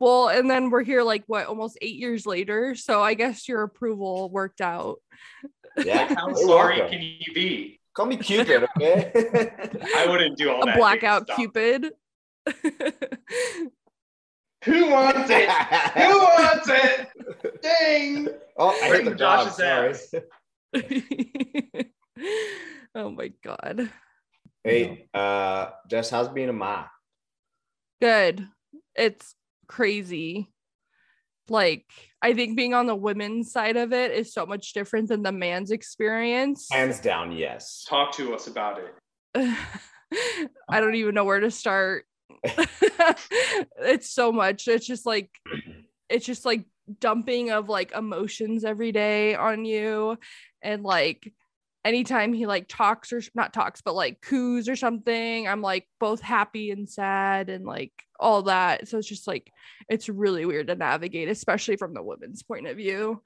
Well, 0.00 0.28
and 0.28 0.50
then 0.50 0.70
we're 0.70 0.84
here 0.84 1.02
like 1.02 1.24
what 1.26 1.46
almost 1.46 1.78
eight 1.80 1.96
years 1.96 2.26
later. 2.26 2.74
So 2.74 3.02
I 3.02 3.14
guess 3.14 3.48
your 3.48 3.62
approval 3.62 4.28
worked 4.30 4.60
out. 4.60 4.96
Yeah. 5.84 6.12
How 6.14 6.28
you're 6.28 6.36
sorry 6.36 6.80
welcome. 6.80 6.98
can 6.98 7.16
you 7.20 7.34
be? 7.34 7.80
Call 7.94 8.06
me 8.06 8.16
Cupid, 8.16 8.66
okay? 8.76 9.10
I 9.96 10.06
wouldn't 10.08 10.36
do 10.36 10.50
all 10.50 10.60
that. 10.60 10.62
A 10.62 10.66
that. 10.72 10.78
blackout 10.78 11.28
Cupid. 11.34 11.90
Who 14.64 14.90
wants 14.90 15.30
it? 15.30 15.48
Who 15.50 16.18
wants 16.18 16.68
it? 16.68 17.08
Dang. 17.62 18.28
oh, 18.58 18.70
I 18.70 18.74
hit 18.74 18.90
Bring 18.90 19.04
the 19.06 19.14
dog. 19.14 19.46
Josh's 19.46 19.56
Sorry. 19.56 19.90
ass. 19.90 20.14
oh 22.94 23.10
my 23.10 23.32
god. 23.42 23.90
Hey, 24.62 25.08
uh, 25.14 25.70
Jess, 25.88 26.10
how's 26.10 26.28
being 26.28 26.50
a 26.50 26.52
mom? 26.52 26.84
Good. 28.02 28.46
It's 28.94 29.34
crazy. 29.70 30.48
Like, 31.48 31.84
I 32.20 32.34
think 32.34 32.56
being 32.56 32.74
on 32.74 32.86
the 32.86 32.94
women's 32.94 33.52
side 33.52 33.76
of 33.76 33.92
it 33.92 34.10
is 34.10 34.34
so 34.34 34.44
much 34.44 34.72
different 34.72 35.08
than 35.08 35.22
the 35.22 35.32
man's 35.32 35.70
experience. 35.70 36.68
Hands 36.70 36.98
down, 36.98 37.32
yes. 37.32 37.86
Talk 37.88 38.12
to 38.16 38.34
us 38.34 38.48
about 38.48 38.80
it. 38.80 38.94
I 40.68 40.80
don't 40.80 40.96
even 40.96 41.14
know 41.14 41.24
where 41.24 41.40
to 41.40 41.50
start. 41.52 42.04
it's 42.44 44.10
so 44.10 44.32
much. 44.32 44.66
It's 44.66 44.86
just 44.86 45.06
like 45.06 45.30
it's 46.08 46.26
just 46.26 46.44
like 46.44 46.64
dumping 46.98 47.50
of 47.50 47.68
like 47.68 47.92
emotions 47.92 48.64
every 48.64 48.90
day 48.90 49.36
on 49.36 49.64
you 49.64 50.18
and 50.62 50.82
like 50.82 51.32
anytime 51.84 52.32
he 52.32 52.46
like 52.46 52.66
talks 52.68 53.12
or 53.12 53.22
not 53.34 53.52
talks 53.52 53.80
but 53.80 53.94
like 53.94 54.20
coos 54.20 54.68
or 54.68 54.76
something 54.76 55.48
i'm 55.48 55.62
like 55.62 55.86
both 55.98 56.20
happy 56.20 56.70
and 56.70 56.88
sad 56.88 57.48
and 57.48 57.64
like 57.64 57.92
all 58.18 58.42
that 58.42 58.86
so 58.86 58.98
it's 58.98 59.08
just 59.08 59.26
like 59.26 59.50
it's 59.88 60.08
really 60.08 60.44
weird 60.44 60.66
to 60.66 60.74
navigate 60.74 61.28
especially 61.28 61.76
from 61.76 61.94
the 61.94 62.02
women's 62.02 62.42
point 62.42 62.66
of 62.66 62.76
view 62.76 63.22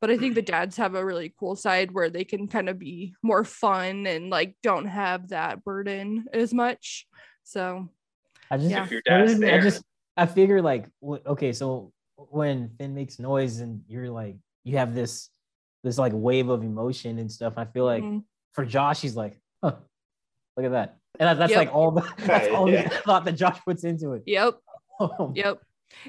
but 0.00 0.10
i 0.10 0.18
think 0.18 0.34
the 0.34 0.42
dads 0.52 0.76
have 0.76 0.94
a 0.94 1.04
really 1.04 1.34
cool 1.38 1.56
side 1.56 1.90
where 1.92 2.10
they 2.10 2.24
can 2.24 2.46
kind 2.46 2.68
of 2.68 2.78
be 2.78 3.14
more 3.22 3.44
fun 3.44 4.06
and 4.06 4.28
like 4.28 4.54
don't 4.62 4.86
have 4.86 5.28
that 5.28 5.64
burden 5.64 6.26
as 6.32 6.52
much 6.52 7.06
so 7.42 7.88
I 8.50 8.56
just, 8.56 8.70
Yeah. 8.70 8.84
If 8.84 8.90
your 8.90 9.02
dad's 9.04 9.32
is 9.32 9.40
it? 9.40 9.46
I 9.46 9.50
there. 9.50 9.60
just, 9.62 9.82
I 10.16 10.26
figure 10.26 10.62
like, 10.62 10.86
okay, 11.02 11.52
so 11.52 11.92
when 12.16 12.70
Finn 12.78 12.94
makes 12.94 13.18
noise 13.18 13.60
and 13.60 13.82
you're 13.88 14.10
like, 14.10 14.36
you 14.62 14.78
have 14.78 14.94
this, 14.94 15.30
this 15.84 15.98
like 15.98 16.12
wave 16.14 16.48
of 16.48 16.64
emotion 16.64 17.18
and 17.20 17.30
stuff. 17.30 17.54
I 17.56 17.66
feel 17.66 17.84
like 17.84 18.02
mhm. 18.02 18.24
for 18.54 18.64
Josh, 18.64 19.00
he's 19.00 19.14
like, 19.14 19.38
huh, 19.62 19.76
look 20.56 20.66
at 20.66 20.72
that, 20.72 20.96
and 21.20 21.28
that, 21.28 21.38
that's 21.38 21.50
Yep. 21.50 21.58
like 21.58 21.74
all 21.74 21.92
the, 21.92 22.02
that's 22.18 22.48
all 22.52 22.68
Yeah. 22.68 22.88
the 22.88 22.94
thought 23.06 23.24
that 23.26 23.32
Josh 23.36 23.60
puts 23.64 23.84
into 23.84 24.14
it. 24.14 24.24
yep 24.26 24.54
Oh, 25.00 25.32
Yep. 25.36 25.60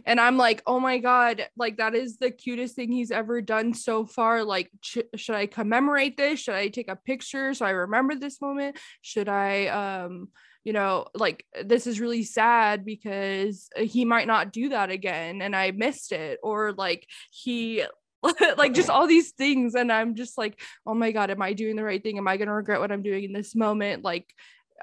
And 0.05 0.19
I'm 0.19 0.35
like, 0.37 0.63
oh 0.65 0.79
my 0.79 0.97
God, 0.97 1.47
like 1.55 1.77
that 1.77 1.93
is 1.93 2.17
the 2.17 2.31
cutest 2.31 2.75
thing 2.75 2.91
he's 2.91 3.11
ever 3.11 3.39
done 3.39 3.73
so 3.75 4.03
far. 4.05 4.43
Like, 4.43 4.71
sh- 4.81 4.99
should 5.15 5.35
I 5.35 5.45
commemorate 5.45 6.17
this? 6.17 6.39
Should 6.39 6.55
I 6.55 6.69
take 6.69 6.87
a 6.89 6.95
picture 6.95 7.53
so 7.53 7.67
I 7.67 7.71
remember 7.71 8.15
this 8.15 8.41
moment? 8.41 8.79
Should 9.01 9.29
I, 9.29 9.67
um, 9.67 10.29
you 10.63 10.73
know, 10.73 11.05
like 11.13 11.45
this 11.63 11.85
is 11.85 11.99
really 11.99 12.23
sad 12.23 12.83
because 12.83 13.69
he 13.77 14.05
might 14.05 14.25
not 14.25 14.51
do 14.51 14.69
that 14.69 14.89
again 14.89 15.43
and 15.43 15.55
I 15.55 15.69
missed 15.69 16.11
it. 16.11 16.39
Or 16.41 16.73
like 16.73 17.05
he, 17.29 17.83
like 18.57 18.73
just 18.73 18.89
all 18.89 19.07
these 19.07 19.31
things. 19.31 19.75
And 19.75 19.91
I'm 19.91 20.15
just 20.15 20.37
like, 20.37 20.59
oh 20.85 20.93
my 20.93 21.11
God, 21.11 21.29
am 21.29 21.41
I 21.41 21.53
doing 21.53 21.75
the 21.75 21.83
right 21.83 22.01
thing? 22.01 22.17
Am 22.17 22.27
I 22.27 22.37
going 22.37 22.47
to 22.47 22.53
regret 22.53 22.79
what 22.79 22.91
I'm 22.91 23.03
doing 23.03 23.23
in 23.23 23.33
this 23.33 23.55
moment? 23.55 24.03
Like, 24.03 24.33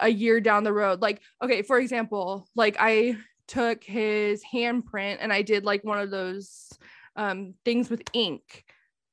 a 0.01 0.09
year 0.09 0.40
down 0.40 0.64
the 0.64 0.72
road. 0.72 1.01
Like, 1.01 1.20
okay, 1.43 1.62
for 1.62 1.78
example, 1.78 2.49
like 2.55 2.76
I 2.78 3.16
took 3.47 3.84
his 3.84 4.43
handprint 4.43 5.18
and 5.20 5.32
I 5.32 5.43
did 5.43 5.64
like 5.64 5.84
one 5.84 5.99
of 5.99 6.11
those 6.11 6.70
um 7.16 7.55
things 7.64 7.90
with 7.90 8.03
ink. 8.12 8.64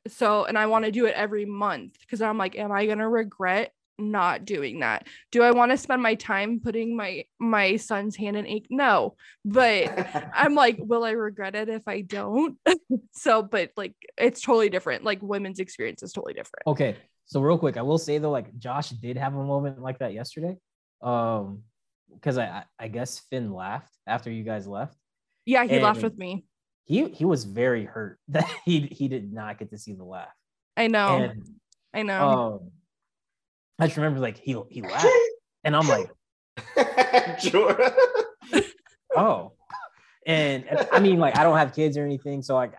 So, 0.08 0.46
and 0.46 0.58
I 0.58 0.68
want 0.68 0.86
to 0.86 0.92
do 0.92 1.06
it 1.06 1.16
every 1.16 1.46
month 1.46 2.00
because 2.00 2.22
I'm 2.22 2.38
like, 2.38 2.58
am 2.58 2.72
I 2.72 2.86
gonna 2.86 3.10
regret 3.10 3.74
not 4.00 4.46
doing 4.46 4.80
that? 4.80 5.08
Do 5.32 5.44
I 5.44 5.52
want 5.52 5.72
to 5.72 5.78
spend 5.78 6.02
my 6.02 6.16
time 6.16 6.60
putting 6.64 6.96
my 6.96 7.26
my 7.40 7.76
son's 7.76 8.16
hand 8.16 8.38
in 8.38 8.46
ink? 8.46 8.68
No, 8.70 9.16
but 9.46 10.08
I'm 10.34 10.56
like, 10.56 10.78
will 10.80 11.04
I 11.04 11.12
regret 11.12 11.56
it 11.56 11.70
if 11.70 11.88
I 11.88 12.02
don't? 12.02 12.58
so, 13.14 13.44
but 13.44 13.72
like, 13.78 13.96
it's 14.18 14.42
totally 14.42 14.70
different. 14.70 15.04
Like, 15.04 15.22
women's 15.22 15.60
experience 15.60 16.04
is 16.04 16.14
totally 16.14 16.34
different. 16.34 16.66
Okay, 16.68 16.96
so 17.26 17.42
real 17.42 17.58
quick, 17.58 17.78
I 17.78 17.82
will 17.82 17.98
say 17.98 18.18
though, 18.18 18.32
like 18.32 18.58
Josh 18.58 18.90
did 18.90 19.18
have 19.18 19.36
a 19.36 19.44
moment 19.44 19.82
like 19.82 20.00
that 20.00 20.14
yesterday, 20.14 20.58
um, 21.02 21.64
because 22.14 22.38
I 22.38 22.46
I- 22.46 22.66
I 22.80 22.88
guess 22.88 23.20
Finn 23.30 23.54
laughed 23.54 23.92
after 24.08 24.32
you 24.32 24.44
guys 24.44 24.68
left. 24.68 24.96
Yeah, 25.46 25.66
he 25.66 25.80
laughed 25.80 26.04
with 26.04 26.18
me. 26.18 26.46
He 26.86 27.10
he 27.10 27.26
was 27.26 27.44
very 27.44 27.86
hurt 27.86 28.20
that 28.30 28.50
he 28.66 28.82
he 28.82 29.08
did 29.08 29.32
not 29.32 29.60
get 29.60 29.70
to 29.72 29.78
see 29.78 29.94
the 29.94 30.04
laugh. 30.04 30.34
I 30.76 30.88
know. 30.88 31.18
And 31.18 31.44
I 31.94 32.04
know. 32.04 32.30
Um, 32.30 32.72
I 33.80 33.88
just 33.88 33.98
remember 33.98 34.20
like 34.20 34.38
he 34.38 34.60
he 34.70 34.82
laughed, 34.82 35.08
and 35.64 35.76
I'm 35.76 35.88
like, 35.88 36.12
Jordan. 37.42 37.92
oh, 39.16 39.54
and, 40.26 40.66
and 40.66 40.88
I 40.92 41.00
mean 41.00 41.20
like 41.20 41.38
I 41.38 41.44
don't 41.44 41.58
have 41.58 41.74
kids 41.74 41.98
or 41.98 42.06
anything, 42.06 42.42
so 42.42 42.56
like 42.56 42.74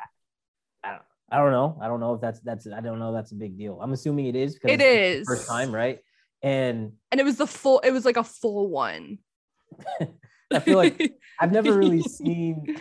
I 0.85 0.91
don't 0.93 1.03
I 1.31 1.39
don't 1.39 1.53
know 1.53 1.79
I 1.81 1.89
don't 1.89 2.01
know 2.01 2.15
if 2.15 2.21
that's 2.21 2.41
that's 2.41 2.67
I 2.67 2.81
don't 2.81 2.99
know 2.99 3.13
that's 3.13 3.33
a 3.33 3.37
big 3.37 3.57
deal. 3.59 3.79
I'm 3.81 3.93
assuming 3.93 4.27
it 4.27 4.37
is 4.37 4.55
because 4.55 4.73
it 4.73 4.81
is 4.81 5.27
first 5.27 5.49
time, 5.49 5.75
right? 5.75 6.01
And 6.43 6.93
and 7.11 7.21
it 7.21 7.25
was 7.25 7.37
the 7.37 7.47
full. 7.47 7.81
It 7.81 7.93
was 7.93 8.05
like 8.05 8.17
a 8.17 8.25
full 8.25 8.69
one. 8.69 9.19
I 10.53 10.59
feel 10.59 10.77
like 10.77 11.15
I've 11.41 11.53
never 11.53 11.77
really 11.77 12.03
seen. 12.03 12.77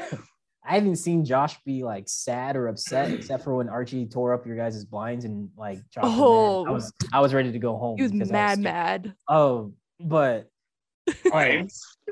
I 0.69 0.73
haven't 0.75 0.97
seen 0.97 1.25
Josh 1.25 1.57
be 1.65 1.83
like 1.83 2.07
sad 2.07 2.55
or 2.55 2.67
upset, 2.67 3.11
except 3.11 3.43
for 3.43 3.55
when 3.55 3.69
Archie 3.69 4.05
tore 4.05 4.35
up 4.35 4.45
your 4.45 4.55
guys' 4.55 4.85
blinds 4.85 5.25
and 5.25 5.49
like 5.57 5.79
Josh. 5.89 6.03
was 6.03 6.11
mad. 6.13 6.19
Oh. 6.21 6.65
I 6.67 6.69
was 6.69 6.93
I 7.11 7.19
was 7.21 7.33
ready 7.33 7.51
to 7.51 7.57
go 7.59 7.75
home. 7.75 7.97
he 7.97 8.03
was 8.03 8.11
because 8.11 8.29
I 8.29 8.33
mad, 8.33 8.59
scared. 8.59 8.63
mad. 8.63 9.13
Oh, 9.27 9.73
but 9.99 10.47
like, 11.25 11.33
Right? 11.33 11.71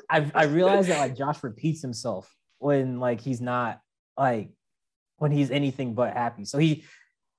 I 0.09 0.31
I 0.33 0.43
realized 0.45 0.89
that 0.89 0.99
like 0.99 1.15
Josh 1.15 1.43
repeats 1.43 1.83
himself 1.83 2.35
when 2.57 2.99
like 2.99 3.21
he's 3.21 3.41
not 3.41 3.79
like 4.17 4.49
when 5.17 5.31
he's 5.31 5.51
anything 5.51 5.93
but 5.93 6.13
happy. 6.13 6.43
So 6.43 6.57
he 6.57 6.83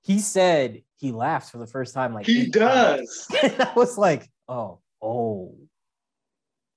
he 0.01 0.19
said 0.19 0.83
he 0.95 1.11
laughs 1.11 1.49
for 1.49 1.57
the 1.57 1.67
first 1.67 1.93
time 1.93 2.13
like 2.13 2.27
He 2.27 2.49
does. 2.49 3.27
And 3.43 3.61
I 3.61 3.73
was 3.75 3.97
like, 3.97 4.29
oh, 4.47 4.79
oh. 5.01 5.55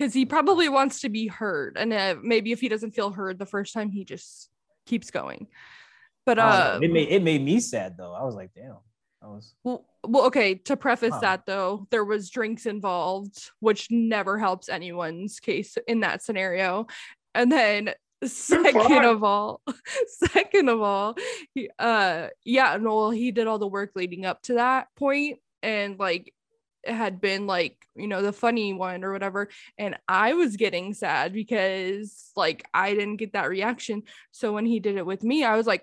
Because 0.02 0.14
he 0.14 0.26
probably 0.26 0.68
wants 0.68 1.00
to 1.00 1.08
be 1.08 1.28
heard 1.28 1.76
and 1.78 1.92
uh, 1.92 2.16
maybe 2.20 2.50
if 2.50 2.60
he 2.60 2.68
doesn't 2.68 2.90
feel 2.90 3.12
heard 3.12 3.38
the 3.38 3.46
first 3.46 3.72
time 3.72 3.88
he 3.88 4.04
just 4.04 4.50
keeps 4.84 5.12
going 5.12 5.46
but 6.26 6.40
uh 6.40 6.78
know. 6.80 6.84
it 6.84 6.90
made 6.90 7.08
it 7.08 7.22
made 7.22 7.42
me 7.42 7.60
sad 7.60 7.96
though. 7.96 8.12
I 8.12 8.24
was 8.24 8.34
like, 8.34 8.50
damn. 8.54 8.78
I 9.22 9.26
was 9.28 9.54
well, 9.62 9.86
well 10.04 10.26
okay 10.26 10.56
to 10.56 10.76
preface 10.76 11.14
Huh. 11.14 11.20
that 11.20 11.46
though 11.46 11.86
there 11.90 12.04
was 12.04 12.30
drinks 12.30 12.66
involved 12.66 13.50
which 13.60 13.88
never 13.92 14.38
helps 14.38 14.68
anyone's 14.68 15.38
case 15.38 15.78
in 15.86 16.00
that 16.00 16.22
scenario 16.22 16.88
and 17.34 17.50
then 17.50 17.90
second 18.24 19.04
of 19.04 19.22
all 19.22 19.60
second 20.08 20.68
of 20.68 20.80
all 20.80 21.14
he, 21.54 21.70
uh 21.78 22.28
yeah 22.44 22.76
no 22.80 23.10
he 23.10 23.30
did 23.30 23.46
all 23.46 23.60
the 23.60 23.68
work 23.68 23.92
leading 23.94 24.26
up 24.26 24.42
to 24.42 24.54
that 24.54 24.88
point 24.96 25.38
and 25.62 26.00
like 26.00 26.34
had 26.84 27.20
been 27.20 27.46
like 27.46 27.76
you 27.94 28.08
know 28.08 28.22
the 28.22 28.32
funny 28.32 28.72
one 28.72 29.04
or 29.04 29.12
whatever 29.12 29.48
and 29.78 29.96
i 30.08 30.34
was 30.34 30.56
getting 30.56 30.94
sad 30.94 31.32
because 31.32 32.30
like 32.36 32.64
i 32.74 32.90
didn't 32.94 33.16
get 33.16 33.32
that 33.34 33.48
reaction 33.48 34.02
so 34.30 34.52
when 34.52 34.66
he 34.66 34.80
did 34.80 34.96
it 34.96 35.06
with 35.06 35.22
me 35.22 35.44
i 35.44 35.56
was 35.56 35.66
like 35.66 35.82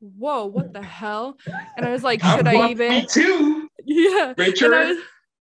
whoa 0.00 0.46
what 0.46 0.72
the 0.72 0.82
hell 0.82 1.36
and 1.76 1.84
i 1.84 1.90
was 1.90 2.02
like 2.02 2.22
should 2.22 2.46
i 2.48 2.54
want 2.54 2.70
even 2.70 3.06
too. 3.06 3.68
yeah 3.84 4.30
and 4.30 4.40
I 4.40 4.44
Richard. 4.44 4.70
was, 4.70 4.98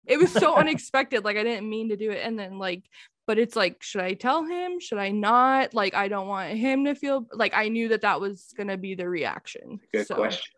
it 0.07 0.19
was 0.19 0.33
so 0.33 0.55
unexpected 0.57 1.25
like 1.25 1.37
i 1.37 1.43
didn't 1.43 1.69
mean 1.69 1.91
to 1.91 1.97
do 1.97 2.11
it 2.11 2.21
and 2.25 2.39
then 2.39 2.59
like 2.59 2.85
but 3.27 3.39
it's 3.39 3.57
like 3.57 3.83
should 3.83 4.01
i 4.01 4.15
tell 4.15 4.45
him 4.45 4.81
should 4.81 4.99
i 4.99 5.11
not 5.11 5.75
like 5.75 5.95
i 5.95 6.09
don't 6.09 6.29
want 6.29 6.53
him 6.57 6.85
to 6.87 6.95
feel 6.95 7.27
like 7.33 7.53
i 7.55 7.69
knew 7.69 7.89
that 7.89 8.01
that 8.03 8.21
was 8.21 8.55
gonna 8.57 8.77
be 8.79 8.95
the 8.95 9.09
reaction 9.09 9.79
Good 9.93 10.07
so 10.07 10.15
question. 10.15 10.55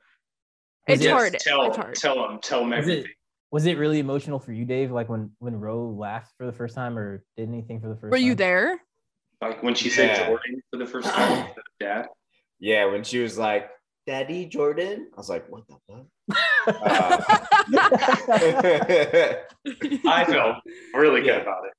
it's 0.86 1.02
Yes, 1.02 1.12
hard 1.12 1.36
Tell, 1.40 1.66
it's 1.66 1.76
hard 1.76 1.94
tell 1.96 2.30
him. 2.30 2.38
Tell 2.40 2.62
him 2.62 2.72
everything. 2.72 3.10
Was 3.50 3.66
it 3.66 3.78
really 3.78 3.98
emotional 3.98 4.38
for 4.38 4.52
you, 4.52 4.64
Dave? 4.64 4.90
Like 4.90 5.08
when 5.08 5.30
when 5.38 5.58
Roe 5.58 5.88
laughed 5.90 6.32
for 6.36 6.46
the 6.46 6.52
first 6.52 6.74
time 6.74 6.98
or 6.98 7.24
did 7.36 7.48
anything 7.48 7.80
for 7.80 7.88
the 7.88 7.94
first 7.96 8.10
were 8.10 8.18
time? 8.18 8.26
you 8.26 8.34
there 8.34 8.80
Like 9.40 9.62
when 9.62 9.74
she 9.74 9.88
said 9.88 10.26
Jordan 10.26 10.60
for 10.70 10.76
the 10.78 10.86
first 10.86 11.08
time. 11.08 11.38
instead 11.38 11.58
of 11.58 11.78
Dad. 11.80 12.06
Yeah, 12.60 12.86
when 12.86 13.04
she 13.04 13.20
was 13.20 13.38
like, 13.38 13.70
Daddy 14.06 14.46
Jordan, 14.46 15.08
I 15.14 15.16
was 15.16 15.28
like, 15.28 15.46
what 15.48 15.62
the 15.68 15.76
fuck? 15.86 16.06
Uh, 16.66 17.38
I 20.06 20.24
felt 20.24 20.56
really 20.94 21.20
good 21.20 21.28
Yeah. 21.28 21.42
about 21.42 21.64
it. 21.64 21.72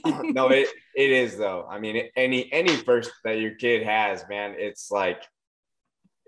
no, 0.34 0.48
it, 0.48 0.68
it 0.94 1.10
is 1.10 1.36
though. 1.38 1.66
I 1.70 1.78
mean, 1.78 2.08
any 2.16 2.52
any 2.52 2.76
first 2.76 3.10
that 3.24 3.38
your 3.40 3.52
kid 3.54 3.82
has, 3.82 4.24
man, 4.28 4.54
it's 4.58 4.90
like 4.90 5.22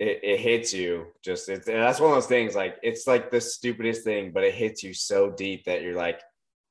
it, 0.00 0.20
it 0.22 0.40
hits 0.40 0.72
you. 0.72 1.08
Just 1.22 1.48
it's 1.50 1.66
that's 1.66 2.00
one 2.00 2.10
of 2.10 2.16
those 2.16 2.26
things. 2.26 2.56
Like 2.56 2.76
it's 2.82 3.06
like 3.06 3.30
the 3.30 3.40
stupidest 3.40 4.02
thing, 4.02 4.32
but 4.32 4.42
it 4.42 4.54
hits 4.54 4.82
you 4.82 4.94
so 4.94 5.30
deep 5.30 5.66
that 5.66 5.82
you're 5.82 5.94
like, 5.94 6.20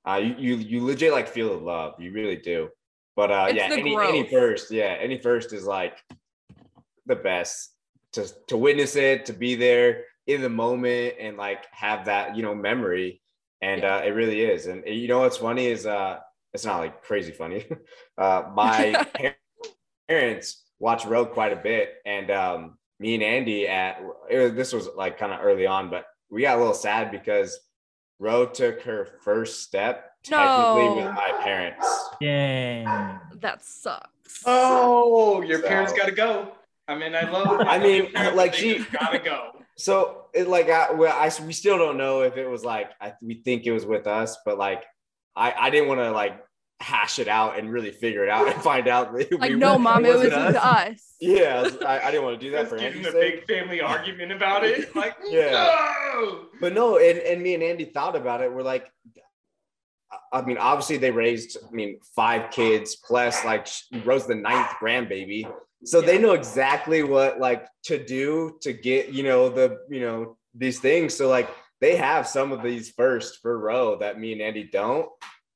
uh, 0.06 0.16
you 0.16 0.36
you 0.38 0.56
you 0.56 0.84
legit 0.84 1.14
like 1.14 1.28
feel 1.28 1.50
the 1.50 1.64
love. 1.64 1.94
You 2.00 2.12
really 2.12 2.38
do. 2.38 2.70
But 3.16 3.32
uh, 3.32 3.46
It's 3.50 3.58
yeah, 3.58 3.70
any 3.72 3.96
any 3.96 4.28
first, 4.28 4.72
yeah, 4.72 4.98
any 5.00 5.20
first 5.20 5.54
is 5.54 5.66
like 5.66 5.98
the 7.06 7.16
best 7.16 7.76
to 8.14 8.28
to 8.48 8.58
witness 8.58 8.96
it, 8.96 9.28
to 9.28 9.34
be 9.34 9.54
there 9.54 10.06
in 10.26 10.42
the 10.42 10.50
moment, 10.50 11.16
and 11.20 11.38
like 11.38 11.66
have 11.72 12.06
that 12.06 12.36
you 12.36 12.42
know 12.42 12.56
memory. 12.56 13.22
And 13.62 13.84
uh, 13.84 14.02
it 14.06 14.12
really 14.12 14.42
is. 14.42 14.68
And 14.68 14.84
you 14.88 15.08
know 15.08 15.20
what's 15.20 15.38
funny 15.38 15.68
is 15.68 15.86
uh, 15.86 16.18
it's 16.54 16.66
not 16.66 16.80
like 16.80 17.04
crazy 17.04 17.32
funny. 17.32 17.66
Uh, 18.18 18.52
my 18.54 19.06
parents 20.10 20.66
watch 20.78 21.06
Rogue 21.06 21.32
quite 21.32 21.54
a 21.54 21.56
bit, 21.56 21.94
and 22.06 22.30
um, 22.30 22.79
me 23.00 23.16
and 23.16 23.24
Andy 23.24 23.68
at 23.68 24.02
it 24.30 24.38
was, 24.38 24.54
this 24.54 24.74
was 24.74 24.89
like 24.95 25.18
kind 25.18 25.32
of 25.32 25.39
early 25.41 25.66
on, 25.66 25.89
but 25.89 26.06
we 26.30 26.41
got 26.41 26.58
a 26.58 26.60
little 26.60 26.74
sad 26.74 27.12
because 27.12 27.58
Rogue 28.20 28.54
took 28.54 28.82
her 28.82 29.08
first 29.24 29.64
step 29.64 30.12
technically 30.24 31.04
with 31.04 31.14
my 31.14 31.32
parents. 31.41 32.10
Dang. 32.22 32.86
that 33.39 33.64
sucks 33.64 34.43
Oh, 34.45 35.41
your 35.41 35.62
parents 35.62 35.93
got 35.93 36.06
to 36.06 36.12
go. 36.12 36.52
I 36.88 36.95
mean, 36.95 37.16
I 37.16 37.30
love. 37.30 37.62
I 37.62 37.78
mean, 37.80 38.12
parents, 38.12 38.38
like, 38.38 38.54
she- 38.54 38.86
gotta 38.91 39.20
go. 39.20 39.52
So 39.78 40.26
it 40.34 40.50
like 40.50 40.70
I, 40.70 40.91
well, 40.91 41.16
I 41.16 41.32
we 41.45 41.54
still 41.54 41.78
don't 41.78 41.95
know 41.97 42.22
if 42.24 42.36
it 42.36 42.47
was 42.47 42.66
like 42.66 42.91
I, 43.00 43.14
we 43.22 43.36
think 43.36 43.66
it 43.66 43.72
was 43.72 43.86
with 43.86 44.08
us, 44.08 44.38
but 44.43 44.58
like 44.58 44.84
I 45.38 45.54
I 45.54 45.70
didn't 45.70 45.88
want 45.88 46.02
to 46.02 46.12
like 46.12 46.43
hash 46.82 47.20
it 47.20 47.28
out 47.28 47.60
and 47.60 47.70
really 47.72 47.92
figure 47.92 48.24
it 48.24 48.30
out 48.30 48.48
and 48.48 48.62
find 48.62 48.88
out. 48.88 49.14
that 49.14 49.32
like 49.40 49.50
we 49.52 49.56
no 49.58 49.74
were- 49.74 49.80
mom 49.88 50.06
it 50.06 50.10
was 50.16 50.24
wasn't 50.24 50.48
with 50.48 50.56
us 50.56 51.14
Yeah, 51.20 51.70
I, 51.82 51.86
I, 51.86 52.08
I 52.08 52.12
didn't 52.12 52.24
want 52.24 52.40
to 52.40 52.46
do 52.46 52.52
that 52.54 52.60
Just 52.62 52.70
for 52.72 52.78
getting 52.78 53.00
Andy's 53.00 53.08
a 53.08 53.12
sake. 53.12 53.48
big 53.48 53.58
family 53.60 53.82
argument 53.82 54.32
about 54.32 54.64
it. 54.64 54.96
Like, 54.96 55.16
Yeah. 55.28 55.52
no. 56.14 56.46
But 56.62 56.74
no, 56.74 56.98
and, 56.98 57.20
and 57.20 57.42
me 57.44 57.54
and 57.54 57.64
Andy 57.64 57.86
thought 57.86 58.16
about 58.16 58.42
it. 58.42 58.52
We're 58.54 58.62
like, 58.64 58.90
I 60.34 60.42
mean, 60.42 60.58
obviously 60.58 60.98
they 60.98 61.12
raised, 61.12 61.58
I 61.68 61.72
mean, 61.72 62.00
five 62.16 62.52
kids 62.52 62.96
plus 62.96 63.44
like 63.46 63.68
Rose 64.06 64.26
the 64.26 64.36
ninth 64.36 64.70
grandbaby. 64.82 65.52
So 65.86 66.02
they 66.02 66.18
know 66.18 66.32
exactly 66.34 67.04
what 67.04 67.40
like 67.40 67.66
to 67.86 68.04
do 68.04 68.58
to 68.62 68.74
get, 68.74 69.10
you 69.10 69.24
know, 69.24 69.50
the, 69.50 69.78
you 69.90 70.02
know, 70.02 70.38
these 70.56 70.80
things. 70.80 71.14
So 71.14 71.28
like 71.30 71.50
they 71.82 71.96
have 71.96 72.28
some 72.28 72.52
of 72.52 72.64
these 72.64 72.90
first 72.92 73.40
for 73.42 73.58
row 73.60 73.98
that 74.00 74.20
me 74.20 74.34
and 74.34 74.42
Andy 74.42 74.64
don't. 74.72 75.08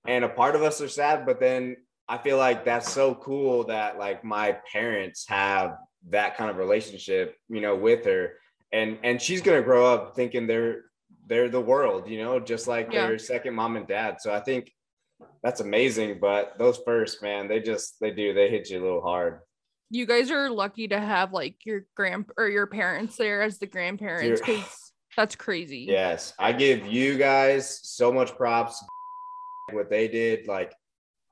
And 0.06 0.26
a 0.26 0.30
part 0.30 0.56
of 0.56 0.62
us 0.64 0.82
are 0.82 0.90
sad, 0.90 1.26
but 1.26 1.40
then 1.40 1.78
I 2.10 2.18
feel 2.18 2.38
like 2.38 2.66
that's 2.66 2.92
so 2.92 3.16
cool 3.16 3.64
that 3.66 3.98
like 3.98 4.24
my 4.24 4.58
parents 4.72 5.26
have 5.30 5.78
that 6.10 6.36
kind 6.38 6.50
of 6.50 6.58
relationship, 6.58 7.36
you 7.50 7.62
know, 7.62 7.76
with 7.76 8.06
her. 8.06 8.34
And 8.72 8.98
and 9.04 9.22
she's 9.22 9.42
gonna 9.42 9.62
grow 9.62 9.86
up 9.94 10.16
thinking 10.16 10.46
they're 10.48 10.82
they're 11.28 11.48
the 11.50 11.62
world, 11.62 12.10
you 12.10 12.18
know, 12.22 12.40
just 12.40 12.68
like 12.68 12.92
Yeah. 12.92 13.08
their 13.08 13.18
second 13.18 13.54
mom 13.56 13.78
and 13.78 13.88
dad. 13.88 14.18
So 14.20 14.34
I 14.34 14.42
think 14.42 14.72
that's 15.42 15.62
amazing. 15.62 16.20
But 16.20 16.58
those 16.58 16.80
first, 16.86 17.22
man, 17.22 17.48
they 17.48 17.62
just 17.62 17.96
they 18.02 18.12
do, 18.12 18.34
they 18.34 18.50
hit 18.50 18.70
you 18.70 18.82
a 18.82 18.84
little 18.84 19.02
hard. 19.02 19.40
you 19.90 20.06
guys 20.08 20.32
are 20.32 20.50
lucky 20.50 20.88
to 20.88 21.00
have 21.00 21.32
like 21.32 21.66
your 21.66 21.86
grand 21.96 22.26
or 22.36 22.50
your 22.50 22.66
parents 22.68 23.16
there 23.16 23.42
as 23.44 23.60
the 23.60 23.68
grandparents 23.68 24.42
because 24.42 24.92
that's 25.16 25.36
crazy 25.36 25.86
Yes, 25.88 26.34
I 26.40 26.52
give 26.52 26.88
you 26.88 27.16
guys 27.18 27.80
so 27.84 28.12
much 28.12 28.36
props. 28.36 28.84
What 29.72 29.90
they 29.90 30.08
did, 30.08 30.48
like, 30.48 30.74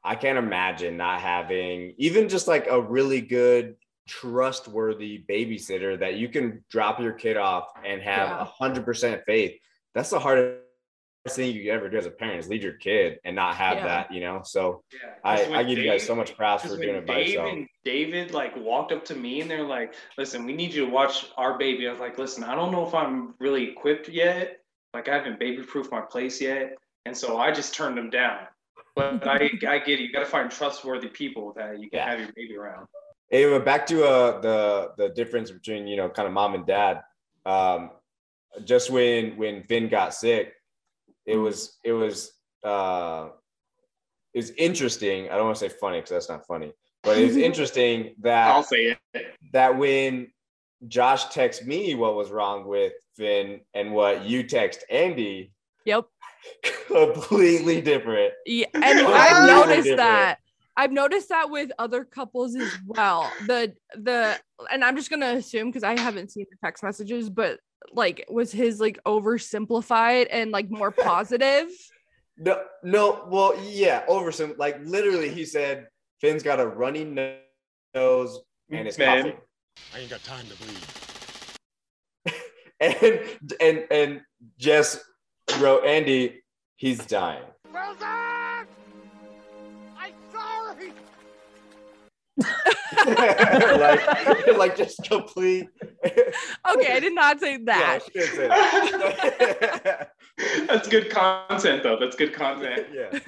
I 0.04 0.16
can't 0.16 0.38
imagine 0.38 0.98
not 0.98 1.22
having 1.22 1.94
even 1.98 2.30
just 2.30 2.48
like 2.48 2.68
a 2.68 2.80
really 2.82 3.22
good, 3.22 3.76
trustworthy 4.08 5.24
babysitter 5.30 5.98
that 6.00 6.16
you 6.16 6.28
can 6.28 6.66
drop 6.70 7.00
your 7.00 7.14
kid 7.14 7.38
off 7.38 7.68
and 7.86 8.02
have 8.02 8.32
a 8.32 8.44
hundred 8.44 8.84
percent 8.84 9.22
faith. 9.26 9.58
That's 9.94 10.10
the 10.10 10.20
hardest 10.20 10.58
thing 11.30 11.56
you 11.56 11.72
ever 11.72 11.88
do 11.88 11.98
as 11.98 12.08
a 12.08 12.12
parent 12.12 12.40
is 12.40 12.50
lead 12.50 12.64
your 12.64 12.74
kid 12.74 13.20
and 13.24 13.36
not 13.36 13.56
have 13.56 13.78
Yeah. 13.78 13.86
that, 13.86 14.12
you 14.12 14.20
know. 14.22 14.42
So 14.44 14.84
Yeah, 14.92 15.00
I, 15.24 15.38
'cause 15.38 15.50
when 15.50 15.60
I 15.60 15.64
give 15.64 15.78
you 15.78 15.86
guys 15.86 16.06
so 16.06 16.16
much 16.16 16.36
props 16.36 16.64
for 16.64 16.82
doing 16.82 16.96
it 16.96 17.06
by 17.06 17.18
Dave 17.20 17.28
yourself. 17.28 17.50
and 17.54 17.68
David 17.86 18.32
like 18.34 18.56
walked 18.58 18.92
up 18.92 19.06
to 19.06 19.16
me 19.16 19.40
and 19.42 19.50
they're 19.50 19.64
like, 19.64 19.94
"Listen, 20.18 20.46
we 20.46 20.54
need 20.54 20.74
you 20.74 20.86
to 20.88 20.92
watch 20.92 21.28
our 21.38 21.58
baby." 21.60 21.88
I 21.88 21.92
was 21.92 22.00
like, 22.02 22.18
"Listen, 22.18 22.44
I 22.44 22.56
don't 22.56 22.72
know 22.72 22.86
if 22.88 22.96
I'm 22.96 23.36
really 23.40 23.70
equipped 23.70 24.10
yet. 24.10 24.62
Like, 24.94 25.08
I 25.08 25.14
haven't 25.16 25.40
baby-proofed 25.40 25.92
my 25.92 26.02
place 26.02 26.42
yet, 26.42 26.76
and 27.06 27.16
so 27.16 27.38
I 27.38 27.52
just 27.52 27.74
turned 27.74 27.98
them 27.98 28.10
down." 28.10 28.40
But 28.96 29.26
I, 29.28 29.50
I 29.68 29.80
get 29.80 30.00
it. 30.00 30.02
You 30.02 30.12
got 30.12 30.20
to 30.20 30.26
find 30.26 30.50
trustworthy 30.52 31.08
people 31.08 31.54
that 31.56 31.80
you 31.80 31.90
can 31.90 32.00
Yeah. 32.00 32.10
have 32.10 32.20
your 32.20 32.30
baby 32.36 32.58
around. 32.58 32.88
Hey, 33.30 33.50
but 33.50 33.64
back 33.64 33.86
to 33.88 34.04
uh, 34.06 34.42
the 34.42 34.92
the 34.98 35.10
difference 35.10 35.52
between 35.52 35.88
you 35.88 35.96
know 35.98 36.10
kind 36.10 36.28
of 36.28 36.34
mom 36.34 36.54
and 36.56 36.66
dad. 36.66 37.02
Um, 37.46 37.92
just 38.66 38.90
when 38.90 39.38
when 39.38 39.64
Finn 39.64 39.88
got 39.88 40.14
sick, 40.14 40.54
it 41.26 41.38
was 41.38 41.78
it 41.86 41.94
was 41.94 42.34
uh, 42.64 43.30
it 44.34 44.40
was 44.40 44.52
interesting. 44.52 45.30
I 45.30 45.36
don't 45.38 45.46
want 45.46 45.58
to 45.58 45.70
say 45.70 45.76
funny 45.80 45.98
because 46.00 46.10
that's 46.12 46.30
not 46.30 46.46
funny, 46.46 46.74
but 47.04 47.18
it's 47.18 47.36
was 47.36 47.38
interesting 47.50 48.16
I'll 48.26 48.62
that 48.64 48.66
say 48.66 48.98
it. 49.14 49.26
that 49.54 49.78
when 49.78 50.32
Josh 50.90 51.26
text 51.34 51.66
me 51.66 51.96
what 51.96 52.16
was 52.16 52.32
wrong 52.32 52.68
with 52.68 52.94
Finn 53.16 53.62
and 53.74 53.94
what 53.94 54.26
you 54.26 54.44
text 54.44 54.84
Andy, 54.90 55.54
Yep. 55.86 56.08
Completely 56.88 57.82
different. 57.82 58.34
Yeah, 58.46 58.68
and 58.74 58.84
Completely 58.84 59.14
I've 59.14 59.48
noticed 59.48 59.84
different. 59.84 59.98
that. 59.98 60.38
I've 60.78 60.92
noticed 60.92 61.30
that 61.30 61.50
with 61.50 61.72
other 61.78 62.04
couples 62.04 62.56
as 62.56 62.72
well. 62.86 63.32
The 63.46 63.74
the 63.96 64.38
and 64.72 64.84
I'm 64.84 64.96
just 64.96 65.10
gonna 65.10 65.34
assume 65.34 65.68
because 65.68 65.84
I 65.84 66.00
haven't 66.00 66.32
seen 66.32 66.46
the 66.50 66.58
text 66.66 66.84
messages, 66.84 67.30
but 67.30 67.60
like 67.94 68.26
was 68.30 68.52
his 68.52 68.80
like 68.80 69.00
oversimplified 69.06 70.28
and 70.32 70.52
like 70.52 70.70
more 70.72 70.92
positive? 71.04 71.68
No, 72.38 72.64
no, 72.84 73.26
well, 73.30 73.54
yeah, 73.64 74.04
over 74.08 74.32
some 74.32 74.56
like 74.58 74.80
literally 74.84 75.30
he 75.30 75.46
said 75.46 75.88
Finn's 76.22 76.42
got 76.42 76.60
a 76.60 76.66
runny 76.66 77.04
nose 77.94 78.40
and 78.72 78.88
is 78.88 78.98
Man. 78.98 79.24
coughing. 79.24 79.38
I 79.94 80.00
ain't 80.00 80.10
got 80.10 80.24
time 80.24 80.46
to 80.48 80.56
bleed. 80.56 80.78
And 82.82 83.20
and 83.62 83.86
and 83.92 84.22
Jess 84.58 85.00
wrote 85.58 85.86
Andy, 85.86 86.44
he's 86.76 87.06
dying. 87.06 87.44
Wilson! 87.74 88.08
I'm 89.98 90.14
sorry! 90.32 90.94
like, 93.06 94.58
like 94.58 94.78
just 94.78 95.04
complete. 95.04 95.68
Okay, 96.06 96.94
I 96.94 97.00
did 97.00 97.14
not 97.14 97.40
say 97.40 97.58
that. 97.58 98.02
she 98.06 98.20
didn't 98.20 98.36
say 98.36 98.48
that. 98.48 100.12
That's 100.68 100.88
good 100.88 101.10
content, 101.10 101.84
though. 101.84 101.98
That's 102.00 102.16
good 102.16 102.34
content. 102.34 102.88
yeah. 102.94 103.20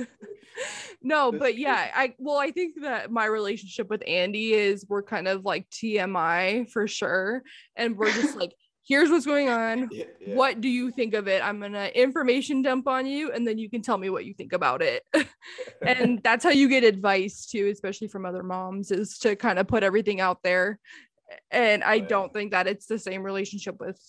no, 1.02 1.32
but 1.32 1.58
yeah, 1.58 1.90
I 1.94 2.14
well, 2.18 2.38
I 2.38 2.52
think 2.52 2.82
that 2.82 3.12
my 3.12 3.26
relationship 3.26 3.90
with 3.90 4.04
Andy 4.08 4.54
is 4.54 4.86
we're 4.88 5.04
kind 5.04 5.28
of 5.28 5.46
like 5.46 5.70
TMI 5.70 6.70
for 6.70 6.88
sure. 6.88 7.44
And 7.76 7.98
we're 7.98 8.12
just 8.12 8.36
like, 8.38 8.54
here's 8.86 9.10
what's 9.10 9.26
going 9.26 9.50
on. 9.50 9.90
Yeah, 9.92 10.06
yeah. 10.20 10.36
What 10.36 10.62
do 10.62 10.70
you 10.70 10.92
think 10.92 11.14
of 11.14 11.28
it? 11.28 11.44
I'm 11.44 11.60
gonna 11.60 11.86
information 11.96 12.62
dump 12.62 12.88
on 12.88 13.06
you, 13.06 13.32
and 13.32 13.48
then 13.48 13.58
you 13.58 13.70
can 13.70 13.82
tell 13.82 13.98
me 13.98 14.10
what 14.10 14.26
you 14.26 14.34
think 14.34 14.54
about 14.54 14.82
it. 14.82 15.04
and 15.82 16.22
that's 16.24 16.44
how 16.44 16.52
you 16.52 16.68
get 16.70 16.84
advice 16.84 17.46
too, 17.46 17.70
especially 17.72 18.08
from 18.08 18.26
other 18.26 18.44
moms, 18.44 18.92
is 18.92 19.18
to 19.20 19.36
kind 19.36 19.60
of 19.60 19.68
put 19.68 19.84
everything 19.84 20.20
out 20.22 20.40
there. 20.44 20.80
And 21.50 21.84
I 21.84 21.96
yeah. 21.96 22.08
don't 22.08 22.34
think 22.34 22.52
that 22.52 22.68
it's 22.68 22.86
the 22.86 23.00
same 23.00 23.24
relationship 23.24 23.80
with 23.80 24.00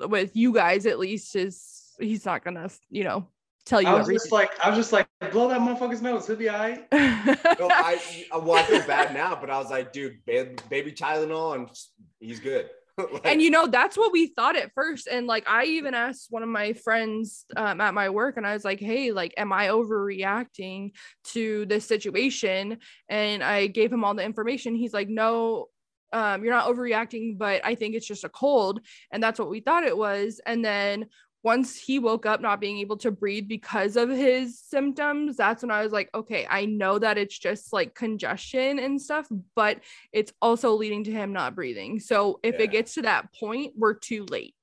with 0.00 0.36
you 0.36 0.52
guys, 0.52 0.86
at 0.86 0.98
least, 0.98 1.36
is 1.36 1.92
he's 1.98 2.24
not 2.24 2.44
gonna, 2.44 2.68
you 2.90 3.04
know, 3.04 3.28
tell 3.64 3.80
you 3.80 3.88
I 3.88 3.94
was 3.94 4.02
everything. 4.02 4.18
just 4.18 4.32
like, 4.32 4.50
I 4.62 4.68
was 4.68 4.78
just 4.78 4.92
like, 4.92 5.06
blow 5.32 5.48
that 5.48 5.60
motherfucker's 5.60 6.02
nose. 6.02 6.26
He'll 6.26 6.36
be 6.36 6.48
all 6.48 6.58
right. 6.58 6.86
No, 7.60 7.68
I, 7.70 8.00
I- 8.32 8.38
well, 8.38 8.56
I 8.56 8.62
feel 8.64 8.82
bad 8.86 9.14
now, 9.14 9.38
but 9.40 9.48
I 9.48 9.58
was 9.58 9.70
like, 9.70 9.92
dude, 9.92 10.18
ba- 10.26 10.54
baby 10.68 10.92
Tylenol, 10.92 11.54
and 11.54 11.70
he's 12.18 12.40
good. 12.40 12.68
Like, 13.12 13.26
and 13.26 13.42
you 13.42 13.50
know 13.50 13.66
that's 13.66 13.96
what 13.96 14.12
we 14.12 14.28
thought 14.28 14.56
at 14.56 14.72
first 14.72 15.08
and 15.08 15.26
like 15.26 15.48
i 15.48 15.64
even 15.64 15.94
asked 15.94 16.28
one 16.30 16.44
of 16.44 16.48
my 16.48 16.74
friends 16.74 17.44
um, 17.56 17.80
at 17.80 17.92
my 17.92 18.08
work 18.08 18.36
and 18.36 18.46
i 18.46 18.54
was 18.54 18.64
like 18.64 18.78
hey 18.78 19.10
like 19.10 19.34
am 19.36 19.52
i 19.52 19.66
overreacting 19.68 20.92
to 21.24 21.66
this 21.66 21.86
situation? 21.86 22.78
And 23.08 23.42
i 23.42 23.66
gave 23.66 23.92
him 23.92 24.04
all 24.04 24.14
the 24.14 24.24
information. 24.24 24.76
He's 24.76 24.94
like 24.94 25.08
no 25.08 25.66
um, 26.12 26.44
you're 26.44 26.54
not 26.54 26.72
overreacting 26.72 27.36
but 27.36 27.64
i 27.64 27.74
think 27.74 27.96
it's 27.96 28.06
just 28.06 28.24
a 28.24 28.28
cold. 28.28 28.80
And 29.10 29.22
that's 29.22 29.40
what 29.40 29.50
we 29.50 29.60
thought 29.60 29.82
it 29.84 29.96
was. 29.96 30.40
And 30.46 30.64
then 30.64 31.06
once 31.44 31.76
he 31.78 31.98
woke 32.00 32.26
up 32.26 32.40
not 32.40 32.58
being 32.60 32.78
able 32.78 32.96
to 32.96 33.10
breathe 33.12 33.46
because 33.46 33.96
of 33.96 34.08
his 34.08 34.58
symptoms 34.58 35.36
that's 35.36 35.62
when 35.62 35.70
i 35.70 35.82
was 35.82 35.92
like 35.92 36.08
okay 36.14 36.46
i 36.50 36.64
know 36.64 36.98
that 36.98 37.18
it's 37.18 37.38
just 37.38 37.72
like 37.72 37.94
congestion 37.94 38.78
and 38.78 39.00
stuff 39.00 39.28
but 39.54 39.78
it's 40.12 40.32
also 40.42 40.72
leading 40.74 41.04
to 41.04 41.12
him 41.12 41.32
not 41.32 41.54
breathing. 41.54 42.00
So 42.00 42.40
if 42.42 42.54
Yeah. 42.56 42.62
it 42.62 42.70
gets 42.70 42.94
to 42.94 43.02
that 43.02 43.32
point, 43.34 43.74
we're 43.76 43.94
too 43.94 44.24
late. 44.30 44.54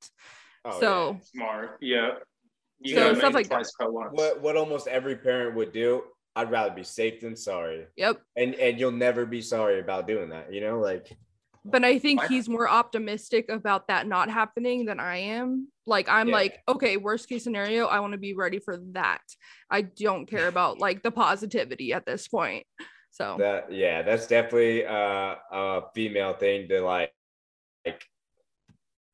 oh, 0.66 0.80
so 0.80 1.20
Smart. 1.24 1.78
Yeah. 1.82 2.16
You 2.80 2.96
So 2.96 3.14
stuff 3.14 3.34
like 3.34 3.48
that. 3.50 3.56
twice 3.56 3.72
cut 3.76 3.86
yeah. 3.86 3.90
once. 3.90 4.12
what 4.14 4.42
what 4.42 4.58
almost 4.58 4.88
every 4.88 5.16
parent 5.16 5.56
would 5.56 5.72
do, 5.72 6.04
I'd 6.36 6.50
rather 6.52 6.74
be 6.74 6.84
safe 6.84 7.22
than 7.22 7.36
sorry, 7.36 7.86
yep. 7.96 8.22
and 8.36 8.56
and 8.56 8.80
you'll 8.80 8.92
never 8.92 9.26
be 9.26 9.42
sorry 9.42 9.80
about 9.80 10.08
doing 10.08 10.30
that. 10.30 10.52
You 10.54 10.62
know, 10.62 10.80
like 10.80 11.12
But 11.64 11.84
I 11.84 12.00
think 12.00 12.24
he's 12.24 12.50
more 12.50 12.68
optimistic 12.70 13.50
about 13.50 13.88
that 13.88 14.08
not 14.08 14.30
happening 14.30 14.86
than 14.86 15.00
I 15.00 15.18
am. 15.18 15.68
Like 15.86 16.08
I'm 16.10 16.28
Yeah. 16.28 16.36
like, 16.36 16.60
okay, 16.68 16.98
worst 16.98 17.28
case 17.28 17.44
scenario, 17.44 17.88
I 17.88 18.00
want 18.00 18.14
to 18.14 18.20
be 18.20 18.34
ready 18.34 18.60
for 18.60 18.78
that. 18.94 19.22
I 19.70 19.82
don't 19.82 20.28
care 20.28 20.48
about 20.48 20.80
like 20.86 21.04
the 21.04 21.12
positivity 21.12 21.94
at 21.94 22.06
this 22.06 22.28
point. 22.28 22.66
So 23.12 23.38
that. 23.40 23.72
Yeah, 23.72 24.04
that's 24.04 24.28
definitely 24.28 24.86
uh, 24.86 25.36
a 25.52 25.82
female 25.94 26.34
thing 26.34 26.68
to 26.70 26.82
like. 26.82 27.14
Like 27.86 28.04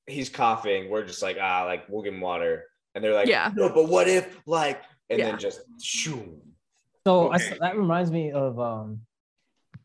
he's 0.08 0.30
coughing, 0.30 0.90
we're 0.90 1.06
just 1.06 1.22
like 1.22 1.38
ah, 1.42 1.64
like 1.66 1.88
we'll 1.90 2.04
give 2.04 2.14
him 2.14 2.22
water, 2.22 2.66
and 2.94 3.04
they're 3.04 3.14
like, 3.14 3.28
Yeah. 3.30 3.52
no, 3.56 3.70
but 3.70 3.88
what 3.88 4.08
if 4.08 4.40
like, 4.46 4.82
and 5.10 5.20
Yeah. 5.20 5.26
then 5.32 5.40
just 5.40 5.62
shoo. 5.82 6.42
So 7.06 7.30
I 7.30 7.36
s 7.36 7.48
Okay. 7.48 7.58
that 7.62 7.78
reminds 7.78 8.12
me 8.12 8.32
of 8.32 8.60
um, 8.60 9.02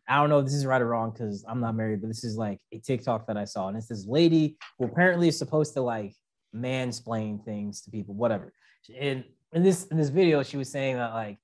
I 0.08 0.16
don't 0.16 0.30
know 0.30 0.40
if 0.40 0.46
this 0.46 0.54
is 0.54 0.66
right 0.66 0.82
or 0.82 0.86
wrong 0.86 1.12
because 1.12 1.44
I'm 1.48 1.60
not 1.60 1.76
married, 1.76 2.00
but 2.00 2.08
this 2.08 2.24
is 2.24 2.36
like 2.36 2.58
a 2.72 2.78
TikTok 2.78 3.26
that 3.28 3.36
I 3.36 3.44
saw, 3.44 3.68
and 3.68 3.76
it's 3.76 3.86
this 3.86 4.06
lady 4.06 4.56
who 4.78 4.86
apparently 4.86 5.28
is 5.28 5.38
supposed 5.38 5.74
to 5.74 5.80
like 5.80 6.14
mansplain 6.54 7.44
things 7.44 7.82
to 7.82 7.90
people, 7.90 8.14
whatever. 8.14 8.52
And 8.98 9.24
in 9.52 9.62
this 9.62 9.86
in 9.86 9.96
this 9.96 10.08
video, 10.08 10.42
she 10.42 10.56
was 10.56 10.70
saying 10.70 10.96
that 10.96 11.12
like 11.12 11.38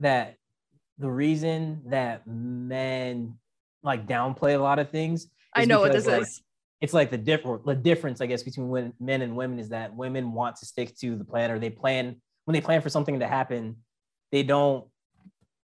that 0.00 0.36
the 0.98 1.10
reason 1.10 1.82
that 1.86 2.26
men 2.26 3.36
like 3.82 4.06
downplay 4.06 4.56
a 4.56 4.58
lot 4.58 4.78
of 4.78 4.90
things. 4.90 5.28
I 5.54 5.64
know 5.64 5.80
what 5.80 5.92
this 5.92 6.06
like, 6.06 6.22
is. 6.22 6.42
it's 6.80 6.92
like 6.92 7.10
the 7.10 7.18
different 7.18 7.64
the 7.64 7.74
difference 7.74 8.20
i 8.20 8.26
guess 8.26 8.42
between 8.42 8.68
when, 8.68 8.92
men 9.00 9.22
and 9.22 9.34
women 9.34 9.58
is 9.58 9.70
that 9.70 9.94
women 9.94 10.32
want 10.32 10.56
to 10.56 10.66
stick 10.66 10.94
to 10.98 11.16
the 11.16 11.24
plan 11.24 11.50
or 11.50 11.58
they 11.58 11.70
plan 11.70 12.16
when 12.44 12.52
they 12.52 12.60
plan 12.60 12.82
for 12.82 12.90
something 12.90 13.20
to 13.20 13.26
happen 13.26 13.76
they 14.32 14.42
don't 14.42 14.84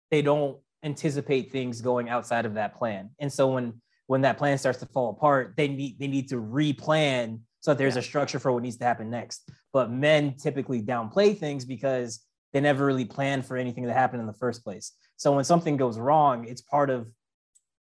they 0.09 0.23
don't 0.23 0.57
anticipate 0.83 1.51
things 1.51 1.81
going 1.81 2.09
outside 2.09 2.45
of 2.45 2.55
that 2.55 2.75
plan 2.75 3.09
and 3.19 3.31
so 3.31 3.49
when 3.51 3.73
when 4.07 4.21
that 4.21 4.37
plan 4.37 4.57
starts 4.57 4.79
to 4.79 4.85
fall 4.87 5.11
apart 5.11 5.53
they 5.57 5.67
need 5.67 5.99
they 5.99 6.07
need 6.07 6.27
to 6.29 6.37
replan 6.37 7.39
so 7.67 7.73
that 7.73 7.77
there's 7.79 7.95
Yeah. 7.95 7.99
a 7.99 8.03
structure 8.03 8.39
for 8.39 8.53
what 8.53 8.63
needs 8.63 8.77
to 8.77 8.85
happen 8.85 9.09
next 9.09 9.49
but 9.73 9.91
men 9.91 10.35
typically 10.37 10.81
downplay 10.81 11.37
things 11.37 11.65
because 11.65 12.25
they 12.53 12.61
never 12.61 12.85
really 12.85 13.03
plan 13.03 13.41
for 13.41 13.57
anything 13.57 13.83
to 13.83 13.93
happen 13.93 14.21
in 14.21 14.25
the 14.25 14.39
first 14.43 14.63
place 14.63 14.93
so 15.17 15.35
when 15.35 15.43
something 15.43 15.75
goes 15.75 15.99
wrong 15.99 16.45
it's 16.47 16.61
part 16.61 16.89
of 16.89 17.11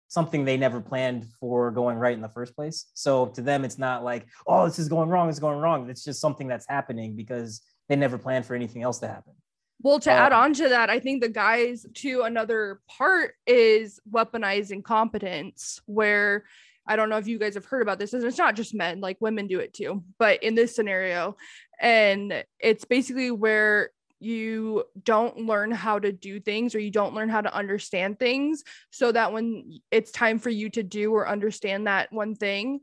something 0.06 0.44
they 0.44 0.56
never 0.56 0.80
planned 0.80 1.26
for 1.40 1.72
going 1.72 1.96
right 1.96 2.12
in 2.12 2.20
the 2.20 2.28
first 2.28 2.54
place. 2.54 2.90
So 2.92 3.28
to 3.28 3.40
them, 3.40 3.64
it's 3.64 3.78
not 3.78 4.04
like, 4.04 4.26
oh, 4.46 4.66
this 4.66 4.78
is 4.78 4.90
going 4.90 5.08
wrong, 5.08 5.30
it's 5.30 5.38
going 5.38 5.58
wrong. 5.58 5.88
It's 5.88 6.04
just 6.04 6.20
something 6.20 6.46
that's 6.46 6.68
happening 6.68 7.16
because 7.16 7.62
they 7.88 7.96
never 7.96 8.18
planned 8.18 8.44
for 8.44 8.54
anything 8.54 8.82
else 8.82 8.98
to 8.98 9.08
happen. 9.08 9.32
Well, 9.80 9.98
to 10.00 10.10
add 10.12 10.32
Um, 10.34 10.40
on 10.42 10.52
to 10.54 10.68
that, 10.68 10.90
I 10.90 11.00
think 11.00 11.22
the 11.22 11.30
guys 11.30 11.86
to 11.94 12.22
another 12.24 12.82
part 12.88 13.36
is 13.46 14.00
weaponizing 14.06 14.84
competence, 14.84 15.80
where 15.86 16.44
I 16.86 16.96
don't 16.96 17.08
know 17.08 17.18
if 17.18 17.28
you 17.28 17.38
guys 17.38 17.54
have 17.54 17.64
heard 17.64 17.82
about 17.82 17.98
this, 17.98 18.12
and 18.12 18.24
it's 18.24 18.38
not 18.38 18.56
just 18.56 18.74
men, 18.74 19.00
like 19.00 19.16
women 19.20 19.46
do 19.46 19.60
it 19.60 19.72
too, 19.72 20.02
but 20.18 20.42
in 20.42 20.54
this 20.54 20.74
scenario, 20.74 21.36
and 21.80 22.44
it's 22.58 22.84
basically 22.84 23.30
where 23.30 23.90
you 24.18 24.84
don't 25.02 25.46
learn 25.46 25.72
how 25.72 25.98
to 25.98 26.12
do 26.12 26.38
things 26.38 26.74
or 26.74 26.78
you 26.78 26.92
don't 26.92 27.14
learn 27.14 27.28
how 27.28 27.40
to 27.40 27.52
understand 27.52 28.20
things 28.20 28.62
so 28.90 29.10
that 29.10 29.32
when 29.32 29.80
it's 29.90 30.12
time 30.12 30.38
for 30.38 30.50
you 30.50 30.70
to 30.70 30.84
do 30.84 31.12
or 31.12 31.28
understand 31.28 31.88
that 31.88 32.12
one 32.12 32.36
thing, 32.36 32.80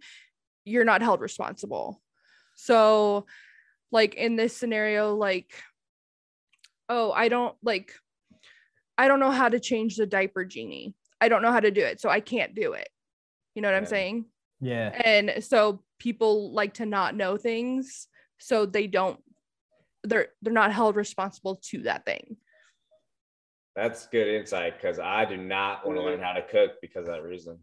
you're 0.66 0.84
not 0.84 1.02
held 1.02 1.22
responsible. 1.22 2.02
So, 2.56 3.26
like 3.92 4.16
in 4.16 4.36
this 4.36 4.56
scenario, 4.56 5.16
like 5.16 5.54
oh, 6.90 7.12
I 7.12 7.30
don't 7.30 7.56
like, 7.64 7.94
I 8.98 9.08
don't 9.08 9.20
know 9.20 9.32
how 9.32 9.48
to 9.48 9.60
change 9.60 9.96
the 9.96 10.06
diaper 10.06 10.44
genie. 10.44 10.96
I 11.22 11.30
don't 11.30 11.42
know 11.42 11.52
how 11.52 11.60
to 11.60 11.72
do 11.72 11.82
it. 11.82 12.02
So 12.02 12.10
I 12.10 12.20
can't 12.20 12.56
do 12.56 12.74
it. 12.74 12.90
You 13.56 13.62
know 13.62 13.70
what 13.70 13.78
I'm 13.78 13.86
saying? 13.86 14.26
Yeah. 14.62 14.90
And 15.04 15.44
so 15.44 15.82
people 16.00 16.52
like 16.54 16.76
to 16.76 16.86
not 16.86 17.16
know 17.16 17.38
things. 17.38 18.08
So 18.40 18.66
they 18.66 18.88
don't, 18.88 19.20
they're, 20.04 20.30
they're 20.42 20.54
not 20.54 20.74
held 20.74 20.96
responsible 20.96 21.60
to 21.70 21.84
that 21.84 22.06
thing. 22.06 22.38
That's 23.76 24.08
good 24.08 24.28
insight 24.28 24.82
because 24.82 25.00
I 25.00 25.26
do 25.26 25.38
not 25.38 25.86
want 25.86 25.98
to 25.98 26.02
mm-hmm. 26.02 26.12
learn 26.12 26.22
how 26.22 26.34
to 26.34 26.42
cook 26.42 26.74
because 26.82 27.08
of 27.08 27.14
that 27.14 27.24
reason. 27.24 27.60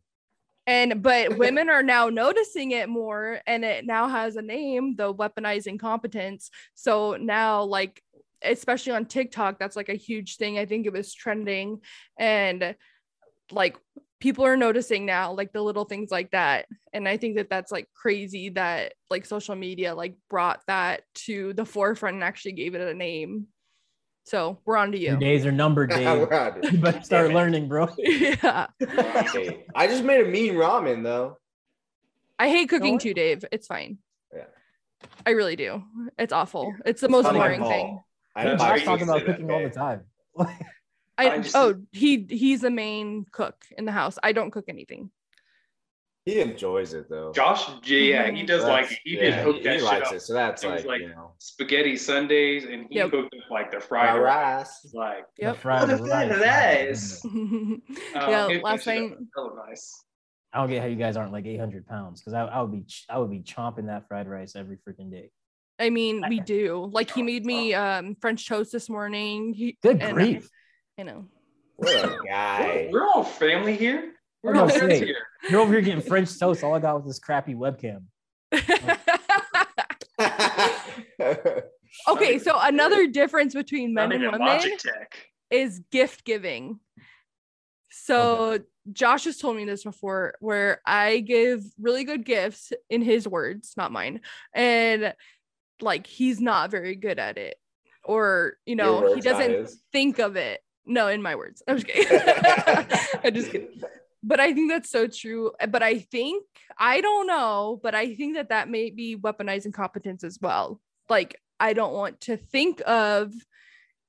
And, 0.66 1.02
but 1.02 1.36
women 1.38 1.68
are 1.68 1.82
now 1.82 2.08
noticing 2.08 2.72
it 2.72 2.88
more 2.88 3.40
and 3.46 3.64
it 3.64 3.86
now 3.86 4.08
has 4.08 4.36
a 4.36 4.42
name, 4.42 4.96
the 4.96 5.12
weaponizing 5.12 5.78
competence. 5.78 6.50
So 6.74 7.16
now, 7.16 7.62
like, 7.62 8.02
especially 8.42 8.92
on 8.92 9.06
TikTok, 9.06 9.58
that's 9.58 9.76
like 9.76 9.88
a 9.88 9.94
huge 9.94 10.36
thing. 10.36 10.58
I 10.58 10.66
think 10.66 10.86
it 10.86 10.92
was 10.92 11.14
trending. 11.14 11.80
And 12.18 12.74
like 13.50 13.76
people 14.20 14.44
are 14.44 14.56
noticing 14.56 15.04
now 15.04 15.32
like 15.32 15.52
the 15.52 15.62
little 15.62 15.84
things 15.84 16.10
like 16.10 16.30
that 16.30 16.66
and 16.92 17.08
i 17.08 17.16
think 17.16 17.36
that 17.36 17.50
that's 17.50 17.70
like 17.70 17.88
crazy 17.94 18.48
that 18.48 18.94
like 19.10 19.26
social 19.26 19.54
media 19.54 19.94
like 19.94 20.14
brought 20.30 20.60
that 20.66 21.02
to 21.14 21.52
the 21.52 21.64
forefront 21.64 22.14
and 22.14 22.24
actually 22.24 22.52
gave 22.52 22.74
it 22.74 22.80
a 22.80 22.94
name 22.94 23.46
so 24.26 24.58
we're 24.64 24.76
on 24.76 24.90
to 24.90 24.98
Your 24.98 25.14
you 25.14 25.20
days 25.20 25.46
are 25.46 25.52
numbered, 25.52 25.90
Dave. 25.90 26.18
you 26.72 26.78
better 26.78 27.00
start 27.02 27.28
Damn 27.28 27.34
learning, 27.34 27.68
bro. 27.68 27.88
yeah 27.98 28.66
I 29.74 29.86
just 29.86 30.02
made 30.02 30.26
a 30.26 30.28
mean 30.28 30.54
ramen 30.54 31.04
though. 31.04 31.38
I 32.38 32.48
hate 32.48 32.68
cooking 32.68 32.94
what? 32.94 33.02
too, 33.02 33.14
Dave. 33.14 33.44
It's 33.52 33.68
fine. 33.68 33.98
Yeah. 34.34 34.44
I 35.24 35.30
really 35.30 35.54
do. 35.54 35.82
It's 36.18 36.32
awful. 36.32 36.74
It's 36.84 37.00
the 37.00 37.08
most 37.08 37.32
boring 37.32 37.62
thing. 37.62 38.00
I 38.34 38.44
That's 38.44 38.62
I 38.62 38.66
Josh 38.66 38.70
crazy 38.70 38.84
talks 38.84 39.04
to 39.04 39.10
about 39.10 39.24
cooking 39.26 39.50
all 39.50 39.62
the 39.62 39.70
time. 39.70 40.00
I, 41.18 41.30
I 41.30 41.38
just- 41.38 41.56
oh 41.56 41.74
he 41.92 42.26
he's 42.28 42.60
the 42.60 42.70
main 42.70 43.24
cook 43.32 43.56
in 43.76 43.84
the 43.84 43.92
house. 43.92 44.18
I 44.22 44.32
don't 44.32 44.50
cook 44.50 44.66
anything. 44.68 45.10
He 46.24 46.40
enjoys 46.40 46.92
it 46.92 47.08
though. 47.08 47.32
Josh, 47.32 47.68
yeah, 47.84 48.28
he 48.32 48.42
does 48.44 48.64
like 48.64 48.82
That's- 48.86 48.98
he 49.04 49.14
yeah, 49.14 49.22
did 49.22 49.34
hook 49.44 49.56
he, 49.58 49.62
that 49.62 49.72
he 49.74 49.78
shit 49.78 49.84
likes 49.86 50.08
up. 50.08 50.14
it. 50.14 50.20
So 50.22 50.34
that's 50.34 50.64
It 50.64 50.66
was 50.68 50.76
like, 50.84 50.86
like- 50.86 51.00
you 51.02 51.08
know, 51.10 51.34
Spaghetti 51.38 51.96
Sundays, 51.96 52.64
and 52.64 52.86
he 52.90 52.96
Yep. 52.96 53.10
cooked 53.12 53.34
up 53.34 53.50
like 53.50 53.70
the 53.70 53.78
fried 53.78 54.10
fried 54.10 54.22
rice. 54.22 54.80
rice. 54.84 54.92
Like, 54.94 55.24
The 55.36 55.42
Yep. 55.42 55.56
fried 55.58 55.80
What 55.82 55.90
is 56.00 56.00
that? 56.08 56.30
rice. 56.40 57.24
Nice. 57.24 57.24
yeah, 58.14 58.48
he 58.48 58.58
last 58.60 58.84
hooked 58.84 58.84
that 58.86 59.00
night 59.00 59.12
up. 59.12 59.18
Hella 59.36 59.66
nice. 59.68 60.04
I 60.52 60.58
don't 60.58 60.68
get 60.70 60.80
how 60.82 60.88
you 60.88 60.96
guys 60.96 61.16
aren't 61.16 61.32
like 61.32 61.46
800 61.46 61.86
pounds 61.86 62.20
because 62.20 62.32
I, 62.34 62.42
I 62.46 62.60
would 62.60 62.72
be 62.72 62.82
ch- 62.82 63.04
I 63.08 63.18
would 63.18 63.30
be 63.30 63.40
chomping 63.40 63.86
that 63.86 64.08
fried 64.08 64.26
rice 64.28 64.56
every 64.56 64.78
freaking 64.78 65.10
day. 65.12 65.30
I 65.78 65.90
mean, 65.90 66.24
we 66.28 66.40
do. 66.40 66.90
Like 66.92 67.10
he 67.12 67.22
made 67.22 67.44
me 67.46 67.72
um 67.74 68.16
French 68.20 68.48
toast 68.48 68.72
this 68.72 68.88
morning. 68.88 69.52
He, 69.54 69.76
Good 69.82 70.02
and 70.02 70.14
grief! 70.14 70.48
I 70.98 71.02
know. 71.02 71.26
What 71.76 71.94
a 71.94 72.18
guy. 72.26 72.88
We're 72.90 73.06
all 73.06 73.24
family 73.24 73.76
here. 73.76 74.12
We're 74.42 74.54
No, 74.54 74.62
all 74.62 74.68
friends 74.68 74.98
say. 74.98 75.04
here. 75.06 75.16
You're 75.50 75.60
over 75.60 75.72
here 75.72 75.82
getting 75.82 76.02
French 76.02 76.38
toast. 76.38 76.64
All 76.64 76.74
I 76.74 76.80
got 76.80 76.96
was 76.96 77.06
this 77.06 77.18
crappy 77.18 77.54
webcam. 77.54 78.04
okay, 82.08 82.38
so 82.38 82.58
another 82.60 83.06
difference 83.06 83.54
between 83.54 83.94
men 83.94 84.12
and 84.12 84.32
women 84.32 84.60
is 85.50 85.80
gift 85.90 86.24
giving. 86.24 86.80
So 87.90 88.58
Josh 88.92 89.24
has 89.24 89.38
told 89.38 89.56
me 89.56 89.64
this 89.64 89.84
before 89.84 90.34
where 90.40 90.80
I 90.86 91.20
give 91.20 91.62
really 91.78 92.04
good 92.04 92.24
gifts 92.24 92.72
in 92.90 93.02
his 93.02 93.26
words, 93.26 93.74
not 93.76 93.92
mine. 93.92 94.20
And 94.54 95.14
like 95.80 96.06
he's 96.06 96.40
not 96.40 96.70
very 96.70 96.94
good 96.94 97.18
at 97.18 97.38
it. 97.38 97.56
Or, 98.04 98.54
you 98.64 98.76
know, 98.76 99.14
he 99.14 99.20
doesn't 99.20 99.68
think 99.92 100.20
of 100.20 100.36
it. 100.36 100.60
No, 100.86 101.08
in 101.08 101.20
my 101.20 101.34
words. 101.34 101.62
I'm 101.66 101.76
just 101.76 101.86
kidding. 101.88 102.20
I'm 103.24 103.34
just 103.34 103.50
kidding. 103.50 103.80
But 104.22 104.40
I 104.40 104.52
think 104.52 104.70
that's 104.70 104.90
so 104.90 105.06
true. 105.06 105.52
But 105.68 105.82
I 105.82 105.98
think, 105.98 106.44
I 106.78 107.00
don't 107.00 107.26
know, 107.26 107.80
but 107.82 107.94
I 107.94 108.14
think 108.14 108.36
that 108.36 108.48
that 108.48 108.68
may 108.68 108.90
be 108.90 109.16
weaponizing 109.16 109.72
competence 109.72 110.24
as 110.24 110.38
well. 110.40 110.80
Like, 111.08 111.40
I 111.58 111.72
don't 111.72 111.92
want 111.92 112.20
to 112.22 112.36
think 112.36 112.82
of 112.86 113.32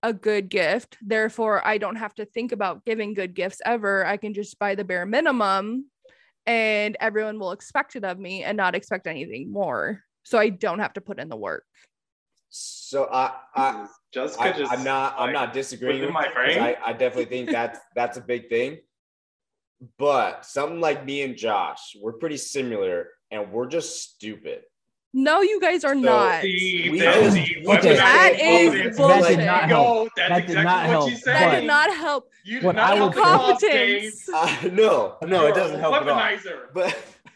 a 0.04 0.14
good 0.14 0.50
gift. 0.50 0.98
Therefore, 1.02 1.66
I 1.66 1.78
don't 1.78 1.96
have 1.96 2.16
to 2.16 2.26
think 2.26 2.52
about 2.52 2.86
giving 2.86 3.14
good 3.14 3.34
gifts 3.34 3.62
ever. 3.66 4.06
I 4.06 4.18
can 4.18 4.34
just 4.34 4.58
buy 4.60 4.76
the 4.76 4.84
bare 4.84 5.06
minimum 5.06 5.86
and 6.46 6.96
everyone 7.00 7.40
will 7.40 7.52
expect 7.52 7.96
it 7.96 8.04
of 8.04 8.18
me 8.18 8.44
and 8.44 8.56
not 8.56 8.76
expect 8.76 9.08
anything 9.08 9.52
more. 9.52 10.04
So 10.24 10.38
I 10.38 10.50
don't 10.50 10.80
have 10.80 10.94
to 10.94 11.02
put 11.02 11.20
in 11.20 11.30
the 11.30 11.36
work. 11.36 11.66
So 12.88 13.10
I, 13.12 13.34
I, 13.54 13.86
Jessica 14.14 14.42
I, 14.44 14.52
just 14.54 14.72
I'm 14.72 14.82
not, 14.86 15.14
I'm 15.20 15.34
not 15.34 15.52
disagreeing 15.52 16.00
with 16.04 16.12
my 16.12 16.22
you 16.22 16.26
'cause 16.28 16.34
brain. 16.36 16.60
I, 16.60 16.78
I 16.86 16.94
definitely 16.94 17.26
think 17.26 17.52
that's 17.52 17.78
that's 17.96 18.16
a 18.18 18.22
big 18.22 18.48
thing. 18.48 18.78
But 19.98 20.46
something 20.46 20.80
like 20.80 21.06
me 21.06 21.22
and 21.24 21.36
Josh, 21.36 21.98
we're 22.02 22.14
pretty 22.14 22.38
similar, 22.38 23.10
and 23.30 23.52
we're 23.52 23.68
just 23.68 24.02
stupid. 24.02 24.62
No, 25.14 25.42
you 25.42 25.60
guys 25.60 25.84
are 25.84 25.96
So- 25.96 26.00
not. 26.00 26.42
See, 26.44 26.88
We 26.90 27.00
that's 27.02 27.18
just- 27.18 27.36
the 27.36 27.68
okay. 27.68 27.96
That 27.98 28.34
weaponizing. 28.38 28.96
That 28.96 29.28
did 29.28 29.46
not 29.46 29.62
Yo, 29.70 29.76
help. 29.76 30.10
That's 30.16 30.30
That 30.30 30.36
did 30.48 30.50
exactly 30.50 30.64
not 30.64 30.80
what 30.80 30.90
help. 30.90 31.10
you 31.10 31.16
said. 31.18 31.34
That 31.34 31.60
did 31.60 31.68
not 31.68 31.94
help. 31.94 32.30
You 32.46 32.60
did 32.62 32.66
not 32.68 32.78
I 32.78 32.96
help 32.96 33.00
will- 33.16 33.22
the 33.22 33.30
cause, 33.30 33.62
Dave. 33.62 34.14
Competence. 34.32 34.64
Uh, 34.66 34.70
no, 34.72 35.18
no, 35.28 35.42
You're 35.42 35.50
it 35.50 35.56
doesn't 35.56 35.80
help 35.82 35.94
at 35.96 36.08
all. 36.08 36.38
But 36.74 36.98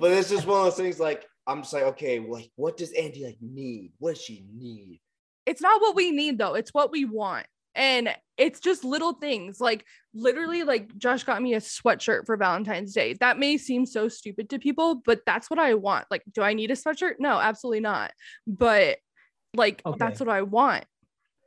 but 0.00 0.12
it's 0.12 0.30
just 0.30 0.46
one 0.46 0.60
of 0.60 0.64
those 0.64 0.76
things. 0.76 0.98
Like 0.98 1.26
I'm 1.46 1.62
just 1.62 1.72
like, 1.72 1.84
okay, 1.84 2.20
like 2.20 2.50
what 2.56 2.76
does 2.76 2.92
Andy 2.92 3.24
like 3.24 3.38
need? 3.40 3.92
What 3.98 4.14
does 4.14 4.22
she 4.22 4.44
need? 4.52 5.00
it's 5.46 5.60
not 5.60 5.80
what 5.80 5.96
we 5.96 6.10
need 6.10 6.38
though. 6.38 6.54
It's 6.54 6.72
what 6.72 6.90
we 6.90 7.04
want. 7.04 7.46
And 7.74 8.14
it's 8.36 8.60
just 8.60 8.84
little 8.84 9.14
things. 9.14 9.60
Like 9.60 9.84
literally 10.14 10.62
like 10.62 10.96
josh 10.98 11.24
got 11.24 11.42
me 11.42 11.54
a 11.54 11.60
sweatshirt 11.60 12.26
for 12.26 12.36
valentine's 12.36 12.92
day. 12.92 13.14
That 13.14 13.38
may 13.38 13.56
seem 13.56 13.86
so 13.86 14.08
stupid 14.08 14.50
to 14.50 14.58
people 14.58 14.96
but 15.04 15.20
that's 15.26 15.50
what 15.50 15.58
i 15.58 15.74
want. 15.74 16.06
Like 16.10 16.22
do 16.32 16.42
i 16.42 16.54
need 16.54 16.70
a 16.70 16.74
sweatshirt? 16.74 17.14
No 17.18 17.38
absolutely 17.38 17.80
not. 17.80 18.12
But 18.46 18.98
like 19.54 19.82
that's 19.98 20.20
what 20.20 20.28
i 20.28 20.42
want. 20.42 20.84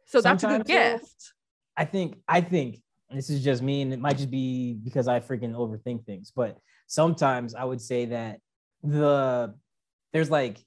So 0.07 0.21
that's 0.21 0.43
a 0.43 0.47
good 0.47 0.65
gift. 0.65 1.33
I 1.77 1.85
think 1.85 2.17
I 2.27 2.41
think 2.41 2.81
this 3.11 3.29
is 3.29 3.43
just 3.43 3.61
me, 3.61 3.81
and 3.81 3.93
it 3.93 3.99
might 3.99 4.17
just 4.17 4.31
be 4.31 4.73
because 4.73 5.07
I 5.07 5.19
freaking 5.19 5.53
overthink 5.53 6.05
things. 6.05 6.31
But 6.35 6.57
sometimes 6.87 7.53
I 7.53 7.63
would 7.63 7.81
say 7.81 8.05
that 8.05 8.39
the 8.83 9.55
there's 10.15 10.31
like 10.31 10.57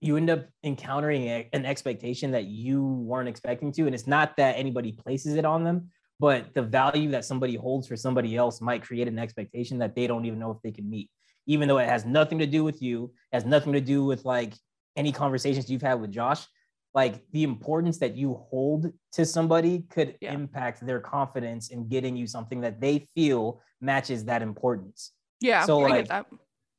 you 0.00 0.16
end 0.16 0.30
up 0.30 0.46
encountering 0.62 1.22
a- 1.24 1.48
an 1.52 1.66
expectation 1.66 2.30
that 2.30 2.44
you 2.44 2.80
weren't 2.84 3.28
expecting 3.28 3.72
to, 3.72 3.86
and 3.86 3.94
it's 3.94 4.06
not 4.06 4.36
that 4.36 4.56
anybody 4.56 4.92
places 4.92 5.34
it 5.34 5.44
on 5.44 5.64
them, 5.64 5.90
but 6.20 6.54
the 6.54 6.62
value 6.62 7.10
that 7.10 7.24
somebody 7.24 7.56
holds 7.56 7.88
for 7.88 7.96
somebody 7.96 8.36
else 8.36 8.60
might 8.60 8.82
create 8.82 9.08
an 9.08 9.18
expectation 9.18 9.78
that 9.78 9.96
they 9.96 10.06
don't 10.06 10.24
even 10.26 10.38
know 10.38 10.52
if 10.52 10.58
they 10.62 10.70
can 10.70 10.88
meet, 10.88 11.10
even 11.46 11.66
though 11.66 11.78
it 11.78 11.88
has 11.88 12.04
nothing 12.04 12.38
to 12.38 12.46
do 12.46 12.62
with 12.62 12.80
you, 12.80 13.12
has 13.32 13.44
nothing 13.44 13.72
to 13.72 13.80
do 13.80 14.04
with 14.04 14.24
like 14.24 14.54
any 14.96 15.10
conversations 15.10 15.68
you've 15.68 15.82
had 15.82 16.00
with 16.00 16.12
Josh 16.12 16.46
like 16.94 17.24
the 17.32 17.42
importance 17.42 17.96
that 17.98 18.14
you 18.16 18.34
hold 18.50 18.92
to 19.12 19.24
somebody 19.24 19.80
could 19.88 20.14
Yeah. 20.20 20.34
impact 20.34 20.86
their 20.86 21.00
confidence 21.00 21.70
in 21.70 21.88
getting 21.88 22.16
you 22.16 22.26
something 22.26 22.60
that 22.60 22.80
they 22.80 23.08
feel 23.14 23.60
matches 23.80 24.24
that 24.26 24.40
importance. 24.42 25.12
yeah 25.40 25.64
So, 25.64 25.80
i 25.84 25.88
like, 25.88 25.94
get 26.04 26.08
that 26.10 26.26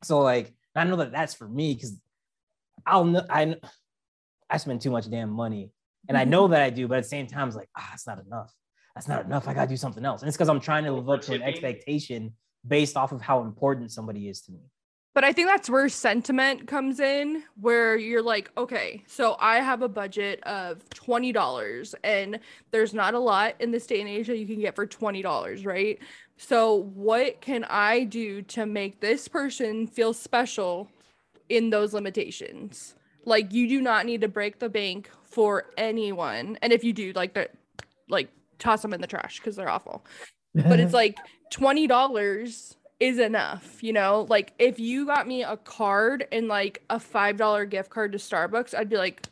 So 0.04 0.20
like 0.22 0.54
I 0.76 0.84
know 0.86 0.96
that 0.98 1.12
that's 1.12 1.34
for 1.34 1.48
me 1.48 1.74
because 1.74 1.98
I'll 2.86 3.06
know 3.06 3.26
I 3.30 3.56
I 4.50 4.58
spend 4.58 4.82
too 4.82 4.92
much 4.92 5.10
damn 5.10 5.30
money 5.30 5.72
and 6.08 6.18
I 6.18 6.24
know 6.26 6.48
that 6.50 6.62
I 6.62 6.70
do, 6.70 6.88
but 6.88 6.98
at 6.98 7.04
the 7.04 7.10
same 7.10 7.28
time 7.28 7.48
it's 7.48 7.58
like 7.58 7.70
ah, 7.78 7.92
it's 7.94 8.08
not 8.08 8.24
enough. 8.26 8.54
That's 8.96 9.08
not 9.08 9.26
enough. 9.26 9.48
I 9.48 9.54
gotta 9.54 9.70
do 9.70 9.78
something 9.78 10.06
else, 10.06 10.22
and 10.22 10.28
it's 10.28 10.38
because 10.38 10.50
I'm 10.50 10.60
trying 10.60 10.84
to 10.86 10.92
live 10.92 11.10
up 11.10 11.22
to 11.24 11.34
an 11.34 11.42
expectation 11.42 12.34
based 12.66 12.96
off 12.96 13.12
of 13.12 13.22
how 13.22 13.42
important 13.42 13.92
somebody 13.92 14.30
is 14.30 14.42
to 14.42 14.52
me. 14.52 14.60
But 15.14 15.24
I 15.24 15.32
think 15.32 15.48
that's 15.48 15.70
where 15.70 15.88
sentiment 15.90 16.68
comes 16.68 17.00
in, 17.00 17.44
where 17.62 17.96
you're 17.96 18.24
like, 18.24 18.50
okay, 18.58 19.04
so 19.06 19.36
I 19.40 19.58
have 19.58 19.84
a 19.84 19.88
budget 19.88 20.42
of 20.44 20.84
$20 20.90 21.94
and 22.04 22.40
there's 22.72 22.96
not 22.96 23.14
a 23.14 23.20
lot 23.20 23.54
in 23.60 23.70
this 23.70 23.86
day 23.86 24.00
and 24.00 24.10
age 24.10 24.26
that 24.26 24.40
you 24.40 24.48
can 24.48 24.60
get 24.60 24.76
for 24.76 24.88
$20, 24.88 25.66
right? 25.68 26.00
So, 26.38 26.76
what 26.94 27.42
can 27.42 27.64
I 27.66 28.04
do 28.04 28.42
to 28.44 28.66
make 28.66 29.00
this 29.00 29.28
person 29.28 29.88
feel 29.88 30.14
special 30.14 30.90
in 31.50 31.70
those 31.70 31.94
limitations? 31.94 32.96
Like, 33.26 33.54
you 33.54 33.68
do 33.70 33.82
not 33.82 34.06
need 34.06 34.22
to 34.22 34.28
break 34.28 34.60
the 34.60 34.70
bank 34.70 35.10
for 35.24 35.66
anyone. 35.78 36.58
And 36.62 36.74
if 36.74 36.84
you 36.84 36.92
do, 36.92 37.14
like, 37.14 37.34
that, 37.36 37.52
like, 38.10 38.30
toss 38.60 38.82
them 38.82 38.94
in 38.94 39.02
the 39.02 39.08
trash 39.08 39.40
because 39.40 39.56
they're 39.56 39.70
awful 39.70 40.06
but 40.54 40.80
it's 40.80 40.94
like 40.94 41.18
twenty 41.50 41.88
dollars 41.88 42.78
is 43.00 43.20
enough, 43.20 43.84
you 43.84 43.92
know. 43.92 44.26
Like 44.30 44.54
if 44.60 44.80
you 44.80 45.06
got 45.06 45.28
me 45.28 45.44
a 45.44 45.58
card 45.58 46.28
and 46.32 46.48
like 46.48 46.84
a 46.90 47.00
five 47.00 47.38
dollar 47.38 47.66
gift 47.66 47.90
card 47.90 48.12
to 48.14 48.18
Starbucks, 48.18 48.78
I'd 48.78 48.90
be 48.90 48.98
like, 48.98 49.24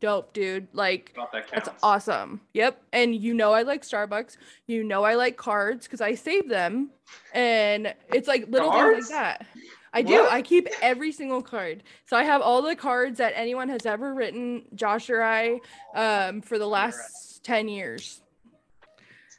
dope, 0.00 0.32
dude. 0.32 0.68
Like 0.72 1.16
that 1.32 1.46
that's 1.52 1.68
awesome. 1.82 2.40
Yep. 2.54 2.82
And 2.92 3.14
you 3.14 3.34
know 3.34 3.52
I 3.52 3.62
like 3.62 3.82
Starbucks. 3.82 4.36
You 4.66 4.84
know 4.84 5.04
I 5.04 5.14
like 5.14 5.36
cards 5.36 5.86
because 5.86 6.00
I 6.00 6.14
save 6.14 6.48
them, 6.48 6.90
and 7.34 7.94
it's 8.12 8.28
like 8.28 8.48
little 8.48 8.70
Cards? 8.70 9.08
things 9.08 9.10
like 9.10 9.38
that. 9.38 9.46
I 9.92 10.02
do. 10.02 10.14
What? 10.14 10.32
I 10.32 10.42
keep 10.42 10.68
every 10.82 11.12
single 11.12 11.42
card. 11.42 11.82
So 12.04 12.16
I 12.16 12.24
have 12.24 12.42
all 12.42 12.62
the 12.62 12.76
cards 12.76 13.18
that 13.18 13.32
anyone 13.34 13.68
has 13.70 13.86
ever 13.86 14.14
written, 14.14 14.64
Josh 14.74 15.08
or 15.08 15.22
I, 15.22 15.60
um, 15.94 16.42
for 16.42 16.58
the 16.58 16.66
last 16.66 17.42
ten 17.42 17.68
years. 17.68 18.20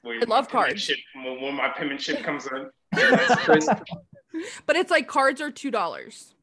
I 0.05 0.23
love 0.27 0.49
cards. 0.49 0.89
When, 1.13 1.55
my 1.55 1.69
penmanship 1.69 2.23
comes 2.23 2.47
in, 2.47 2.69
but 4.65 4.75
it's 4.75 4.89
like 4.89 5.07
cards 5.07 5.41
are 5.41 5.51
two 5.51 5.71
dollars 5.71 6.33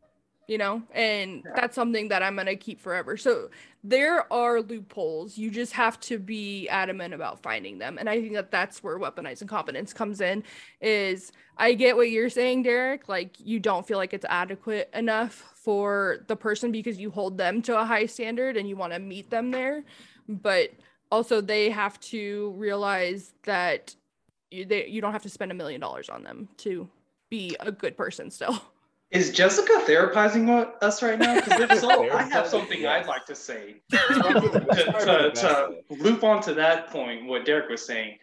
you 0.46 0.58
know 0.58 0.82
and 0.92 1.44
that's 1.54 1.74
something 1.74 2.08
that 2.08 2.22
i'm 2.22 2.36
gonna 2.36 2.56
keep 2.56 2.80
forever 2.80 3.16
so 3.16 3.50
there 3.88 4.30
are 4.32 4.60
loopholes. 4.60 5.38
You 5.38 5.50
just 5.50 5.72
have 5.74 6.00
to 6.00 6.18
be 6.18 6.68
adamant 6.68 7.14
about 7.14 7.40
finding 7.42 7.78
them. 7.78 7.98
And 7.98 8.08
i 8.08 8.20
think 8.20 8.34
that 8.34 8.50
that's 8.50 8.82
where 8.82 8.98
weaponizing 8.98 9.48
competence 9.48 9.92
comes 9.92 10.20
in 10.20 10.42
is 10.80 11.32
i 11.56 11.72
get 11.72 11.96
what 11.96 12.10
you're 12.10 12.30
saying 12.30 12.64
derek. 12.64 13.08
Like 13.08 13.36
you 13.38 13.60
don't 13.60 13.86
feel 13.86 13.98
like 13.98 14.12
it's 14.12 14.26
adequate 14.28 14.90
enough 14.92 15.52
for 15.54 16.24
the 16.26 16.36
person 16.36 16.72
because 16.72 16.98
you 16.98 17.10
hold 17.10 17.38
them 17.38 17.62
to 17.62 17.78
a 17.78 17.84
high 17.84 18.06
standard 18.06 18.56
and 18.56 18.68
you 18.68 18.76
want 18.76 18.92
to 18.92 18.98
meet 18.98 19.30
them 19.30 19.50
there. 19.50 19.84
But 20.28 20.72
also 21.12 21.40
they 21.40 21.70
have 21.70 22.00
to 22.00 22.54
realize 22.56 23.34
that 23.44 23.94
you, 24.50 24.64
they, 24.64 24.86
you 24.88 25.00
don't 25.00 25.12
have 25.12 25.22
to 25.22 25.30
spend 25.30 25.52
a 25.52 25.54
million 25.54 25.80
dollars 25.80 26.08
on 26.08 26.22
them 26.24 26.48
to 26.58 26.88
be 27.30 27.56
a 27.60 27.70
good 27.70 27.96
person 27.96 28.30
still. 28.30 28.60
Is 29.10 29.30
Jessica 29.30 29.72
therapizing 29.86 30.46
what- 30.46 30.82
us 30.82 31.02
right 31.02 31.18
now? 31.18 31.36
Because 31.36 31.60
if 31.60 31.80
so, 31.80 32.10
I 32.10 32.22
have 32.22 32.48
something 32.48 32.80
yes. 32.80 33.02
I'd 33.02 33.06
like 33.06 33.24
to 33.26 33.34
say 33.34 33.76
to, 33.90 33.98
probably 33.98 34.48
the 34.48 34.60
to, 34.60 35.30
to 35.34 36.02
loop 36.02 36.24
onto 36.24 36.54
that 36.54 36.88
point. 36.88 37.26
What 37.26 37.44
Derek 37.44 37.70
was 37.70 37.86
saying, 37.86 38.18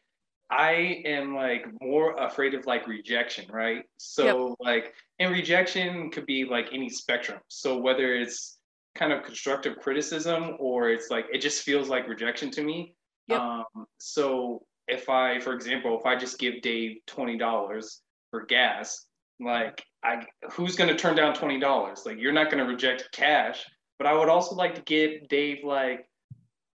I 0.50 1.02
am 1.06 1.36
like 1.36 1.66
more 1.82 2.16
afraid 2.18 2.54
of 2.54 2.66
like 2.66 2.86
rejection, 2.88 3.46
right? 3.50 3.84
So 3.98 4.58
like, 4.60 4.94
and 5.20 5.32
rejection 5.32 6.12
could 6.12 6.26
be 6.26 6.44
like 6.46 6.68
any 6.74 6.90
spectrum. 6.90 7.40
So 7.48 7.78
whether 7.78 8.14
it's 8.14 8.58
kind 8.96 9.12
of 9.12 9.24
constructive 9.24 9.78
criticism 9.78 10.58
or 10.60 10.90
it's 10.90 11.10
like 11.10 11.26
it 11.34 11.40
just 11.40 11.64
feels 11.64 11.90
like 11.90 12.08
rejection 12.08 12.52
to 12.52 12.64
me. 12.64 12.94
Yep. 13.28 13.40
Um, 13.40 13.64
so 14.00 14.64
if 14.88 15.10
I, 15.10 15.40
for 15.40 15.54
example, 15.54 15.98
if 15.98 16.06
I 16.06 16.18
just 16.18 16.38
give 16.38 16.62
Dave 16.62 16.98
twenty 17.08 17.38
dollars 17.38 18.02
for 18.32 18.46
gas, 18.46 19.06
like 19.44 19.84
I, 20.04 20.26
who's 20.52 20.76
gonna 20.76 20.96
turn 20.98 21.16
down 21.16 21.34
twenty 21.34 21.60
dollars? 21.60 22.04
Like 22.06 22.18
you're 22.20 22.34
not 22.34 22.50
gonna 22.52 22.66
reject 22.66 23.10
cash. 23.12 23.64
But 24.00 24.08
I 24.08 24.14
would 24.14 24.28
also 24.30 24.56
like 24.56 24.76
to 24.76 24.82
give 24.82 25.28
Dave 25.30 25.64
like, 25.64 26.08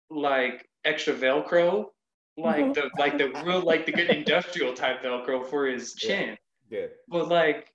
like 0.09 0.67
extra 0.83 1.13
Velcro, 1.13 1.85
like 2.37 2.73
the 2.73 2.89
like 2.99 3.17
the 3.17 3.29
real 3.43 3.61
like 3.61 3.85
the 3.85 3.91
good 3.91 4.09
industrial 4.09 4.73
type 4.73 5.01
Velcro 5.01 5.49
for 5.49 5.65
his 5.65 5.93
chin. 5.95 6.37
Good. 6.69 6.91
But 7.07 7.27
like, 7.29 7.71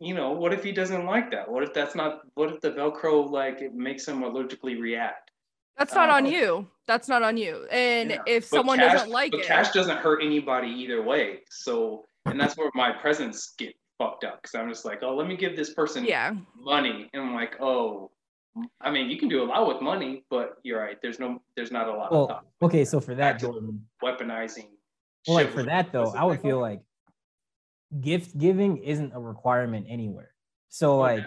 you 0.00 0.14
know, 0.14 0.32
what 0.32 0.52
if 0.52 0.64
he 0.64 0.72
doesn't 0.72 1.04
like 1.04 1.30
that? 1.30 1.48
What 1.50 1.62
if 1.62 1.72
that's 1.74 1.94
not? 1.94 2.20
What 2.34 2.52
if 2.52 2.60
the 2.60 2.70
Velcro 2.72 3.30
like 3.30 3.60
it 3.60 3.74
makes 3.74 4.06
him 4.08 4.20
allergically 4.22 4.80
react? 4.80 5.30
That's 5.78 5.94
not 5.94 6.10
on 6.10 6.26
Uh, 6.26 6.30
you. 6.30 6.68
That's 6.86 7.08
not 7.08 7.22
on 7.22 7.36
you. 7.36 7.66
And 7.70 8.10
Yeah. 8.10 8.22
if 8.26 8.44
someone 8.44 8.78
cash- 8.78 8.92
doesn't 8.92 9.10
like 9.10 9.30
but 9.30 9.40
it, 9.40 9.46
cash 9.46 9.70
doesn't 9.70 9.96
hurt 9.98 10.22
anybody 10.22 10.68
either 10.68 11.00
way. 11.02 11.40
So, 11.48 12.04
and 12.26 12.38
that's 12.38 12.56
where 12.56 12.70
my 12.74 12.90
presents 12.92 13.54
get 13.56 13.74
fucked 14.00 14.24
up 14.24 14.40
because 14.42 14.54
I'm 14.54 14.68
just 14.68 14.84
like, 14.84 15.02
oh, 15.02 15.14
let 15.14 15.28
me 15.28 15.36
give 15.36 15.54
this 15.56 15.74
person 15.74 16.04
yeah. 16.04 16.34
money, 16.58 17.08
and 17.12 17.22
I'm 17.22 17.34
like, 17.34 17.60
oh, 17.60 18.10
I 18.80 18.90
mean, 18.90 19.10
you 19.10 19.18
can 19.18 19.28
do 19.28 19.42
a 19.42 19.46
lot 19.46 19.68
with 19.68 19.80
money, 19.80 20.24
but 20.30 20.54
you're 20.64 20.80
right. 20.80 20.96
There's 21.02 21.20
no, 21.20 21.40
there's 21.54 21.70
not 21.70 21.86
a 21.86 21.92
lot 21.92 22.06
of 22.06 22.12
Well, 22.12 22.26
thought. 22.28 22.46
okay, 22.62 22.84
so 22.84 22.98
for 22.98 23.14
that, 23.14 23.38
Jordan, 23.38 23.84
weaponizing. 24.02 24.68
well, 25.28 25.36
like 25.36 25.52
for 25.52 25.62
that 25.64 25.92
though, 25.92 26.12
I 26.12 26.24
would 26.24 26.40
feel 26.40 26.56
called? 26.58 26.62
like 26.62 26.80
gift 28.00 28.36
giving 28.38 28.78
isn't 28.78 29.12
a 29.14 29.20
requirement 29.20 29.86
anywhere. 29.88 30.32
So 30.68 31.02
Okay. 31.02 31.16
like, 31.16 31.26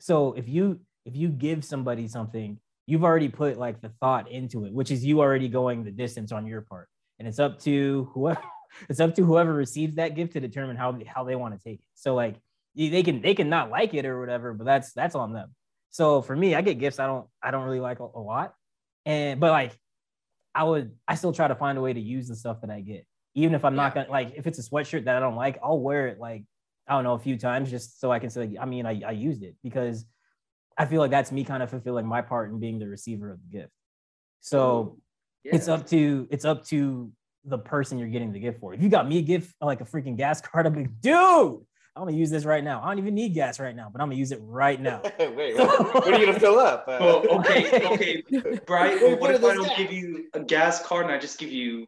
so 0.00 0.32
if 0.32 0.48
you 0.48 0.80
if 1.04 1.14
you 1.16 1.28
give 1.28 1.64
somebody 1.64 2.08
something, 2.08 2.58
you've 2.86 3.04
already 3.04 3.28
put 3.28 3.58
like 3.58 3.80
the 3.80 3.90
thought 4.00 4.30
into 4.30 4.64
it, 4.64 4.72
which 4.72 4.90
is 4.90 5.04
you 5.04 5.20
already 5.20 5.48
going 5.48 5.84
the 5.84 5.90
distance 5.92 6.32
on 6.32 6.46
your 6.46 6.62
part, 6.62 6.88
and 7.18 7.28
it's 7.28 7.38
up 7.38 7.58
to 7.60 8.10
whoever 8.12 8.40
it's 8.88 9.00
up 9.00 9.14
to 9.16 9.24
whoever 9.24 9.52
receives 9.52 9.96
that 9.96 10.14
gift 10.14 10.32
to 10.34 10.40
determine 10.40 10.76
how 10.76 10.98
how 11.06 11.24
they 11.24 11.36
want 11.36 11.58
to 11.58 11.62
take 11.62 11.80
it. 11.80 11.86
So 11.94 12.14
like 12.14 12.36
they 12.74 13.02
can 13.02 13.22
they 13.22 13.34
can 13.34 13.48
not 13.48 13.70
like 13.70 13.94
it 13.94 14.04
or 14.04 14.20
whatever, 14.20 14.52
but 14.52 14.64
that's 14.64 14.92
that's 14.92 15.14
on 15.14 15.32
them. 15.32 15.54
So 15.90 16.20
for 16.22 16.36
me, 16.36 16.54
I 16.54 16.60
get 16.60 16.78
gifts 16.78 16.98
I 16.98 17.06
don't 17.06 17.26
I 17.42 17.50
don't 17.50 17.64
really 17.64 17.80
like 17.80 18.00
a, 18.00 18.04
a 18.04 18.20
lot, 18.20 18.54
and 19.04 19.40
but 19.40 19.50
like 19.50 19.78
I 20.54 20.64
would 20.64 20.92
I 21.08 21.14
still 21.14 21.32
try 21.32 21.48
to 21.48 21.54
find 21.54 21.78
a 21.78 21.80
way 21.80 21.92
to 21.92 22.00
use 22.00 22.28
the 22.28 22.36
stuff 22.36 22.60
that 22.60 22.70
I 22.70 22.80
get, 22.80 23.06
even 23.34 23.54
if 23.54 23.64
I'm 23.64 23.76
not 23.76 23.94
gonna 23.94 24.10
like 24.10 24.34
if 24.36 24.46
it's 24.46 24.58
a 24.58 24.62
sweatshirt 24.62 25.04
that 25.04 25.16
I 25.16 25.20
don't 25.20 25.36
like, 25.36 25.58
I'll 25.62 25.80
wear 25.80 26.08
it 26.08 26.18
like 26.18 26.44
I 26.86 26.94
don't 26.94 27.04
know 27.04 27.14
a 27.14 27.18
few 27.18 27.38
times 27.38 27.70
just 27.70 28.00
so 28.00 28.12
I 28.12 28.18
can 28.18 28.30
say 28.30 28.56
I 28.60 28.66
mean 28.66 28.86
I, 28.86 29.00
I 29.06 29.12
used 29.12 29.42
it 29.42 29.56
because 29.62 30.04
I 30.78 30.84
feel 30.84 31.00
like 31.00 31.10
that's 31.10 31.32
me 31.32 31.44
kind 31.44 31.62
of 31.62 31.70
fulfilling 31.70 32.06
my 32.06 32.20
part 32.20 32.50
in 32.50 32.60
being 32.60 32.78
the 32.78 32.86
receiver 32.86 33.30
of 33.32 33.38
the 33.40 33.58
gift. 33.58 33.72
So 34.40 34.98
it's 35.44 35.68
up 35.68 35.86
to 35.88 36.28
it's 36.30 36.44
up 36.44 36.64
to 36.66 37.10
the 37.46 37.58
person 37.58 37.98
you're 37.98 38.08
getting 38.08 38.32
the 38.32 38.40
gift 38.40 38.60
for. 38.60 38.74
If 38.74 38.82
you 38.82 38.88
got 38.88 39.08
me 39.08 39.18
a 39.18 39.22
gift 39.22 39.54
like 39.60 39.80
a 39.80 39.84
freaking 39.84 40.16
gas 40.16 40.40
card, 40.42 40.66
I'm 40.66 40.74
like, 40.74 41.00
dude, 41.00 41.14
I'm 41.94 42.02
gonna 42.04 42.12
use 42.12 42.28
this 42.30 42.44
right 42.44 42.62
now. 42.62 42.82
I 42.82 42.88
don't 42.88 42.98
even 42.98 43.14
need 43.14 43.30
gas 43.34 43.58
right 43.58 43.74
now, 43.74 43.88
but 43.90 44.02
I'm 44.02 44.08
gonna 44.08 44.16
use 44.18 44.32
it 44.32 44.40
right 44.42 44.80
now. 44.80 45.00
Wait, 45.18 45.56
what, 45.58 45.94
what 45.94 46.08
are 46.08 46.18
you 46.18 46.26
gonna 46.26 46.38
fill 46.40 46.58
up? 46.58 46.84
Uh, 46.86 46.98
Well, 47.00 47.38
okay, 47.40 47.86
okay, 47.86 48.22
Brian. 48.66 48.98
What 49.12 49.20
What 49.20 49.34
if 49.34 49.44
I 49.44 49.54
don't 49.54 49.66
gas? 49.68 49.78
give 49.78 49.92
you 49.92 50.26
a 50.34 50.40
gas 50.40 50.82
card 50.86 51.06
and 51.06 51.14
I 51.14 51.18
just 51.18 51.38
give 51.38 51.50
you 51.50 51.86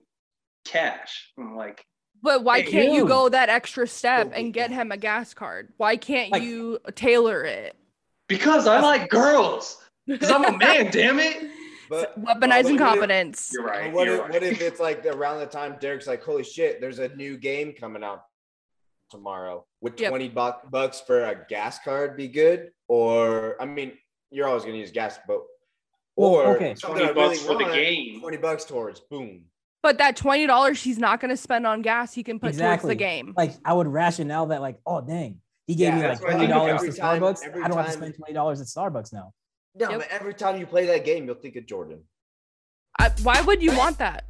cash? 0.64 1.30
I'm 1.38 1.56
like, 1.56 1.84
But 2.22 2.42
why 2.44 2.60
Hey, 2.62 2.70
can't 2.70 2.92
you 2.92 3.00
dude. 3.00 3.08
go 3.08 3.28
that 3.28 3.48
extra 3.48 3.86
step 3.86 4.32
and 4.34 4.52
get 4.54 4.70
him 4.70 4.92
a 4.92 4.96
gas 4.96 5.34
card? 5.34 5.72
Why 5.76 5.96
can't 5.96 6.32
Like- 6.32 6.42
you 6.42 6.78
tailor 6.94 7.44
it? 7.44 7.76
because 8.28 8.66
I 8.66 8.80
like 8.80 9.08
girls. 9.10 9.82
Because 10.06 10.30
I'm 10.30 10.44
a 10.44 10.56
man, 10.56 10.90
damn 10.90 11.18
it. 11.18 11.50
But 11.88 12.20
Weaponizing 12.20 12.78
but 12.78 12.98
what 12.98 13.10
if- 13.10 13.48
You're 13.52 13.64
right. 13.64 13.92
What 13.92 14.06
you're 14.06 14.14
if, 14.16 14.20
right. 14.22 14.30
what 14.32 14.42
if 14.42 14.60
it's 14.60 14.80
like 14.80 15.04
around 15.06 15.38
the 15.40 15.46
time 15.46 15.76
Derek's 15.80 16.06
like, 16.06 16.22
holy 16.22 16.44
shit, 16.44 16.80
there's 16.80 16.98
a 16.98 17.08
new 17.16 17.36
game 17.36 17.72
coming 17.72 18.02
out 18.04 18.22
tomorrow. 19.10 19.64
Would 19.80 19.98
Yep. 20.00 20.10
20 20.10 20.28
buck, 20.30 20.70
bucks 20.70 21.00
for 21.00 21.24
a 21.24 21.44
gas 21.48 21.78
card 21.82 22.16
be 22.16 22.28
good? 22.28 22.70
Or, 22.88 23.56
I 23.60 23.66
mean, 23.66 23.92
you're 24.30 24.46
always 24.46 24.62
going 24.64 24.74
to 24.74 24.80
use 24.80 24.90
gas, 24.90 25.18
but, 25.26 25.40
Well, 26.16 26.30
or 26.30 26.56
okay. 26.56 26.74
20 26.74 27.00
I 27.00 27.08
really 27.10 27.14
bucks 27.14 27.42
for 27.42 27.56
the 27.56 27.64
game. 27.64 28.20
20 28.20 28.36
bucks 28.38 28.64
towards, 28.64 29.00
boom. 29.00 29.44
But 29.80 29.98
that 29.98 30.16
twenty 30.16 30.44
dollars 30.48 30.82
he's 30.82 30.98
not 30.98 31.20
gonna 31.20 31.36
spend 31.36 31.64
on 31.64 31.82
gas, 31.82 32.12
he 32.12 32.24
can 32.24 32.40
put 32.40 32.48
Exactly. 32.48 32.88
towards 32.88 32.90
the 32.90 32.94
game. 32.96 33.32
Like 33.36 33.52
I 33.64 33.72
would 33.72 33.86
rationale 33.86 34.46
that 34.46 34.60
like, 34.60 34.76
oh 34.84 35.00
dang, 35.00 35.40
he 35.68 35.76
gave 35.76 35.90
Yeah, 35.90 35.94
me 35.94 36.00
like 36.02 36.10
that's 36.10 36.20
what 36.20 36.30
I 36.30 36.34
twenty 36.34 36.48
dollars 36.48 36.74
every 36.82 36.92
to 36.92 37.00
Starbucks. 37.00 37.44
every 37.46 37.62
I 37.62 37.68
don't 37.68 37.76
have 37.78 37.86
to 37.86 37.92
spend 37.92 38.14
twenty 38.16 38.32
dollars 38.34 38.60
at 38.60 38.66
Starbucks 38.66 39.12
now. 39.12 39.32
No, 39.78 39.90
Yep. 39.90 39.98
but 40.00 40.08
every 40.10 40.34
time 40.34 40.58
you 40.58 40.66
play 40.66 40.86
that 40.86 41.04
game, 41.04 41.26
you'll 41.26 41.36
think 41.36 41.56
of 41.56 41.66
Jordan. 41.66 42.02
I, 42.98 43.10
why 43.22 43.40
would 43.42 43.62
you 43.62 43.76
want 43.76 43.98
that? 43.98 44.24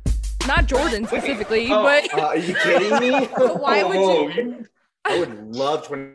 Not 0.46 0.66
Jordan 0.66 1.06
specifically, 1.06 1.70
Oh, 1.70 1.82
but 1.82 2.12
Uh, 2.14 2.26
are 2.26 2.36
you 2.36 2.54
kidding 2.54 2.98
me? 3.00 3.26
Why 3.26 3.82
would 3.82 4.34
you? 4.34 4.66
I 5.04 5.18
would 5.18 5.54
love 5.54 5.86
20. 5.86 6.12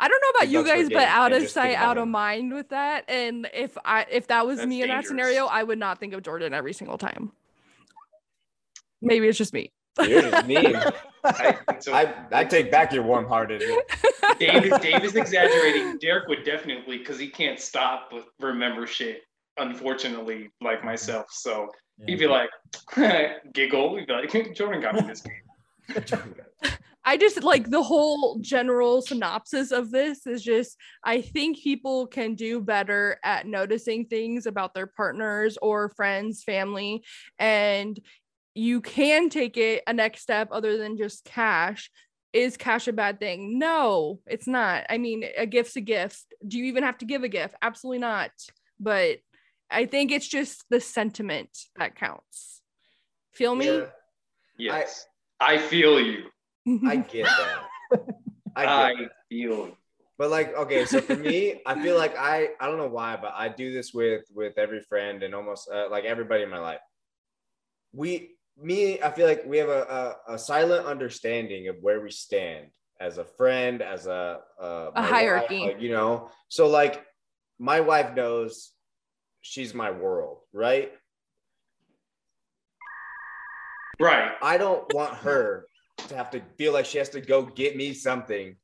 I 0.00 0.08
don't 0.08 0.22
know 0.22 0.28
about 0.38 0.48
you 0.48 0.58
bucks 0.60 0.70
for 0.70 0.74
a 0.74 0.78
guys, 0.82 0.88
but 0.90 1.08
out 1.08 1.32
of 1.32 1.48
sight, 1.48 1.76
out 1.76 1.98
of 1.98 2.08
mind 2.08 2.52
with 2.54 2.70
that. 2.70 3.04
And 3.08 3.48
if 3.52 3.76
I 3.84 4.06
if 4.10 4.26
that 4.28 4.46
was 4.46 4.58
That's 4.58 4.68
me 4.68 4.82
in 4.82 4.88
that 4.88 5.04
scenario, 5.06 5.46
I 5.46 5.62
would 5.62 5.78
not 5.78 6.00
think 6.00 6.12
of 6.14 6.22
Jordan 6.22 6.54
every 6.54 6.72
single 6.72 6.98
time. 6.98 7.32
Maybe 9.00 9.28
it's 9.28 9.38
just 9.38 9.52
me. 9.52 9.70
You're 10.02 10.22
just 10.22 10.46
mean. 10.46 10.76
I, 11.24 11.58
so 11.78 11.94
I, 11.94 12.14
I 12.32 12.44
take 12.44 12.70
back 12.70 12.92
your 12.92 13.02
warm 13.02 13.26
hearted. 13.26 13.62
Dave, 14.38 14.64
is- 14.64 14.78
Dave 14.80 15.04
is 15.04 15.14
exaggerating. 15.16 15.98
Derek 15.98 16.28
would 16.28 16.44
definitely, 16.44 16.98
because 16.98 17.18
he 17.18 17.28
can't 17.28 17.58
stop 17.58 18.10
with 18.12 18.24
remember 18.40 18.86
shit. 18.86 19.22
Unfortunately, 19.56 20.50
like 20.60 20.78
mm-hmm. 20.78 20.86
myself, 20.86 21.26
so 21.30 21.68
he'd 22.06 22.18
be 22.18 22.26
like, 22.26 22.50
giggle. 23.54 23.96
He'd 23.96 24.08
be 24.08 24.12
like, 24.12 24.54
Jordan 24.54 24.82
got 24.82 24.96
me 24.96 25.02
this 25.02 25.22
game. 25.22 26.34
I 27.06 27.18
just 27.18 27.42
like 27.42 27.68
the 27.68 27.82
whole 27.82 28.38
general 28.40 29.02
synopsis 29.02 29.72
of 29.72 29.90
this 29.90 30.26
is 30.26 30.42
just 30.42 30.76
I 31.04 31.20
think 31.20 31.58
people 31.58 32.06
can 32.06 32.34
do 32.34 32.60
better 32.60 33.18
at 33.22 33.46
noticing 33.46 34.06
things 34.06 34.46
about 34.46 34.72
their 34.72 34.86
partners 34.86 35.58
or 35.60 35.90
friends, 35.90 36.42
family, 36.42 37.04
and 37.38 38.00
you 38.54 38.80
can 38.80 39.28
take 39.28 39.56
it 39.56 39.82
a 39.86 39.92
next 39.92 40.22
step 40.22 40.48
other 40.52 40.78
than 40.78 40.96
just 40.96 41.24
cash. 41.24 41.90
Is 42.32 42.56
cash 42.56 42.88
a 42.88 42.92
bad 42.92 43.20
thing? 43.20 43.58
No, 43.58 44.20
it's 44.26 44.48
not. 44.48 44.84
I 44.88 44.98
mean, 44.98 45.24
a 45.36 45.46
gift's 45.46 45.76
a 45.76 45.80
gift. 45.80 46.24
Do 46.46 46.58
you 46.58 46.64
even 46.64 46.82
have 46.82 46.98
to 46.98 47.04
give 47.04 47.22
a 47.22 47.28
gift? 47.28 47.54
Absolutely 47.62 48.00
not. 48.00 48.30
But 48.80 49.18
I 49.70 49.86
think 49.86 50.10
it's 50.10 50.26
just 50.26 50.64
the 50.68 50.80
sentiment 50.80 51.50
that 51.76 51.94
counts. 51.94 52.60
Feel 53.32 53.54
me? 53.54 53.66
Yeah, 53.66 53.86
Yes, 54.56 55.06
I, 55.40 55.58
feel 55.58 56.00
you. 56.00 56.24
I 56.86 56.96
get 56.96 57.26
that. 57.26 57.62
I 58.56 58.64
get 58.64 58.68
I 58.68 58.94
that. 58.94 59.10
feel 59.28 59.50
you. 59.50 59.76
But 60.16 60.30
like, 60.30 60.56
okay, 60.56 60.84
so 60.84 61.00
for 61.00 61.16
me, 61.16 61.60
I 61.66 61.80
feel 61.82 61.96
like 61.98 62.16
I 62.16 62.50
I 62.60 62.66
don't 62.68 62.78
know 62.78 62.86
why, 62.86 63.16
but 63.16 63.32
I 63.34 63.48
do 63.48 63.72
this 63.72 63.92
with 63.92 64.22
with 64.32 64.58
every 64.58 64.80
friend 64.80 65.24
and 65.24 65.34
almost 65.34 65.68
uh, 65.68 65.88
like 65.90 66.04
everybody 66.04 66.44
in 66.44 66.50
my 66.50 66.60
life. 66.60 66.78
We 67.92 68.33
me, 68.60 69.00
I 69.00 69.10
feel 69.10 69.26
like 69.26 69.44
we 69.46 69.58
have 69.58 69.68
a, 69.68 70.16
a, 70.28 70.34
a 70.34 70.38
silent 70.38 70.86
understanding 70.86 71.68
of 71.68 71.76
where 71.80 72.00
we 72.00 72.10
stand 72.10 72.66
as 73.00 73.18
a 73.18 73.24
friend, 73.24 73.82
as 73.82 74.06
a 74.06 74.40
uh, 74.60 74.90
my 74.94 75.00
wife, 75.00 75.10
hierarchy. 75.10 75.60
like, 75.60 75.80
you 75.80 75.90
know. 75.90 76.30
So 76.48 76.68
like, 76.68 77.04
my 77.58 77.80
wife 77.80 78.14
knows 78.14 78.72
she's 79.40 79.74
my 79.74 79.90
world, 79.90 80.38
right? 80.52 80.92
Right. 84.00 84.32
I 84.42 84.58
don't 84.58 84.92
want 84.94 85.14
her 85.18 85.66
to 86.08 86.16
have 86.16 86.30
to 86.30 86.42
feel 86.58 86.72
like 86.72 86.84
she 86.84 86.98
has 86.98 87.08
to 87.10 87.20
go 87.20 87.42
get 87.42 87.76
me 87.76 87.94
something 87.94 88.56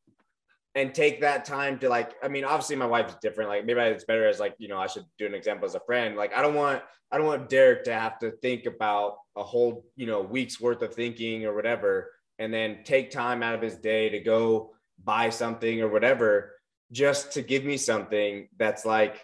and 0.74 0.94
take 0.94 1.20
that 1.22 1.44
time 1.44 1.78
to 1.80 1.88
like 1.88 2.12
I 2.22 2.28
mean 2.28 2.44
obviously 2.44 2.76
my 2.76 2.86
wife's 2.86 3.16
different 3.20 3.50
like 3.50 3.64
maybe 3.66 3.80
it's 3.80 4.04
better 4.04 4.26
as 4.28 4.38
like 4.38 4.54
you 4.58 4.68
know 4.68 4.78
I 4.78 4.86
should 4.86 5.04
do 5.18 5.26
an 5.26 5.34
example 5.34 5.66
as 5.66 5.74
a 5.74 5.80
friend 5.80 6.16
like 6.16 6.32
I 6.34 6.42
don't 6.42 6.54
want 6.54 6.82
I 7.10 7.18
don't 7.18 7.26
want 7.26 7.48
Derek 7.48 7.84
to 7.84 7.92
have 7.92 8.18
to 8.20 8.30
think 8.30 8.66
about 8.66 9.16
a 9.36 9.42
whole 9.42 9.84
you 9.96 10.06
know 10.06 10.20
week's 10.20 10.60
worth 10.60 10.82
of 10.82 10.94
thinking 10.94 11.44
or 11.44 11.54
whatever 11.54 12.12
and 12.38 12.54
then 12.54 12.78
take 12.84 13.10
time 13.10 13.42
out 13.42 13.54
of 13.54 13.60
his 13.62 13.76
day 13.76 14.08
to 14.10 14.20
go 14.20 14.72
buy 15.02 15.28
something 15.30 15.80
or 15.82 15.88
whatever 15.88 16.52
just 16.92 17.32
to 17.32 17.42
give 17.42 17.64
me 17.64 17.76
something 17.76 18.48
that's 18.56 18.84
like 18.84 19.20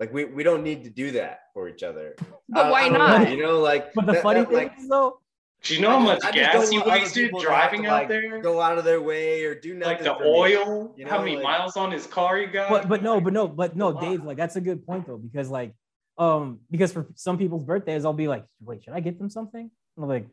like 0.00 0.12
we, 0.12 0.24
we 0.24 0.42
don't 0.42 0.64
need 0.64 0.82
to 0.84 0.90
do 0.90 1.12
that 1.12 1.38
for 1.52 1.68
each 1.68 1.82
other 1.84 2.16
But 2.48 2.66
I- 2.66 2.70
why 2.70 2.80
I 2.82 2.88
don't 2.88 2.98
know, 2.98 3.06
not? 3.18 3.30
you 3.30 3.40
know 3.40 3.60
like 3.60 3.94
But 3.94 4.06
the 4.06 4.12
that- 4.14 4.22
funny 4.22 4.40
that, 4.40 4.48
thing 4.48 4.56
like 4.56 4.78
is 4.78 4.88
though, 4.88 5.20
Do 5.64 5.74
you 5.74 5.80
know 5.80 5.90
how 5.90 5.98
much 5.98 6.18
I 6.22 6.30
just 6.30 6.34
gas 6.34 6.52
don't 6.52 6.72
you 6.72 6.80
want 6.80 6.92
wasted 6.92 7.30
to 7.30 7.36
have 7.36 7.42
driving 7.42 7.86
out 7.86 7.92
like, 7.92 8.08
there? 8.08 8.40
Go 8.42 8.60
out 8.60 8.78
of 8.78 8.84
their 8.84 9.00
way 9.00 9.44
or 9.44 9.54
do 9.54 9.74
nothing. 9.74 9.96
like 9.96 10.04
the 10.04 10.14
for 10.14 10.22
me. 10.22 10.28
oil, 10.28 10.94
you 10.96 11.06
how 11.06 11.18
many 11.18 11.36
like- 11.36 11.42
miles 11.42 11.76
on 11.76 11.90
his 11.90 12.06
car 12.06 12.38
you 12.38 12.46
got? 12.46 12.70
but 12.70 12.88
but 12.88 13.02
no, 13.02 13.20
but 13.20 13.32
no, 13.32 13.48
but 13.48 13.74
no, 13.74 13.98
Dave, 13.98 14.24
like 14.24 14.36
that's 14.36 14.56
a 14.56 14.60
good 14.60 14.86
point 14.86 15.06
though, 15.06 15.16
because 15.16 15.48
like, 15.48 15.72
um, 16.18 16.60
because 16.70 16.92
for 16.92 17.08
some 17.14 17.38
people's 17.38 17.64
birthdays, 17.64 18.04
I'll 18.04 18.12
be 18.12 18.28
like, 18.28 18.44
wait, 18.62 18.84
should 18.84 18.92
I 18.92 19.00
get 19.00 19.18
them 19.18 19.30
something? 19.30 19.62
And 19.62 20.02
I'm 20.02 20.08
like, 20.08 20.26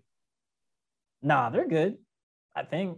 Nah, 1.21 1.49
they're 1.49 1.67
good. 1.67 1.97
I 2.55 2.63
think. 2.63 2.97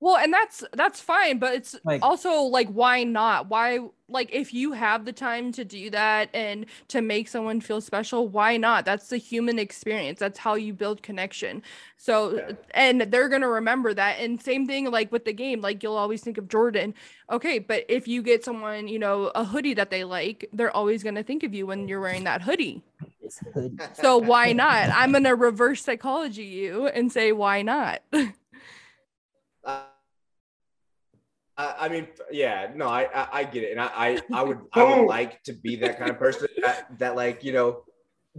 Well, 0.00 0.16
and 0.16 0.32
that's 0.32 0.62
that's 0.74 1.00
fine, 1.00 1.38
but 1.38 1.54
it's 1.54 1.76
Like- 1.84 2.02
also 2.04 2.42
like 2.42 2.68
why 2.68 3.02
not? 3.02 3.48
Why 3.48 3.80
like 4.08 4.30
if 4.32 4.54
you 4.54 4.72
have 4.72 5.04
the 5.04 5.12
time 5.12 5.50
to 5.52 5.64
do 5.64 5.90
that 5.90 6.30
and 6.32 6.66
to 6.88 7.02
make 7.02 7.26
someone 7.28 7.60
feel 7.60 7.80
special, 7.80 8.28
why 8.28 8.56
not? 8.56 8.84
That's 8.84 9.08
the 9.08 9.16
human 9.18 9.58
experience. 9.58 10.18
That's 10.20 10.38
how 10.38 10.54
you 10.54 10.72
build 10.72 11.02
connection. 11.02 11.62
So 11.96 12.36
Yeah. 12.36 12.52
and 12.70 13.00
they're 13.02 13.28
going 13.28 13.42
to 13.42 13.48
remember 13.48 13.92
that. 13.92 14.18
And 14.20 14.40
same 14.40 14.66
thing 14.66 14.90
like 14.90 15.10
with 15.12 15.24
the 15.26 15.32
game, 15.34 15.60
like 15.60 15.82
you'll 15.82 15.96
always 15.96 16.22
think 16.22 16.38
of 16.38 16.48
Jordan. 16.48 16.94
Okay, 17.30 17.58
but 17.58 17.84
if 17.88 18.06
you 18.08 18.22
get 18.22 18.44
someone, 18.44 18.88
you 18.88 18.98
know, 19.00 19.26
a 19.34 19.44
hoodie 19.44 19.74
that 19.74 19.90
they 19.90 20.04
like, 20.04 20.48
they're 20.52 20.74
always 20.74 21.02
going 21.02 21.16
to 21.16 21.22
think 21.24 21.42
of 21.42 21.52
you 21.52 21.66
when 21.66 21.86
you're 21.88 22.00
wearing 22.00 22.24
that 22.24 22.40
hoodie. 22.42 22.82
Hoodie. 23.52 23.76
So 23.94 24.16
why 24.16 24.52
not? 24.54 24.88
I'm 24.90 25.10
going 25.10 25.24
to 25.24 25.34
reverse 25.34 25.82
psychology 25.84 26.44
you 26.44 26.86
and 26.86 27.12
say 27.12 27.32
why 27.32 27.62
not? 27.62 28.00
I, 31.58 31.74
I 31.80 31.88
mean, 31.88 32.06
yeah, 32.30 32.70
no, 32.74 32.86
I, 32.86 33.08
I, 33.12 33.28
I 33.40 33.44
get 33.44 33.64
it, 33.64 33.72
and 33.72 33.80
I, 33.80 33.90
I, 33.94 34.22
I 34.32 34.42
would, 34.42 34.60
I 34.72 34.84
would 34.84 35.06
like 35.06 35.42
to 35.42 35.52
be 35.52 35.76
that 35.76 35.98
kind 35.98 36.10
of 36.10 36.18
person 36.18 36.46
that, 36.62 36.98
that, 36.98 37.16
like, 37.16 37.42
you 37.42 37.52
know, 37.52 37.82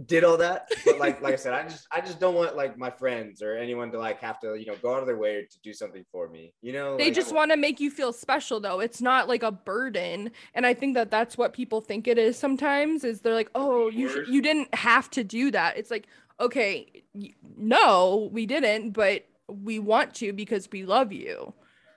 did 0.06 0.24
all 0.24 0.38
that, 0.38 0.70
but 0.86 0.98
like, 0.98 1.20
like 1.20 1.34
I 1.34 1.36
said, 1.36 1.52
I 1.52 1.64
just, 1.64 1.86
I 1.92 2.00
just 2.00 2.18
don't 2.18 2.34
want 2.34 2.56
like 2.56 2.78
my 2.78 2.90
friends 2.90 3.42
or 3.42 3.54
anyone 3.54 3.92
to 3.92 3.98
like 3.98 4.20
have 4.20 4.40
to, 4.40 4.54
you 4.54 4.64
know, 4.64 4.74
go 4.80 4.94
out 4.94 5.00
of 5.00 5.06
their 5.06 5.18
way 5.18 5.46
to 5.50 5.58
do 5.62 5.74
something 5.74 6.06
for 6.10 6.26
me, 6.30 6.54
you 6.62 6.72
know. 6.72 6.96
they 6.96 7.06
like, 7.06 7.14
just 7.14 7.34
want 7.34 7.50
to 7.50 7.56
make 7.58 7.80
you 7.80 7.90
feel 7.90 8.10
special 8.10 8.60
though 8.60 8.80
it's 8.80 9.02
not 9.02 9.28
like 9.28 9.42
a 9.42 9.52
burden 9.52 10.30
and 10.54 10.64
i 10.64 10.72
think 10.72 10.94
that 10.94 11.10
that's 11.10 11.36
what 11.36 11.52
people 11.52 11.82
think 11.82 12.08
it 12.08 12.16
is 12.16 12.38
sometimes 12.38 13.04
is 13.04 13.20
they're 13.20 13.34
like 13.34 13.50
oh 13.54 13.90
you 13.90 14.08
sh- 14.08 14.28
you 14.28 14.40
didn't 14.40 14.74
have 14.74 15.10
to 15.10 15.22
do 15.22 15.50
that 15.50 15.76
it's 15.76 15.90
like 15.90 16.06
okay 16.38 16.86
y- 17.12 17.34
no 17.58 18.30
we 18.32 18.46
didn't 18.46 18.92
but 18.92 19.26
we 19.48 19.78
want 19.78 20.14
to 20.14 20.32
because 20.32 20.66
we 20.72 20.84
love 20.84 21.12
you 21.12 21.52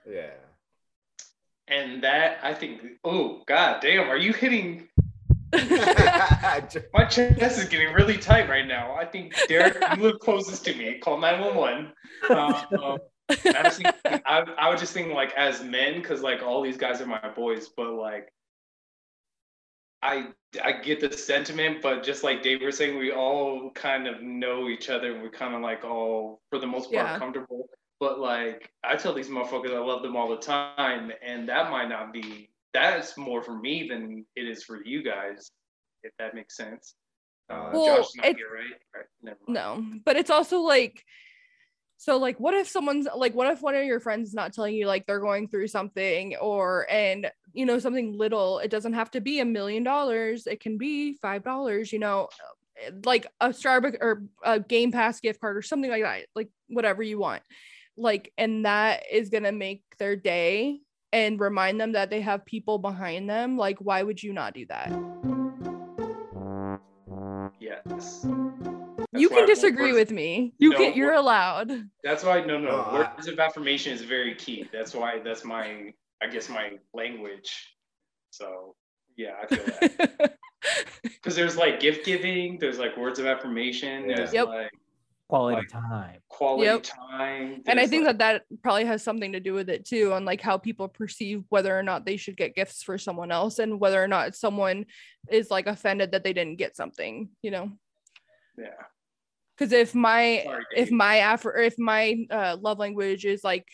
yeah. 0.06 0.30
And 1.68 2.02
that 2.04 2.38
I 2.42 2.54
think, 2.54 2.82
oh 3.04 3.42
god 3.46 3.80
damn, 3.80 4.08
are 4.08 4.16
you 4.16 4.32
hitting 4.32 4.88
my 6.92 7.04
chest 7.08 7.58
is 7.58 7.68
getting 7.68 7.94
really 7.94 8.16
tight 8.16 8.48
right 8.48 8.66
now. 8.66 8.94
I 8.94 9.04
think 9.04 9.34
Derek, 9.48 9.76
you 9.96 10.02
live 10.02 10.18
closest 10.18 10.64
to 10.64 10.74
me. 10.74 10.98
Call 10.98 11.18
911. 11.18 11.92
Um, 12.28 12.38
um, 12.82 12.98
I, 13.28 13.62
was 13.62 13.80
I, 14.04 14.44
I 14.58 14.70
was 14.70 14.80
just 14.80 14.92
thinking 14.92 15.14
like 15.14 15.32
as 15.34 15.62
men, 15.62 15.94
because 15.94 16.22
like 16.22 16.42
all 16.42 16.60
these 16.62 16.76
guys 16.76 17.00
are 17.00 17.06
my 17.06 17.28
boys, 17.36 17.68
but 17.76 17.92
like 17.92 18.32
I 20.02 20.28
I 20.62 20.72
get 20.72 21.00
the 21.00 21.16
sentiment, 21.16 21.82
but 21.82 22.02
just 22.02 22.24
like 22.24 22.42
Dave 22.42 22.60
was 22.62 22.76
saying, 22.76 22.98
we 22.98 23.12
all 23.12 23.70
kind 23.70 24.06
of 24.06 24.22
know 24.22 24.68
each 24.68 24.90
other 24.90 25.12
and 25.12 25.22
we're 25.22 25.30
kind 25.30 25.54
of 25.54 25.62
like 25.62 25.84
all 25.84 26.42
for 26.50 26.58
the 26.58 26.66
most 26.66 26.92
part 26.92 27.06
Yeah. 27.06 27.18
comfortable. 27.18 27.68
But 28.00 28.18
like 28.18 28.70
I 28.82 28.96
tell 28.96 29.14
these 29.14 29.28
motherfuckers 29.28 29.74
I 29.74 29.78
love 29.78 30.02
them 30.02 30.16
all 30.16 30.28
the 30.28 30.36
time, 30.36 31.12
and 31.26 31.48
that 31.48 31.70
might 31.70 31.88
not 31.88 32.12
be 32.12 32.50
that's 32.72 33.16
more 33.16 33.42
for 33.42 33.56
me 33.56 33.88
than 33.88 34.26
it 34.34 34.48
is 34.48 34.64
for 34.64 34.84
you 34.84 35.02
guys, 35.02 35.50
if 36.02 36.12
that 36.18 36.34
makes 36.34 36.56
sense. 36.56 36.94
Uh, 37.48 37.70
Well, 37.72 37.98
Josh, 38.02 38.08
not 38.16 38.26
here, 38.26 38.46
right? 38.52 38.80
right? 38.96 39.04
Never 39.22 39.38
mind. 39.46 39.54
no 39.54 39.98
but 40.04 40.16
it's 40.16 40.30
also 40.30 40.60
like 40.60 41.04
so 41.96 42.16
like 42.16 42.40
what 42.40 42.54
if 42.54 42.68
someone's 42.68 43.06
like 43.16 43.34
what 43.34 43.50
if 43.50 43.62
one 43.62 43.74
of 43.74 43.84
your 43.84 44.00
friends 44.00 44.28
is 44.28 44.34
not 44.34 44.52
telling 44.52 44.74
you 44.74 44.86
like 44.86 45.06
they're 45.06 45.20
going 45.20 45.46
through 45.48 45.68
something 45.68 46.34
or 46.36 46.86
and 46.90 47.30
you 47.52 47.64
know 47.64 47.78
something 47.78 48.16
little 48.18 48.58
it 48.58 48.70
doesn't 48.70 48.94
have 48.94 49.10
to 49.10 49.20
be 49.20 49.40
a 49.40 49.44
million 49.44 49.84
dollars 49.84 50.46
it 50.46 50.60
can 50.60 50.76
be 50.78 51.14
five 51.14 51.44
dollars 51.44 51.92
you 51.92 51.98
know 51.98 52.28
like 53.04 53.26
a 53.40 53.50
starbucks 53.50 53.96
or 54.00 54.24
a 54.42 54.58
game 54.58 54.90
pass 54.90 55.20
gift 55.20 55.40
card 55.40 55.56
or 55.56 55.62
something 55.62 55.90
like 55.90 56.02
that 56.02 56.26
like 56.34 56.48
whatever 56.68 57.02
you 57.02 57.18
want 57.18 57.42
like 57.96 58.32
and 58.38 58.64
that 58.64 59.02
is 59.10 59.28
gonna 59.30 59.52
make 59.52 59.82
their 59.98 60.16
day 60.16 60.80
and 61.12 61.38
remind 61.40 61.80
them 61.80 61.92
that 61.92 62.10
they 62.10 62.20
have 62.20 62.44
people 62.44 62.78
behind 62.78 63.28
them 63.30 63.56
like 63.56 63.78
why 63.78 64.02
would 64.02 64.22
you 64.22 64.32
not 64.32 64.54
do 64.54 64.66
that 64.66 64.90
Yes. 67.60 68.26
you 69.12 69.28
can 69.28 69.46
disagree 69.46 69.92
with 69.92 70.10
me 70.10 70.54
you 70.58 70.70
No, 70.70 70.76
can 70.78 70.94
you're 70.94 71.12
allowed 71.14 71.70
That's 72.02 72.24
why 72.24 72.40
no 72.40 72.58
no 72.58 72.68
No, 72.70 72.76
I- 72.80 73.14
words 73.14 73.28
of 73.28 73.38
affirmation 73.38 73.92
is 73.92 74.02
very 74.02 74.34
key. 74.34 74.68
That's 74.72 74.94
why 74.94 75.20
that's 75.24 75.44
my 75.44 75.92
I 76.22 76.26
guess 76.30 76.48
my 76.48 76.72
language. 76.92 77.50
So 78.30 78.74
yeah, 79.16 79.34
I 79.42 79.46
feel 79.54 79.64
that 79.64 80.36
because 81.02 81.36
there's 81.36 81.56
like 81.56 81.80
gift 81.80 82.04
giving, 82.04 82.58
there's 82.58 82.78
like 82.78 82.96
words 82.96 83.18
of 83.18 83.26
affirmation, 83.26 84.08
there's 84.08 84.32
Yep. 84.32 84.48
like 84.48 84.72
Quality 85.34 85.56
Like- 85.56 85.68
time. 85.68 86.20
quality 86.28 86.64
Yep. 86.66 86.82
time. 86.84 87.62
and 87.66 87.80
i 87.80 87.88
think 87.88 88.06
like, 88.06 88.18
that 88.18 88.42
that 88.48 88.62
probably 88.62 88.84
has 88.84 89.02
something 89.02 89.32
to 89.32 89.40
do 89.40 89.52
with 89.52 89.68
it 89.68 89.84
too 89.84 90.12
on 90.12 90.24
like 90.24 90.40
how 90.40 90.56
people 90.58 90.86
perceive 90.88 91.42
whether 91.48 91.76
or 91.76 91.82
not 91.82 92.06
they 92.06 92.16
should 92.16 92.36
get 92.36 92.54
gifts 92.54 92.84
for 92.84 92.98
someone 92.98 93.32
else 93.32 93.58
and 93.58 93.80
whether 93.80 94.00
or 94.02 94.06
not 94.06 94.36
someone 94.36 94.86
is 95.28 95.50
like 95.50 95.66
offended 95.66 96.12
that 96.12 96.22
they 96.22 96.32
didn't 96.32 96.56
get 96.58 96.76
something 96.76 97.28
you 97.42 97.50
know 97.50 97.72
yeah. 98.56 98.84
because 99.58 99.72
if 99.72 99.92
my 99.92 100.42
Sorry, 100.44 100.64
if 100.76 100.90
my 100.92 101.16
aff- 101.16 101.46
if 101.56 101.78
my 101.80 102.26
uh, 102.30 102.56
love 102.60 102.78
language 102.78 103.24
is 103.24 103.42
like 103.42 103.66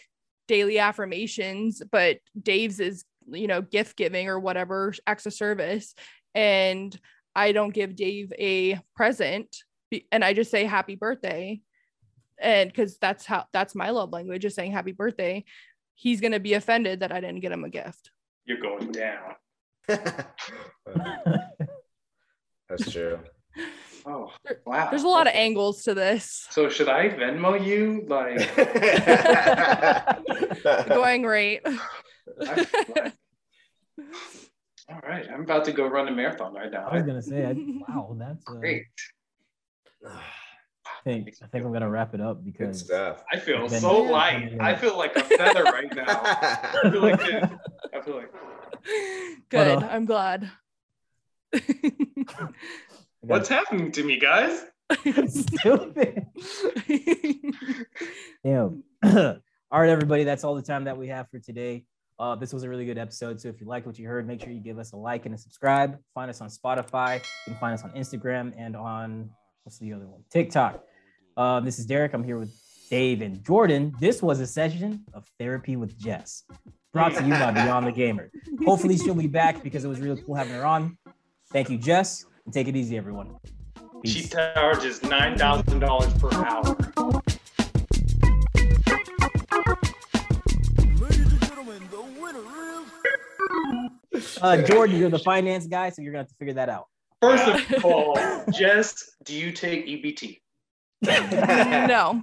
daily 0.49 0.79
affirmations 0.79 1.83
but 1.93 2.19
dave's 2.43 2.81
is 2.81 3.05
you 3.31 3.47
know 3.49 3.61
gift 3.61 3.97
giving 3.99 4.29
or 4.29 4.41
whatever 4.41 4.95
acts 5.07 5.27
of 5.27 5.35
service 5.35 5.95
and 6.35 6.99
i 7.35 7.53
don't 7.53 7.75
give 7.75 7.95
dave 7.97 8.33
a 8.39 8.81
present 8.97 9.47
be- 9.51 9.65
and 10.13 10.25
i 10.25 10.33
just 10.33 10.51
say 10.51 10.65
happy 10.65 10.95
birthday 10.95 11.61
and 12.41 12.71
because 12.71 12.97
that's 12.99 13.27
how 13.27 13.45
that's 13.53 13.75
my 13.75 13.91
love 13.91 14.13
language 14.13 14.45
is 14.45 14.55
saying 14.55 14.73
happy 14.73 14.93
birthday 14.93 15.45
he's 15.95 16.21
going 16.21 16.33
to 16.33 16.41
be 16.41 16.55
offended 16.55 17.01
that 17.01 17.13
i 17.13 17.21
didn't 17.21 17.41
get 17.41 17.53
him 17.53 17.65
a 17.65 17.69
gift 17.69 18.11
You're 18.45 18.61
going 18.61 18.93
down. 18.93 19.35
That's 22.69 22.91
true. 22.91 23.19
Oh 24.07 24.31
wow. 24.65 24.89
there's 24.89 25.03
a 25.03 25.09
lot 25.09 25.27
of 25.27 25.35
angles 25.35 25.83
to 25.83 25.93
this 25.93 26.47
So 26.51 26.69
should 26.71 26.89
I 26.89 27.11
Venmo 27.11 27.63
you? 27.63 28.07
Like 28.09 28.39
going 30.89 31.25
right 31.25 31.61
all 34.91 35.01
right, 35.09 35.27
I'm 35.33 35.43
about 35.43 35.65
to 35.67 35.73
go 35.73 35.87
run 35.87 36.09
a 36.09 36.11
marathon 36.11 36.55
right 36.55 36.71
now. 36.71 36.89
I 36.91 36.97
was 36.97 37.05
gonna 37.05 37.23
say, 37.23 37.47
I, 37.47 37.55
wow, 37.89 38.17
that's 38.19 38.45
uh, 38.49 38.55
Great. 38.55 38.87
I 40.07 41.03
think 41.05 41.35
I 41.43 41.47
think 41.47 41.65
I'm 41.65 41.73
gonna 41.73 41.89
wrap 41.91 42.15
it 42.15 42.21
up 42.21 42.45
because 42.45 42.81
stuff. 42.81 43.25
I 43.33 43.39
feel 43.39 43.67
Then- 43.69 43.81
so 43.81 44.03
light. 44.03 44.57
I 44.61 44.75
feel 44.75 44.97
like 44.99 45.17
a 45.17 45.23
feather 45.23 45.65
right 45.65 45.95
now. 45.95 46.05
I 46.23 46.91
feel 46.91 47.01
like 47.03 47.19
this. 47.21 47.51
I 47.95 48.01
feel 48.01 48.17
like 48.17 48.33
good 49.51 49.83
uh, 49.83 49.87
i'm 49.91 50.07
glad 50.07 50.51
what's 53.21 53.49
happening 53.49 53.93
to 53.93 54.03
me, 54.03 54.19
guys? 54.19 54.65
got 55.05 55.31
stupid. 55.31 56.27
Yeah. 58.43 58.69
all 59.05 59.81
right, 59.81 59.91
everybody. 59.91 60.25
That's 60.25 60.45
all 60.45 60.55
the 60.55 60.63
time 60.63 60.85
that 60.85 60.97
we 60.97 61.09
have 61.09 61.29
for 61.29 61.39
today. 61.39 61.85
Uh, 62.19 62.35
this 62.37 62.53
was 62.55 62.63
a 62.63 62.69
really 62.71 62.87
good 62.87 62.97
episode. 62.99 63.39
So 63.41 63.49
if 63.49 63.61
you 63.61 63.67
liked 63.67 63.87
what 63.87 63.99
you 63.99 64.07
heard, 64.09 64.27
make 64.27 64.41
sure 64.43 64.51
you 64.51 64.61
give 64.61 64.79
us 64.79 64.93
a 64.93 64.97
like 64.97 65.27
and 65.27 65.35
a 65.35 65.39
subscribe. 65.39 65.99
Find 66.15 66.31
us 66.31 66.41
on 66.41 66.49
Spotify. 66.49 67.17
You 67.47 67.53
can 67.53 67.57
find 67.57 67.75
us 67.75 67.83
on 67.85 67.91
Instagram 67.91 68.55
and 68.57 68.75
on 68.77 69.31
what's 69.71 69.79
the 69.79 69.93
other 69.93 70.09
one? 70.09 70.25
TikTok. 70.33 70.83
Uh, 71.37 71.61
this 71.61 71.79
is 71.79 71.87
Derek. 71.87 72.13
I'm 72.13 72.25
here 72.25 72.39
with 72.39 72.53
Dave 72.91 73.23
and 73.23 73.41
Jordan. 73.45 73.95
This 74.01 74.21
was 74.21 74.41
a 74.41 74.47
session 74.49 75.05
of 75.15 75.25
therapy 75.39 75.77
with 75.77 75.97
Jess, 75.97 76.43
brought 76.93 77.15
to 77.15 77.23
you 77.23 77.31
by 77.31 77.53
Beyond 77.53 77.87
the 77.87 77.93
Gamer. 77.93 78.33
Hopefully, 78.65 78.97
she'll 78.97 79.15
be 79.15 79.29
back 79.29 79.63
because 79.63 79.85
it 79.85 79.89
was 79.89 80.01
really 80.01 80.21
cool 80.23 80.35
having 80.35 80.55
her 80.55 80.67
on. 80.67 80.99
Thank 81.53 81.71
you, 81.71 81.79
Jess, 81.79 82.25
and 82.45 82.53
take 82.53 82.67
it 82.67 82.75
easy, 82.75 82.97
everyone. 82.97 83.37
She 84.05 84.27
charges 84.27 85.05
nine 85.05 85.39
thousand 85.39 85.79
dollars 85.79 86.13
per 86.15 86.33
hour. 86.33 86.77
Uh, 94.43 94.63
Jordan, 94.63 94.97
you're 94.97 95.11
the 95.11 95.19
finance 95.21 95.69
guy, 95.69 95.91
so 95.91 96.03
you're 96.03 96.11
gonna 96.11 96.23
have 96.23 96.29
to 96.29 96.35
figure 96.35 96.55
that 96.55 96.69
out. 96.69 96.90
First 97.21 97.73
of 97.73 97.85
all, 97.85 98.19
Jess, 98.53 99.11
do 99.25 99.35
you 99.35 99.53
take 99.53 99.87
EBT? 99.87 100.41
no 101.89 102.23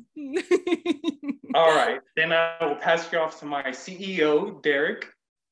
All 1.55 1.75
right, 1.75 1.99
then 2.15 2.31
I 2.31 2.57
will 2.61 2.75
pass 2.75 3.11
you 3.11 3.17
off 3.19 3.39
to 3.39 3.45
my 3.45 3.63
CEO, 3.63 4.61
Derek. 4.61 5.07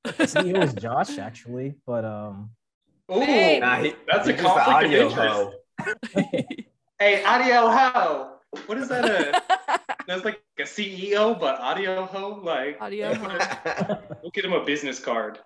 CEO 0.06 0.64
is 0.64 0.74
Josh, 0.76 1.18
actually, 1.18 1.74
but 1.88 2.06
um, 2.06 2.52
Ooh, 3.12 3.20
Hey. 3.22 3.60
Nah, 3.60 3.78
he- 3.78 3.96
That's 4.12 4.28
a 4.28 4.34
he's 4.34 4.42
conflict 4.42 4.68
of 4.68 4.74
audio 4.76 5.10
interest. 5.10 5.18
hoe. 5.18 5.54
hey, 7.00 7.24
audio 7.24 7.70
ho. 7.70 8.32
What 8.68 8.78
is 8.78 8.88
that? 8.90 9.06
A, 9.06 9.80
that's 10.08 10.24
like 10.24 10.42
a 10.60 10.64
CEO, 10.64 11.38
but 11.40 11.60
audio 11.60 12.06
ho. 12.06 12.40
Like, 12.44 12.78
audio 12.80 13.14
huh? 13.16 13.98
we'll 14.22 14.32
get 14.32 14.46
him 14.46 14.54
a 14.54 14.64
business 14.64 15.00
card. 15.00 15.40